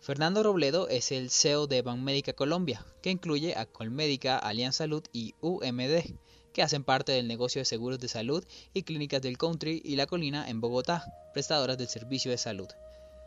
Fernando 0.00 0.42
Robledo 0.42 0.88
es 0.88 1.12
el 1.12 1.28
CEO 1.28 1.66
de 1.66 1.82
Banmédica 1.82 2.32
Colombia, 2.32 2.86
que 3.02 3.10
incluye 3.10 3.54
a 3.56 3.66
Colmédica, 3.66 4.38
Alianza 4.38 4.84
Salud 4.84 5.04
y 5.12 5.34
UMD 5.42 6.16
que 6.52 6.62
hacen 6.62 6.84
parte 6.84 7.12
del 7.12 7.28
negocio 7.28 7.60
de 7.60 7.64
seguros 7.64 7.98
de 7.98 8.08
salud 8.08 8.44
y 8.72 8.82
clínicas 8.82 9.22
del 9.22 9.38
country 9.38 9.80
y 9.84 9.96
la 9.96 10.06
colina 10.06 10.48
en 10.48 10.60
Bogotá, 10.60 11.04
prestadoras 11.32 11.78
del 11.78 11.88
servicio 11.88 12.30
de 12.30 12.38
salud. 12.38 12.68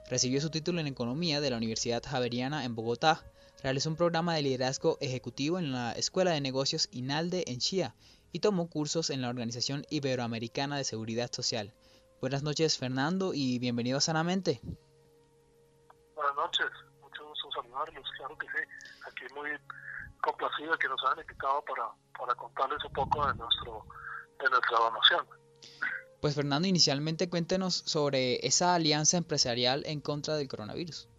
Recibió 0.09 0.41
su 0.41 0.49
título 0.49 0.80
en 0.80 0.88
Economía 0.88 1.41
de 1.41 1.49
la 1.49 1.57
Universidad 1.57 2.03
Javeriana 2.03 2.65
en 2.65 2.76
Bogotá. 2.76 3.24
Realizó 3.61 3.89
un 3.89 3.95
programa 3.95 4.36
de 4.36 4.41
liderazgo 4.41 4.97
ejecutivo 4.99 5.57
en 5.57 5.71
la 5.71 5.93
Escuela 5.93 6.32
de 6.32 6.41
Negocios 6.41 6.89
INALDE 6.91 7.45
en 7.47 7.59
Chía 7.59 7.95
y 8.32 8.39
tomó 8.39 8.69
cursos 8.69 9.09
en 9.09 9.21
la 9.21 9.30
Organización 9.30 9.86
Iberoamericana 9.89 10.78
de 10.78 10.84
Seguridad 10.84 11.32
Social. 11.32 11.74
Buenas 12.19 12.43
noches 12.43 12.78
Fernando 12.78 13.34
y 13.34 13.59
bienvenido 13.59 14.01
Sanamente. 14.01 14.59
ayudarlos, 17.63 18.11
claro 18.17 18.38
que 18.38 18.47
sí. 18.47 18.63
Aquí 19.07 19.34
muy 19.34 19.49
complacido 20.24 20.71
de 20.71 20.78
que 20.80 20.88
nos 20.88 21.03
hayan 21.03 21.19
invitado 21.19 21.61
para, 21.65 21.89
para 22.17 22.34
contarles 22.36 22.84
un 22.86 22.93
poco 22.93 23.28
de, 23.28 23.36
nuestro, 23.36 23.86
de 24.39 24.49
nuestra 24.49 24.78
donación. 24.80 25.28
Pues 26.21 26.36
Fernando, 26.36 26.67
inicialmente 26.67 27.30
cuéntenos 27.30 27.76
sobre 27.76 28.45
esa 28.47 28.76
alianza 28.76 29.17
empresarial 29.17 29.84
en 29.86 29.99
contra 29.99 30.36
del 30.36 30.47
coronavirus. 30.47 31.09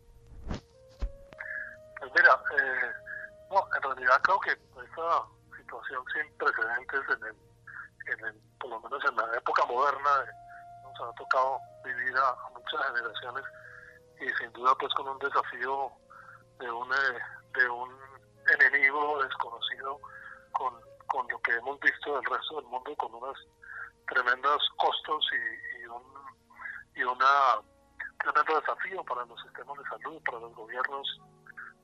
Pues 0.49 2.11
mira, 2.17 2.43
eh, 2.59 2.93
no, 3.51 3.69
en 3.77 3.83
realidad 3.83 4.21
creo 4.23 4.41
que 4.41 4.51
esta 4.53 5.23
situación 5.59 6.03
sin 6.13 6.39
precedentes 6.39 7.01
en 7.17 7.25
el, 7.27 7.37
en 8.13 8.27
el, 8.27 8.41
por 8.59 8.71
lo 8.71 8.81
menos 8.81 9.05
en 9.05 9.17
la 9.17 9.37
época 9.37 9.65
moderna 9.67 10.11
nos 10.83 11.09
ha 11.09 11.15
tocado 11.15 11.59
vivir 11.85 12.17
a, 12.17 12.37
muchas 12.55 12.87
generaciones 12.95 13.45
y 14.21 14.43
sin 14.43 14.53
duda 14.53 14.75
pues 14.81 14.93
con 14.95 15.09
un 15.09 15.19
desafío 15.19 15.93
de 16.61 16.71
un, 16.71 16.93
eh, 16.93 17.19
de 17.59 17.69
un 17.69 18.14
enemigo 18.53 19.23
desconocido 19.23 19.99
con, 20.53 20.75
con 21.07 21.27
lo 21.29 21.39
que 21.41 21.53
hemos 21.53 21.79
visto 21.81 22.15
del 22.15 22.25
resto 22.25 22.57
del 22.57 22.67
mundo 22.67 22.95
con 22.97 23.15
unos 23.15 23.39
tremendos 24.09 24.63
costos 24.77 25.27
y, 25.33 25.83
y 25.83 25.87
un 25.87 26.03
y 26.97 27.03
una 27.03 27.61
tremendo 28.19 28.61
desafío 28.61 29.05
para 29.05 29.25
los 29.27 29.41
sistemas 29.43 29.77
de 29.79 29.85
salud, 29.85 30.23
para 30.25 30.41
los 30.41 30.55
gobiernos 30.55 31.21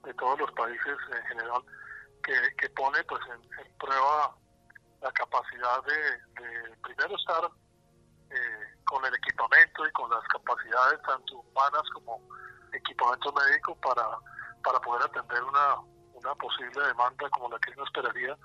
de 0.04 0.14
todos 0.14 0.38
los 0.40 0.50
países 0.52 0.96
en 1.10 1.22
general, 1.26 1.62
que, 2.22 2.34
que 2.56 2.70
pone 2.70 3.02
pues 3.04 3.20
en, 3.28 3.76
prueba 3.78 4.34
la 5.02 5.12
capacidad 5.12 5.82
de, 5.84 6.76
primero 6.82 7.16
estar 7.16 7.50
eh, 8.30 8.78
con 8.84 9.04
el 9.04 9.14
equipamiento 9.14 9.86
y 9.86 9.92
con 9.92 10.10
las 10.10 10.22
capacidades 10.28 11.00
tanto 11.02 11.36
humanas 11.36 11.82
como 11.94 12.20
equipamiento 12.72 13.32
médico 13.32 13.74
para, 13.76 14.06
para 14.62 14.80
poder 14.80 15.02
atender 15.04 15.42
una, 15.42 15.76
una 16.20 16.34
posible 16.34 16.86
demanda 16.86 17.28
como 17.30 17.48
la 17.48 17.58
que 17.58 17.72
uno 17.72 17.84
esperaría 17.84 18.36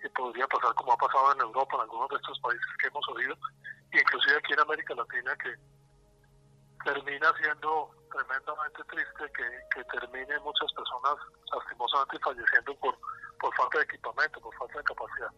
que 0.00 0.10
podría 0.10 0.46
pasar 0.48 0.74
como 0.74 0.92
ha 0.92 0.96
pasado 0.96 1.32
en 1.32 1.40
Europa, 1.40 1.76
en 1.76 1.82
algunos 1.82 2.08
de 2.10 2.16
estos 2.16 2.38
países 2.40 2.66
que 2.80 2.88
hemos 2.88 3.08
oído, 3.08 3.36
inclusive 3.92 4.36
aquí 4.36 4.52
en 4.52 4.60
América 4.60 4.94
Latina, 4.94 5.36
que 5.36 5.54
termina 6.84 7.32
siendo 7.38 7.90
tremendamente 8.10 8.82
triste 8.84 9.32
que, 9.36 9.46
que 9.74 9.84
termine 9.84 10.38
muchas 10.40 10.72
personas 10.72 11.14
lastimosamente 11.54 12.18
falleciendo 12.18 12.74
por, 12.80 12.98
por 13.38 13.54
falta 13.54 13.78
de 13.78 13.84
equipamiento, 13.84 14.40
por 14.40 14.54
falta 14.56 14.78
de 14.78 14.84
capacidad. 14.84 15.30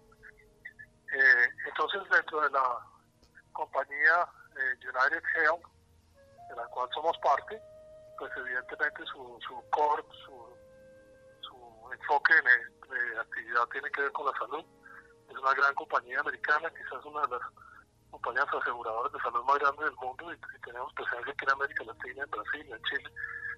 Eh, 1.12 1.48
entonces, 1.68 2.02
dentro 2.10 2.40
de 2.40 2.50
la 2.50 2.80
compañía 3.52 4.26
eh, 4.56 4.74
United 4.80 5.22
Health, 5.36 5.66
de 6.48 6.56
la 6.56 6.66
cual 6.68 6.88
somos 6.94 7.16
parte, 7.18 7.60
pues 8.18 8.32
evidentemente 8.36 9.04
su, 9.06 9.38
su 9.46 9.62
core, 9.70 10.02
su 10.24 10.43
enfoque 12.04 12.34
de 12.34 13.20
actividad 13.20 13.66
tiene 13.72 13.90
que 13.90 14.02
ver 14.02 14.12
con 14.12 14.26
la 14.26 14.38
salud. 14.38 14.64
Es 15.28 15.38
una 15.38 15.54
gran 15.54 15.74
compañía 15.74 16.20
americana, 16.20 16.68
quizás 16.70 17.04
una 17.04 17.22
de 17.22 17.28
las 17.28 17.40
compañías 18.10 18.46
aseguradoras 18.52 19.12
de 19.12 19.20
salud 19.20 19.44
más 19.44 19.58
grandes 19.58 19.84
del 19.86 19.96
mundo 19.96 20.32
y, 20.32 20.38
tenemos 20.64 20.92
presencia 20.94 21.32
aquí 21.32 21.44
en 21.44 21.50
América 21.50 21.84
Latina, 21.84 22.24
en 22.24 22.30
Brasil, 22.30 22.72
en 22.72 22.82
Chile 22.84 23.10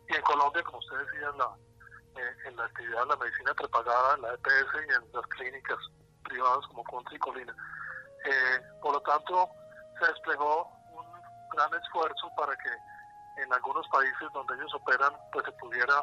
y 0.09 0.14
en 0.16 0.22
Colombia, 0.22 0.62
como 0.62 0.78
ustedes 0.78 1.07
decían, 1.07 1.38
la, 1.38 1.51
eh, 2.16 2.36
en 2.47 2.57
la 2.57 2.64
actividad 2.64 3.03
de 3.03 3.07
la 3.07 3.16
medicina 3.16 3.55
prepagada, 3.55 4.14
en 4.14 4.22
la 4.22 4.34
EPS 4.34 4.74
y 4.74 4.94
en 4.94 5.12
las 5.12 5.26
clínicas 5.26 5.78
privadas 6.24 6.66
como 6.68 6.84
Contra 6.84 7.14
y 7.14 7.18
Colina. 7.18 7.55
Eh, 8.24 8.61
por 8.82 8.94
lo 8.94 9.01
tanto, 9.03 9.49
se 10.01 10.07
desplegó 10.07 10.66
un 10.90 11.07
gran 11.51 11.72
esfuerzo 11.74 12.30
para 12.36 12.57
que 12.57 13.42
en 13.42 13.53
algunos 13.53 13.86
países 13.88 14.32
donde 14.32 14.55
ellos 14.55 14.74
operan, 14.74 15.12
pues 15.32 15.44
se 15.44 15.53
pudiera 15.53 16.03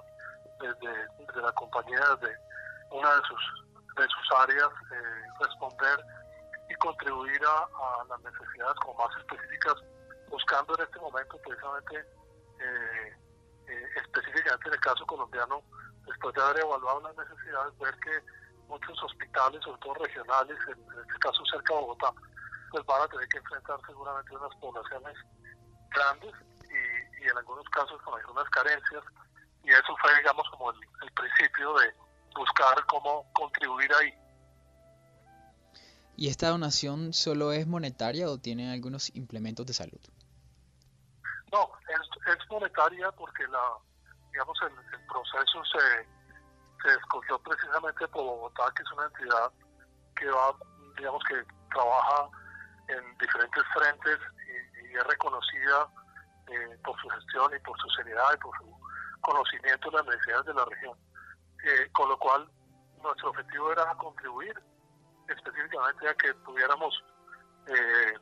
desde, 0.67 1.41
la 1.41 1.51
compañía, 1.53 1.99
desde 1.99 2.37
una 2.91 3.15
de 3.15 3.21
sus, 3.27 3.65
de 3.95 4.07
sus 4.07 4.37
áreas, 4.37 4.69
eh, 4.91 5.21
responder 5.39 5.99
y 6.69 6.75
contribuir 6.75 7.41
a, 7.45 8.03
las 8.07 8.19
necesidades 8.21 8.75
como 8.81 9.05
más 9.05 9.17
específicas, 9.17 9.75
buscando 10.29 10.75
en 10.77 10.83
este 10.83 10.99
momento 10.99 11.37
precisamente, 11.45 11.99
eh, 12.59 13.17
eh, 13.67 13.85
específicamente 13.97 14.67
en 14.67 14.73
el 14.73 14.79
caso 14.79 15.05
colombiano, 15.05 15.61
después 16.05 16.33
de 16.35 16.41
haber 16.41 16.59
evaluado 16.61 17.01
las 17.01 17.17
necesidades, 17.17 17.77
ver 17.79 17.95
que 17.99 18.19
muchos 18.67 19.03
hospitales, 19.03 19.61
sobre 19.63 19.79
todo 19.79 19.93
regionales, 19.95 20.57
en, 20.67 20.79
este 21.01 21.19
caso 21.19 21.43
cerca 21.45 21.73
de 21.73 21.81
Bogotá, 21.81 22.11
pues 22.71 22.85
van 22.85 23.01
a 23.01 23.07
tener 23.07 23.27
que 23.27 23.37
enfrentar 23.37 23.79
seguramente 23.85 24.35
unas 24.35 24.55
poblaciones 24.55 25.15
grandes 25.91 26.33
y, 26.69 27.27
en 27.27 27.37
algunos 27.37 27.65
casos 27.69 28.01
con 28.01 28.19
algunas 28.19 28.49
carencias. 28.49 29.03
Y 29.63 29.69
eso 29.69 29.95
fue, 30.01 30.15
digamos, 30.17 30.47
como 30.49 30.71
el 30.71 31.11
principio 31.13 31.73
de 31.75 31.93
buscar 32.35 32.85
cómo 32.87 33.25
contribuir 33.33 33.93
ahí. 33.93 34.13
¿Y 36.15 36.29
esta 36.29 36.49
donación 36.49 37.13
solo 37.13 37.51
es 37.51 37.65
monetaria 37.65 38.29
o 38.29 38.37
tiene 38.37 38.71
algunos 38.71 39.15
implementos 39.15 39.65
de 39.65 39.73
salud? 39.73 39.99
No, 41.51 41.71
es, 41.89 42.39
monetaria 42.49 43.11
porque 43.13 43.47
la, 43.47 43.77
digamos, 44.31 44.57
el, 44.61 45.05
proceso 45.07 45.63
se, 45.65 46.07
se 46.83 46.95
escogió 46.95 47.39
precisamente 47.39 48.07
por 48.09 48.23
Bogotá, 48.23 48.71
que 48.75 48.83
es 48.83 48.91
una 48.91 49.05
entidad 49.05 49.51
que 50.15 50.27
va, 50.27 50.55
digamos, 50.97 51.23
que 51.27 51.43
trabaja 51.71 52.29
en 52.89 53.17
diferentes 53.17 53.63
frentes 53.73 54.19
y, 54.47 54.95
es 54.95 55.03
reconocida 55.07 55.87
eh, 56.47 56.77
por 56.83 56.99
su 57.01 57.09
gestión 57.09 57.51
y 57.55 57.59
por 57.59 57.75
su 57.79 57.89
seriedad 57.89 58.29
y 58.35 58.37
por 58.37 58.55
su 58.57 58.82
conocimiento 59.23 59.89
de 59.89 59.97
las 59.97 60.05
necesidades 60.05 60.45
de 60.45 60.53
la 60.53 60.65
región. 60.65 60.97
Eh, 61.63 61.89
con 61.93 62.09
lo 62.09 62.17
cual, 62.19 62.47
nuestro 63.01 63.29
objetivo 63.29 63.71
era 63.71 63.95
contribuir 63.95 64.53
específicamente 65.27 66.07
a 66.07 66.13
que 66.15 66.33
pudiéramos 66.45 66.93
eh, 67.67 68.13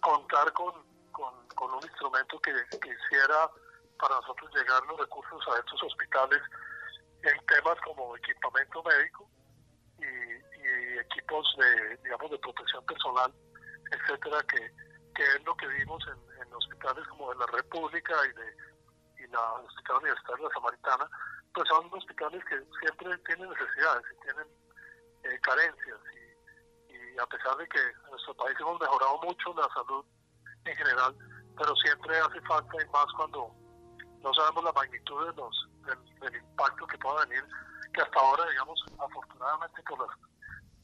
contar 0.00 0.52
con, 0.52 0.74
con, 1.12 1.74
un 1.74 1.82
instrumento 1.82 2.40
que, 2.40 2.50
hiciera 2.50 3.50
para 3.98 4.16
nosotros 4.16 4.50
llegar 4.54 4.82
los 4.86 4.98
recursos 4.98 5.40
a 5.48 5.58
estos 5.58 5.82
hospitales 5.84 6.40
en 7.22 7.46
temas 7.46 7.78
como 7.84 8.16
equipamiento 8.16 8.82
médico 8.82 9.28
y, 9.98 10.40
equipos 10.98 11.46
de 11.58 11.96
digamos 12.02 12.30
de 12.30 12.38
protección 12.38 12.84
personal 12.84 13.32
etcétera 13.90 14.42
que, 14.48 14.58
que 15.14 15.22
es 15.22 15.44
lo 15.44 15.54
que 15.56 15.66
vimos 15.68 16.02
en, 16.06 16.52
hospitales 16.52 17.06
como 17.08 17.30
de 17.32 17.38
la 17.38 17.46
República 17.46 18.14
y 18.26 18.32
de 18.34 18.56
la 19.30 19.52
Hospital 19.54 19.96
Universitario 19.96 20.36
de 20.36 20.48
la 20.48 20.54
Samaritana 20.54 21.10
pues 21.52 21.68
son 21.68 21.90
hospitales 21.92 22.44
que 22.44 22.62
siempre 22.80 23.18
tienen 23.26 23.50
necesidades 23.50 24.04
y 24.12 24.22
tienen 24.22 24.46
eh, 25.24 25.40
carencias 25.42 25.98
a 27.20 27.26
pesar 27.26 27.56
de 27.56 27.68
que 27.68 27.78
en 27.78 28.10
nuestro 28.10 28.34
país 28.34 28.56
hemos 28.60 28.80
mejorado 28.80 29.18
mucho 29.22 29.54
la 29.54 29.68
salud 29.74 30.04
en 30.64 30.76
general, 30.76 31.14
pero 31.56 31.74
siempre 31.76 32.18
hace 32.18 32.40
falta 32.42 32.82
y 32.82 32.88
más 32.90 33.06
cuando 33.16 33.54
no 34.22 34.34
sabemos 34.34 34.64
la 34.64 34.72
magnitud 34.72 35.26
de 35.26 35.34
los, 35.34 35.68
del, 36.20 36.36
impacto 36.36 36.86
que 36.86 36.98
pueda 36.98 37.24
venir, 37.26 37.44
que 37.92 38.02
hasta 38.02 38.20
ahora, 38.20 38.44
digamos, 38.50 38.84
afortunadamente 38.98 39.82
por 39.82 39.98
las 40.06 40.16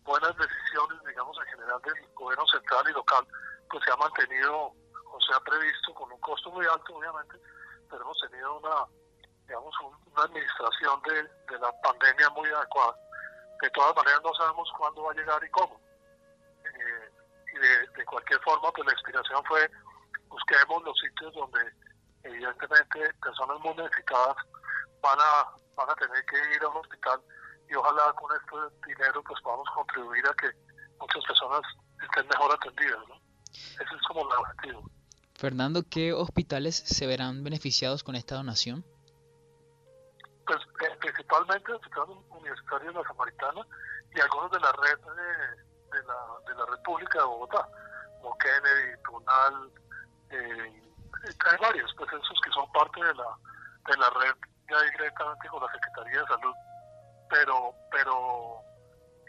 buenas 0.05 0.37
decisiones, 0.37 0.99
digamos, 1.07 1.37
en 1.39 1.59
general 1.59 1.81
del 1.83 2.15
gobierno 2.15 2.47
central 2.47 2.85
y 2.89 2.93
local, 2.93 3.27
pues 3.71 3.85
se 3.85 3.93
ha 3.93 3.97
mantenido 3.97 4.73
o 5.13 5.21
se 5.21 5.35
ha 5.35 5.41
previsto 5.41 5.95
con 5.95 6.11
un 6.13 6.21
costo 6.21 6.51
muy 6.51 6.67
alto, 6.67 6.97
obviamente, 6.97 7.37
pero 7.91 8.03
hemos 8.03 8.19
tenido 8.21 8.59
una, 8.59 8.87
digamos, 9.47 9.75
una 9.81 10.23
administración 10.23 11.01
de, 11.03 11.23
de 11.23 11.59
la 11.61 11.73
pandemia 11.83 12.31
muy 12.31 12.49
adecuada. 12.49 12.97
De 13.63 13.71
todas 13.71 13.97
maneras, 13.97 14.21
no 14.23 14.35
sabemos 14.35 14.69
cuándo 14.77 15.03
va 15.05 15.13
a 15.13 15.15
llegar 15.15 15.43
y 15.45 15.51
cómo 15.51 15.81
de, 17.61 18.05
cualquier 18.05 18.41
forma, 18.41 18.71
pues 18.73 18.87
la 18.87 18.93
inspiración 18.93 19.45
fue 19.45 19.71
busquemos 20.29 20.83
los 20.83 20.99
sitios 20.99 21.33
donde 21.35 21.61
evidentemente 22.25 23.15
personas 23.23 23.59
muy 23.61 23.75
necesitadas 23.75 24.37
van 25.01 25.19
a, 25.21 25.51
van 25.77 25.91
a 25.91 25.95
tener 25.95 26.25
que 26.27 26.37
ir 26.55 26.63
a 26.63 26.69
un 26.69 26.77
hospital 26.79 27.21
y 27.69 27.75
ojalá 27.75 28.13
con 28.15 28.37
este 28.37 28.87
dinero 28.87 29.23
pues 29.23 29.41
podamos 29.43 29.69
contribuir 29.75 30.27
a 30.27 30.35
que 30.35 30.51
muchas 30.99 31.25
personas 31.25 31.61
estén 32.03 32.27
mejor 32.29 32.53
atendidas. 32.53 33.09
¿no? 33.09 33.15
Ese 33.53 33.95
es 33.95 34.03
como 34.09 34.21
el 34.23 34.39
objetivo. 34.39 34.91
Fernando, 35.39 35.83
¿qué 35.89 36.13
hospitales 36.13 36.77
se 36.77 37.07
verán 37.07 37.45
beneficiados 37.45 38.03
con 38.03 38.17
esta 38.17 38.37
donación? 38.37 38.85
Pues 40.47 40.59
eh, 40.59 40.97
principalmente 41.01 41.65
el 41.69 41.77
Hospital 41.77 42.05
Universitario 42.31 42.89
de 42.89 42.95
la 42.95 43.09
Samaritana 43.09 43.67
y 44.15 44.21
algunos 44.21 44.51
de 44.51 44.61
la 44.61 44.73
red 44.73 44.99
de 44.99 45.67
de 45.91 46.03
la, 46.05 46.19
de 46.47 46.55
la 46.55 46.67
República 46.67 47.19
de 47.19 47.25
Bogotá, 47.25 47.69
como 48.21 48.37
Kennedy, 48.39 49.03
Tunal, 49.05 49.71
eh, 50.31 50.83
hay 51.51 51.59
varios, 51.61 51.95
pues 51.97 52.13
esos 52.13 52.41
que 52.45 52.51
son 52.51 52.71
parte 52.73 53.03
de 53.03 53.15
la, 53.15 53.29
de 53.89 53.97
la 53.97 54.11
red 54.11 54.35
ya 54.69 54.81
directamente 54.93 55.49
con 55.49 55.63
la 55.63 55.73
Secretaría 55.73 56.21
de 56.21 56.27
Salud, 56.27 56.55
pero, 57.31 57.75
pero 57.91 58.61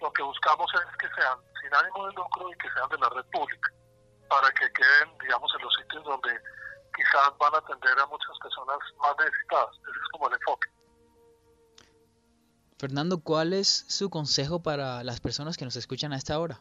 lo 0.01 0.13
que 0.13 0.23
buscamos 0.23 0.67
es 0.73 0.97
que 0.97 1.15
sean 1.15 1.37
sin 1.61 1.73
ánimo 1.73 2.07
de 2.07 2.13
lucro 2.13 2.51
y 2.51 2.57
que 2.57 2.69
sean 2.71 2.89
de 2.89 2.97
la 2.97 3.09
red 3.09 3.25
pública, 3.31 3.71
para 4.29 4.51
que 4.51 4.71
queden, 4.71 5.17
digamos, 5.19 5.51
en 5.55 5.63
los 5.63 5.73
sitios 5.75 6.03
donde 6.03 6.29
quizás 6.95 7.37
van 7.39 7.55
a 7.55 7.57
atender 7.57 7.99
a 7.99 8.05
muchas 8.07 8.37
personas 8.41 8.77
más 8.99 9.15
necesitadas. 9.19 9.75
Ese 9.75 9.99
es 9.99 10.09
como 10.11 10.27
el 10.27 10.33
enfoque. 10.33 10.69
Fernando, 12.79 13.19
¿cuál 13.23 13.53
es 13.53 13.85
su 13.87 14.09
consejo 14.09 14.61
para 14.61 15.03
las 15.03 15.19
personas 15.19 15.57
que 15.57 15.65
nos 15.65 15.75
escuchan 15.75 16.13
a 16.13 16.17
esta 16.17 16.39
hora? 16.39 16.59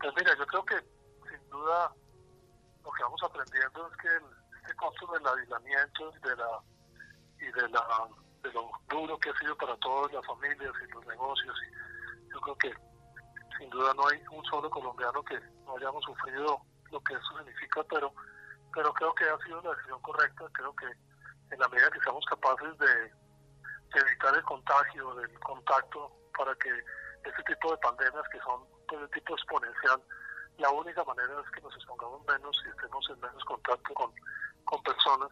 Pues 0.00 0.12
mira, 0.16 0.36
yo 0.38 0.46
creo 0.46 0.64
que 0.64 0.76
sin 1.28 1.50
duda 1.50 1.92
lo 2.84 2.92
que 2.92 3.02
vamos 3.02 3.20
aprendiendo 3.24 3.88
es 3.88 3.96
que 3.96 4.08
el, 4.08 4.22
este 4.62 4.76
costo 4.76 5.06
del 5.12 5.26
aislamiento 5.26 6.12
y 6.16 6.28
de 6.28 6.36
la 6.36 6.60
y 7.38 7.52
de 7.52 7.68
la 7.68 8.08
de 8.42 8.52
lo 8.52 8.70
duro 8.88 9.18
que 9.18 9.30
ha 9.30 9.38
sido 9.38 9.56
para 9.56 9.76
todas 9.78 10.12
las 10.12 10.24
familias 10.26 10.72
y 10.82 10.92
los 10.92 11.06
negocios 11.06 11.56
y 11.68 12.32
yo 12.32 12.40
creo 12.40 12.58
que 12.58 12.74
sin 13.58 13.70
duda 13.70 13.92
no 13.94 14.08
hay 14.08 14.20
un 14.30 14.44
solo 14.46 14.70
colombiano 14.70 15.22
que 15.24 15.38
no 15.64 15.76
hayamos 15.76 16.04
sufrido 16.04 16.60
lo 16.90 17.00
que 17.00 17.14
eso 17.14 17.38
significa 17.38 17.82
pero 17.84 18.12
pero 18.76 18.92
creo 18.92 19.14
que 19.14 19.24
ha 19.24 19.38
sido 19.38 19.62
la 19.62 19.70
decisión 19.70 20.00
correcta. 20.02 20.44
Creo 20.52 20.76
que 20.76 20.86
en 20.86 21.58
la 21.58 21.68
medida 21.68 21.90
que 21.90 22.00
seamos 22.00 22.24
capaces 22.26 22.76
de, 22.78 23.12
evitar 23.94 24.34
el 24.36 24.42
contagio 24.42 25.14
del 25.14 25.40
contacto 25.40 26.12
para 26.36 26.54
que 26.56 26.68
este 27.24 27.42
tipo 27.44 27.70
de 27.70 27.78
pandemias 27.78 28.28
que 28.30 28.38
son 28.40 28.62
pues, 28.86 29.00
de 29.00 29.08
tipo 29.08 29.34
exponencial 29.34 30.02
la 30.58 30.68
única 30.70 31.02
manera 31.04 31.40
es 31.40 31.50
que 31.50 31.62
nos 31.62 31.74
expongamos 31.74 32.20
menos 32.26 32.62
y 32.66 32.68
estemos 32.68 33.08
en 33.08 33.20
menos 33.20 33.42
contacto 33.44 33.94
con, 33.94 34.12
con 34.66 34.82
personas. 34.82 35.30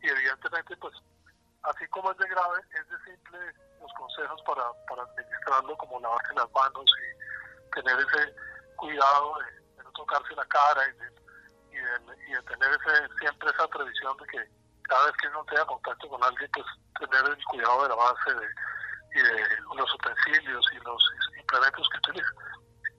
Y 0.00 0.08
evidentemente 0.08 0.76
pues 0.76 0.94
así 1.64 1.88
como 1.88 2.12
es 2.12 2.18
de 2.18 2.28
grave 2.28 2.60
es 2.78 2.88
de 2.88 3.10
simple 3.10 3.38
los 3.80 3.92
consejos 3.94 4.40
para, 4.46 4.62
para 4.88 5.02
administrarlo 5.02 5.76
como 5.78 5.98
lavarse 5.98 6.34
las 6.34 6.50
manos 6.52 6.86
y 6.86 7.23
tener 7.74 7.98
ese 7.98 8.34
cuidado 8.76 9.38
de, 9.38 9.82
no 9.82 9.90
tocarse 9.92 10.34
la 10.34 10.44
cara 10.46 10.82
y 10.88 10.92
de, 10.92 11.06
y 12.28 12.32
de, 12.32 12.42
tener 12.42 12.70
ese, 12.70 13.08
siempre 13.18 13.50
esa 13.50 13.68
previsión 13.68 14.16
de 14.18 14.26
que 14.26 14.48
cada 14.88 15.06
vez 15.06 15.14
que 15.20 15.28
uno 15.28 15.44
tenga 15.44 15.66
contacto 15.66 16.08
con 16.08 16.22
alguien 16.22 16.50
pues 16.52 16.66
tener 16.98 17.30
el 17.30 17.44
cuidado 17.46 17.82
de 17.82 17.88
la 17.88 17.94
base 17.94 18.34
de, 18.34 18.46
y 19.14 19.22
de 19.22 19.60
los 19.76 19.94
utensilios 19.94 20.66
y 20.72 20.76
los 20.84 21.02
implementos 21.38 21.88
que 21.88 21.98
utiliza 21.98 22.34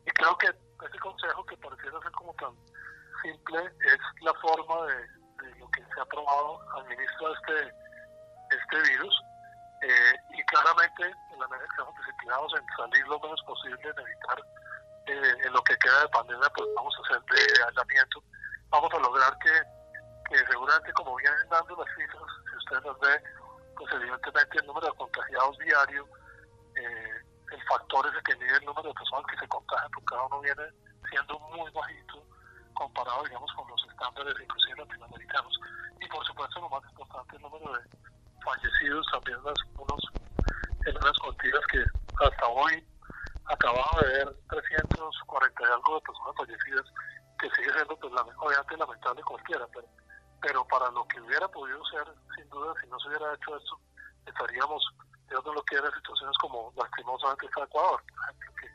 y 0.06 0.12
creo 0.12 0.38
que 0.38 0.48
ese 0.48 1.00
consejo 1.00 1.46
que 1.46 1.58
pareciera 1.58 2.00
ser 2.02 2.12
como 2.12 2.34
tan 2.36 2.54
simple 3.24 3.60
es 3.86 4.00
la 4.22 4.34
forma 4.36 4.86
de, 4.86 5.16
lo 5.60 5.70
que 5.72 5.82
se 5.84 6.02
ha 6.02 6.06
probado 6.06 6.60
administra 6.80 7.28
este, 7.34 7.74
este 8.50 8.92
virus. 8.92 9.22
Eh, 9.82 10.14
y 10.38 10.44
claramente, 10.46 11.04
en 11.04 11.40
la 11.40 11.48
medida 11.48 11.66
que 11.66 11.72
estamos 11.72 11.96
disciplinados 11.98 12.54
en 12.54 12.66
salir 12.78 13.08
lo 13.08 13.20
menos 13.20 13.42
posible, 13.44 13.82
en 13.82 14.00
evitar 14.00 14.42
eh, 15.08 15.38
en 15.46 15.54
lo 15.54 15.62
que 15.64 15.78
queda 15.78 16.02
de 16.02 16.10
pandemia, 16.10 16.50
pues 16.56 16.68
vamos 16.76 16.94
a 16.98 17.02
hacer 17.08 17.22
de 17.26 17.64
aislamiento, 17.64 18.24
vamos 18.70 18.94
a 18.94 19.00
lograr 19.00 19.38
que, 19.40 19.52
que 20.30 20.38
seguramente, 20.48 20.94
como 20.94 21.16
vienen 21.16 21.50
dando 21.50 21.76
las 21.76 21.96
cifras, 21.96 22.24
si 22.50 22.58
usted 22.58 22.90
las 22.90 23.00
ve, 23.00 23.24
pues 23.78 23.94
evidentemente 23.94 24.60
el 24.60 24.66
número 24.66 24.88
de 24.88 24.98
contagiados 24.98 25.58
diario, 25.60 26.08
eh, 26.76 27.22
el 27.52 27.64
factor 27.64 28.08
ese 28.08 28.22
que 28.24 28.36
mide 28.38 28.58
el 28.58 28.66
número 28.66 28.90
de 28.90 28.96
personas 28.96 29.26
que 29.30 29.38
se 29.38 29.48
contagian 29.48 29.92
por 29.92 30.04
cada 30.06 30.24
uno 30.26 30.42
viene 30.42 30.64
siendo 31.10 31.40
muy 31.40 31.70
bajito 31.72 32.24
comparado, 32.74 33.24
digamos, 33.24 33.52
con 33.54 33.68
los 33.70 33.86
estándares 33.90 34.34
inclusive 34.42 34.78
latinoamericanos. 34.78 35.60
Y 36.02 36.08
por 36.08 36.26
supuesto, 36.26 36.62
lo 36.62 36.70
más 36.70 36.84
importante, 36.90 37.36
el 37.36 37.42
número 37.42 37.74
de 37.74 37.80
fallecidos, 38.44 39.06
también 39.12 39.38
las, 39.44 39.58
unos, 39.78 40.02
en 40.86 40.98
unas 40.98 41.18
cuantías 41.20 41.66
que 41.72 41.84
hasta 42.26 42.48
hoy 42.48 42.86
acabamos 43.48 44.02
de 44.02 44.08
ver 44.08 44.36
340 44.50 45.62
y 45.62 45.66
algo 45.66 45.96
de 45.96 46.02
personas 46.02 46.36
fallecidas, 46.38 46.86
que 47.40 47.50
sigue 47.52 47.72
siendo, 47.74 47.98
pues, 47.98 48.14
obviamente, 48.38 48.78
lamentable 48.78 49.24
cualquiera, 49.24 49.68
pero, 49.74 49.88
pero 50.42 50.68
para 50.68 50.90
lo 50.92 51.08
que 51.08 51.22
hubiera 51.22 51.48
podido 51.48 51.84
ser, 51.86 52.06
sin 52.36 52.50
duda, 52.50 52.74
si 52.82 52.88
no 52.88 53.00
se 53.00 53.08
hubiera 53.10 53.34
hecho 53.34 53.58
esto, 53.58 53.80
estaríamos 54.26 54.84
Dios 55.30 55.44
no 55.46 55.54
lo 55.54 55.64
quiera, 55.64 55.90
situaciones 55.92 56.38
como 56.38 56.72
lastimosamente 56.76 57.46
está 57.48 57.64
Ecuador, 57.64 58.02
por 58.04 58.24
ejemplo, 58.24 58.54
que 58.62 58.68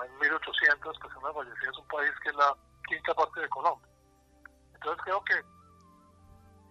hay 0.00 0.30
1.800 0.30 1.00
personas 1.00 1.34
fallecidas, 1.34 1.78
un 1.78 1.88
país 1.88 2.12
que 2.22 2.30
es 2.30 2.36
la 2.36 2.56
quinta 2.88 3.14
parte 3.14 3.40
de 3.40 3.48
Colombia. 3.50 3.88
Entonces 4.74 5.04
creo 5.04 5.22
que 5.24 5.34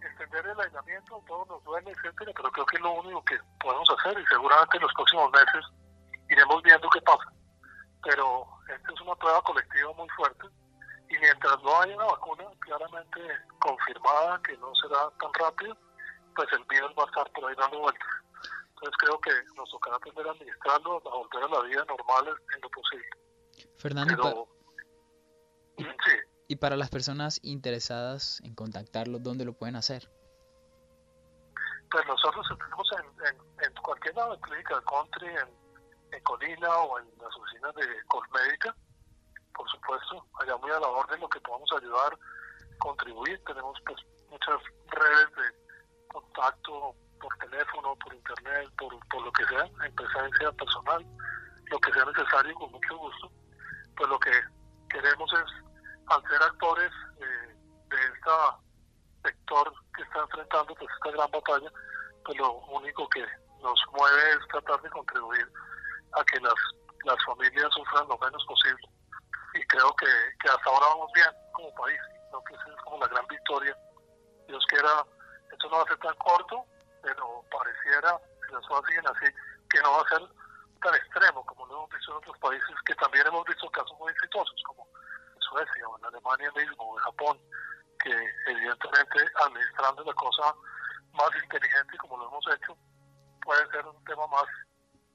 extender 0.06 0.46
el 0.46 0.60
aislamiento, 0.60 1.22
todo 1.26 1.46
nos 1.46 1.64
duele, 1.64 1.92
etcétera, 1.92 2.32
pero 2.34 2.50
creo 2.50 2.66
que 2.66 2.76
es 2.76 2.82
lo 2.82 2.92
único 2.94 3.24
que 3.24 3.38
podemos 3.60 3.88
hacer 3.90 4.18
y 4.18 4.26
seguramente 4.26 4.76
en 4.76 4.82
los 4.82 4.94
próximos 4.94 5.30
meses 5.30 5.64
iremos 6.32 6.62
viendo 6.62 6.88
qué 6.90 7.00
pasa. 7.02 7.32
Pero 8.02 8.46
esta 8.74 8.92
es 8.92 9.00
una 9.00 9.14
prueba 9.16 9.42
colectiva 9.42 9.92
muy 9.92 10.08
fuerte 10.10 10.48
y 11.08 11.18
mientras 11.18 11.62
no 11.62 11.80
haya 11.80 11.94
una 11.94 12.06
vacuna 12.06 12.44
claramente 12.60 13.20
confirmada 13.60 14.40
que 14.42 14.56
no 14.56 14.74
será 14.74 15.10
tan 15.20 15.32
rápido, 15.34 15.76
pues 16.34 16.48
el 16.52 16.64
virus 16.64 16.90
va 16.98 17.04
a 17.04 17.06
estar 17.06 17.32
por 17.32 17.44
ahí 17.44 17.54
dando 17.56 17.80
vueltas. 17.80 18.08
Entonces 18.70 18.96
creo 18.98 19.20
que 19.20 19.30
nos 19.56 19.70
tocará 19.70 19.96
aprender 19.96 20.26
a 20.26 20.30
administrarlo, 20.30 20.96
a 20.96 21.16
volver 21.16 21.44
a 21.44 21.48
la 21.48 21.60
vida 21.68 21.84
normal 21.84 22.34
en 22.54 22.60
lo 22.62 22.70
posible. 22.70 23.06
Fernando, 23.76 24.48
y, 26.48 26.56
para 26.56 26.76
las 26.76 26.90
personas 26.90 27.40
interesadas 27.42 28.40
en 28.42 28.54
contactarlo, 28.54 29.18
¿dónde 29.18 29.44
lo 29.44 29.52
pueden 29.52 29.76
hacer? 29.76 30.10
Pues 31.90 32.06
nosotros 32.06 32.46
tenemos 32.48 32.88
en, 32.98 33.66
en, 33.66 33.74
cualquier 33.82 34.16
lado 34.16 34.34
de 34.34 34.40
clínica 34.40 34.82
country, 34.82 35.28
en, 35.28 35.61
en 36.12 36.22
Colina 36.22 36.76
o 36.76 36.98
en 36.98 37.06
las 37.18 37.34
oficinas 37.36 37.74
de 37.74 37.86
Colmédica, 38.06 38.74
por 39.54 39.68
supuesto, 39.70 40.26
allá 40.40 40.56
muy 40.56 40.70
a 40.70 40.80
la 40.80 40.88
orden 40.88 41.20
lo 41.20 41.28
que 41.28 41.40
podamos 41.40 41.70
ayudar, 41.72 42.18
contribuir. 42.78 43.42
Tenemos 43.44 43.78
pues 43.84 43.98
muchas 44.30 44.60
redes 44.88 45.34
de 45.36 46.08
contacto 46.08 46.94
por 47.20 47.36
teléfono, 47.38 47.96
por 47.96 48.14
internet, 48.14 48.70
por, 48.78 49.08
por 49.08 49.22
lo 49.22 49.32
que 49.32 49.44
sea, 49.46 49.64
en 49.64 49.94
presencia 49.94 50.52
personal, 50.52 51.06
lo 51.70 51.78
que 51.78 51.92
sea 51.92 52.04
necesario 52.04 52.54
con 52.54 52.72
mucho 52.72 52.96
gusto. 52.96 53.30
Pues 53.96 54.08
lo 54.08 54.18
que 54.18 54.32
queremos 54.88 55.30
es, 55.32 55.64
al 56.06 56.22
ser 56.22 56.42
actores 56.42 56.92
eh, 57.20 57.56
de 57.88 57.96
este 57.96 58.30
sector 59.24 59.72
que 59.94 60.02
está 60.02 60.20
enfrentando 60.20 60.74
pues 60.74 60.90
esta 60.94 61.10
gran 61.10 61.30
batalla, 61.30 61.72
pues 62.24 62.38
lo 62.38 62.52
único 62.52 63.08
que 63.10 63.24
nos 63.62 63.80
mueve 63.92 64.30
es 64.32 64.48
tratar 64.48 64.80
de 64.82 64.90
contribuir 64.90 65.48
a 66.14 66.24
que 66.24 66.40
las, 66.40 66.54
las 67.04 67.16
familias 67.24 67.72
sufran 67.72 68.08
lo 68.08 68.18
menos 68.18 68.44
posible. 68.46 68.88
Y 69.54 69.62
creo 69.66 69.94
que, 69.96 70.06
que 70.40 70.48
hasta 70.48 70.70
ahora 70.70 70.86
vamos 70.88 71.10
bien 71.14 71.28
como 71.52 71.74
país, 71.74 71.98
creo 72.30 72.42
que 72.44 72.54
es 72.54 72.82
como 72.84 72.98
la 72.98 73.08
gran 73.08 73.26
victoria. 73.26 73.76
Dios 74.48 74.64
quiera, 74.68 75.04
esto 75.50 75.68
no 75.68 75.76
va 75.76 75.82
a 75.82 75.88
ser 75.88 75.98
tan 75.98 76.14
corto, 76.16 76.64
pero 77.02 77.44
pareciera, 77.50 78.18
si 78.46 78.54
las 78.54 78.66
cosas 78.66 78.84
siguen 78.88 79.06
así, 79.06 79.32
que 79.70 79.80
no 79.82 79.92
va 79.92 80.02
a 80.02 80.08
ser 80.08 80.22
tan 80.82 80.94
extremo 80.94 81.44
como 81.46 81.66
lo 81.66 81.74
hemos 81.74 81.90
visto 81.90 82.10
en 82.12 82.18
otros 82.18 82.38
países, 82.38 82.76
que 82.86 82.94
también 82.96 83.26
hemos 83.26 83.44
visto 83.44 83.70
casos 83.70 83.96
muy 83.98 84.10
exitosos, 84.12 84.62
como 84.66 84.86
en 85.34 85.40
Suecia 85.40 85.88
o 85.88 85.98
en 85.98 86.04
Alemania 86.06 86.50
mismo 86.56 86.82
o 86.84 86.98
en 86.98 87.04
Japón, 87.04 87.40
que 88.02 88.12
evidentemente 88.46 89.18
administrando 89.46 90.04
la 90.04 90.14
cosa 90.14 90.54
más 91.12 91.30
inteligente 91.42 91.98
como 91.98 92.16
lo 92.16 92.28
hemos 92.28 92.44
hecho, 92.48 92.76
puede 93.44 93.66
ser 93.70 93.86
un 93.86 94.04
tema 94.04 94.26
más, 94.26 94.46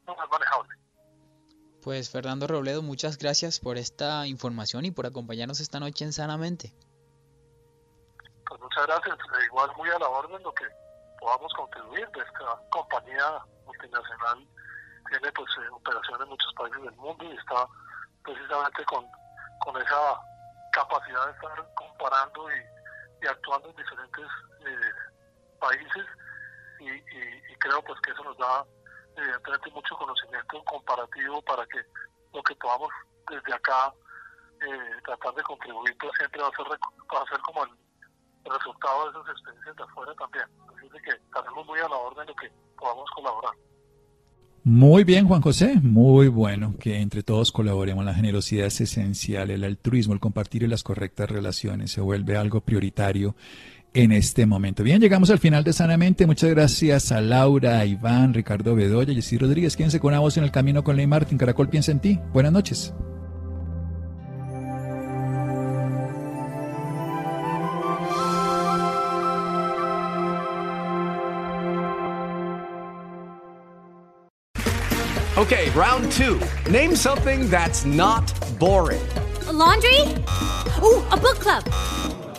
más 0.05 0.29
manejable. 0.29 0.86
Pues 1.87 2.09
Fernando 2.09 2.47
Robledo, 2.47 2.81
muchas 2.81 3.17
gracias 3.17 3.61
por 3.61 3.77
esta 3.77 4.27
información 4.27 4.83
y 4.83 4.91
por 4.91 5.05
acompañarnos 5.05 5.61
esta 5.61 5.79
noche 5.79 6.03
en 6.03 6.11
Sanamente. 6.11 6.73
Pues 8.45 8.59
muchas 8.59 8.87
gracias, 8.87 9.17
igual 9.45 9.71
muy 9.77 9.89
a 9.91 9.97
la 9.97 10.09
orden 10.09 10.43
lo 10.43 10.53
que 10.53 10.65
podamos 11.17 11.49
contribuir. 11.53 12.03
Esta 12.03 12.61
compañía 12.71 13.39
multinacional 13.65 14.45
tiene 15.09 15.31
pues 15.31 15.47
eh, 15.59 15.69
operaciones 15.71 16.23
en 16.23 16.27
muchos 16.27 16.53
países 16.55 16.81
del 16.83 16.95
mundo 16.97 17.23
y 17.23 17.37
está 17.37 17.65
precisamente 18.21 18.83
con, 18.83 19.05
con 19.59 19.81
esa 19.81 20.19
capacidad 20.73 21.25
de 21.27 21.31
estar 21.31 21.73
comparando 21.73 22.49
y, 22.51 23.27
actuando 23.27 23.69
en 23.69 23.75
diferentes 23.77 24.27
eh, 24.59 24.91
países 25.57 26.05
y, 26.81 26.89
y, 26.89 27.55
creo 27.59 27.81
pues 27.83 27.97
que 28.01 28.11
eso 28.11 28.25
nos 28.25 28.37
da 28.37 28.65
evidentemente 29.17 29.71
mucho 29.71 29.95
conocimiento 29.97 30.63
comparativo 30.65 31.41
para 31.41 31.65
que 31.67 31.79
lo 32.33 32.43
que 32.43 32.55
podamos 32.55 32.89
desde 33.29 33.53
acá 33.53 33.93
eh, 34.61 35.01
tratar 35.05 35.33
de 35.35 35.43
contribuir 35.43 35.95
pues 35.99 36.11
siempre 36.17 36.41
va 36.41 36.47
a 36.47 36.55
ser, 36.55 36.65
va 36.65 37.29
ser 37.29 37.39
como 37.41 37.63
el, 37.65 37.71
resultado 38.47 39.11
de 39.11 39.19
esas 39.19 39.31
experiencias 39.35 39.75
de 39.75 39.83
afuera 39.83 40.13
también. 40.15 40.45
Así 40.69 40.87
que 41.03 41.11
estaremos 41.11 41.65
muy 41.65 41.79
a 41.79 41.89
la 41.89 41.97
orden 41.97 42.27
de 42.27 42.33
que 42.35 42.49
podamos 42.77 43.09
colaborar. 43.11 43.53
Muy 44.63 45.03
bien, 45.03 45.27
Juan 45.27 45.41
José, 45.41 45.79
muy 45.81 46.27
bueno 46.27 46.75
que 46.79 46.99
entre 46.99 47.23
todos 47.23 47.51
colaboremos. 47.51 48.03
La 48.03 48.13
generosidad 48.13 48.67
es 48.67 48.81
esencial, 48.81 49.49
el 49.49 49.63
altruismo, 49.63 50.13
el 50.13 50.19
compartir 50.19 50.63
y 50.63 50.67
las 50.67 50.83
correctas 50.83 51.29
relaciones 51.29 51.91
se 51.91 52.01
vuelve 52.01 52.37
algo 52.37 52.61
prioritario 52.61 53.35
en 53.97 54.11
este 54.11 54.45
momento. 54.45 54.83
Bien, 54.83 55.01
llegamos 55.01 55.31
al 55.31 55.39
final 55.39 55.63
de 55.63 55.73
Sanamente. 55.73 56.27
Muchas 56.27 56.51
gracias 56.51 57.11
a 57.11 57.19
Laura, 57.19 57.79
a 57.79 57.85
Iván, 57.85 58.31
Ricardo 58.31 58.75
Bedoya, 58.75 59.11
Jessy 59.11 59.39
Rodríguez. 59.39 59.75
Quédense 59.75 59.99
con 59.99 60.09
una 60.09 60.19
voz 60.19 60.37
en 60.37 60.43
el 60.43 60.51
camino 60.51 60.83
con 60.83 60.95
Ley 60.95 61.07
Martín. 61.07 61.39
Caracol 61.39 61.67
piensa 61.67 61.91
en 61.91 61.99
ti. 61.99 62.19
Buenas 62.31 62.51
noches. 62.51 62.93
Okay, 75.37 75.69
round 75.71 76.11
two. 76.11 76.39
Name 76.69 76.95
something 76.95 77.49
that's 77.49 77.83
not 77.83 78.31
boring. 78.59 79.01
A 79.47 79.53
laundry? 79.53 80.01
Ooh, 80.83 81.03
a 81.09 81.17
book 81.17 81.39
club. 81.39 81.63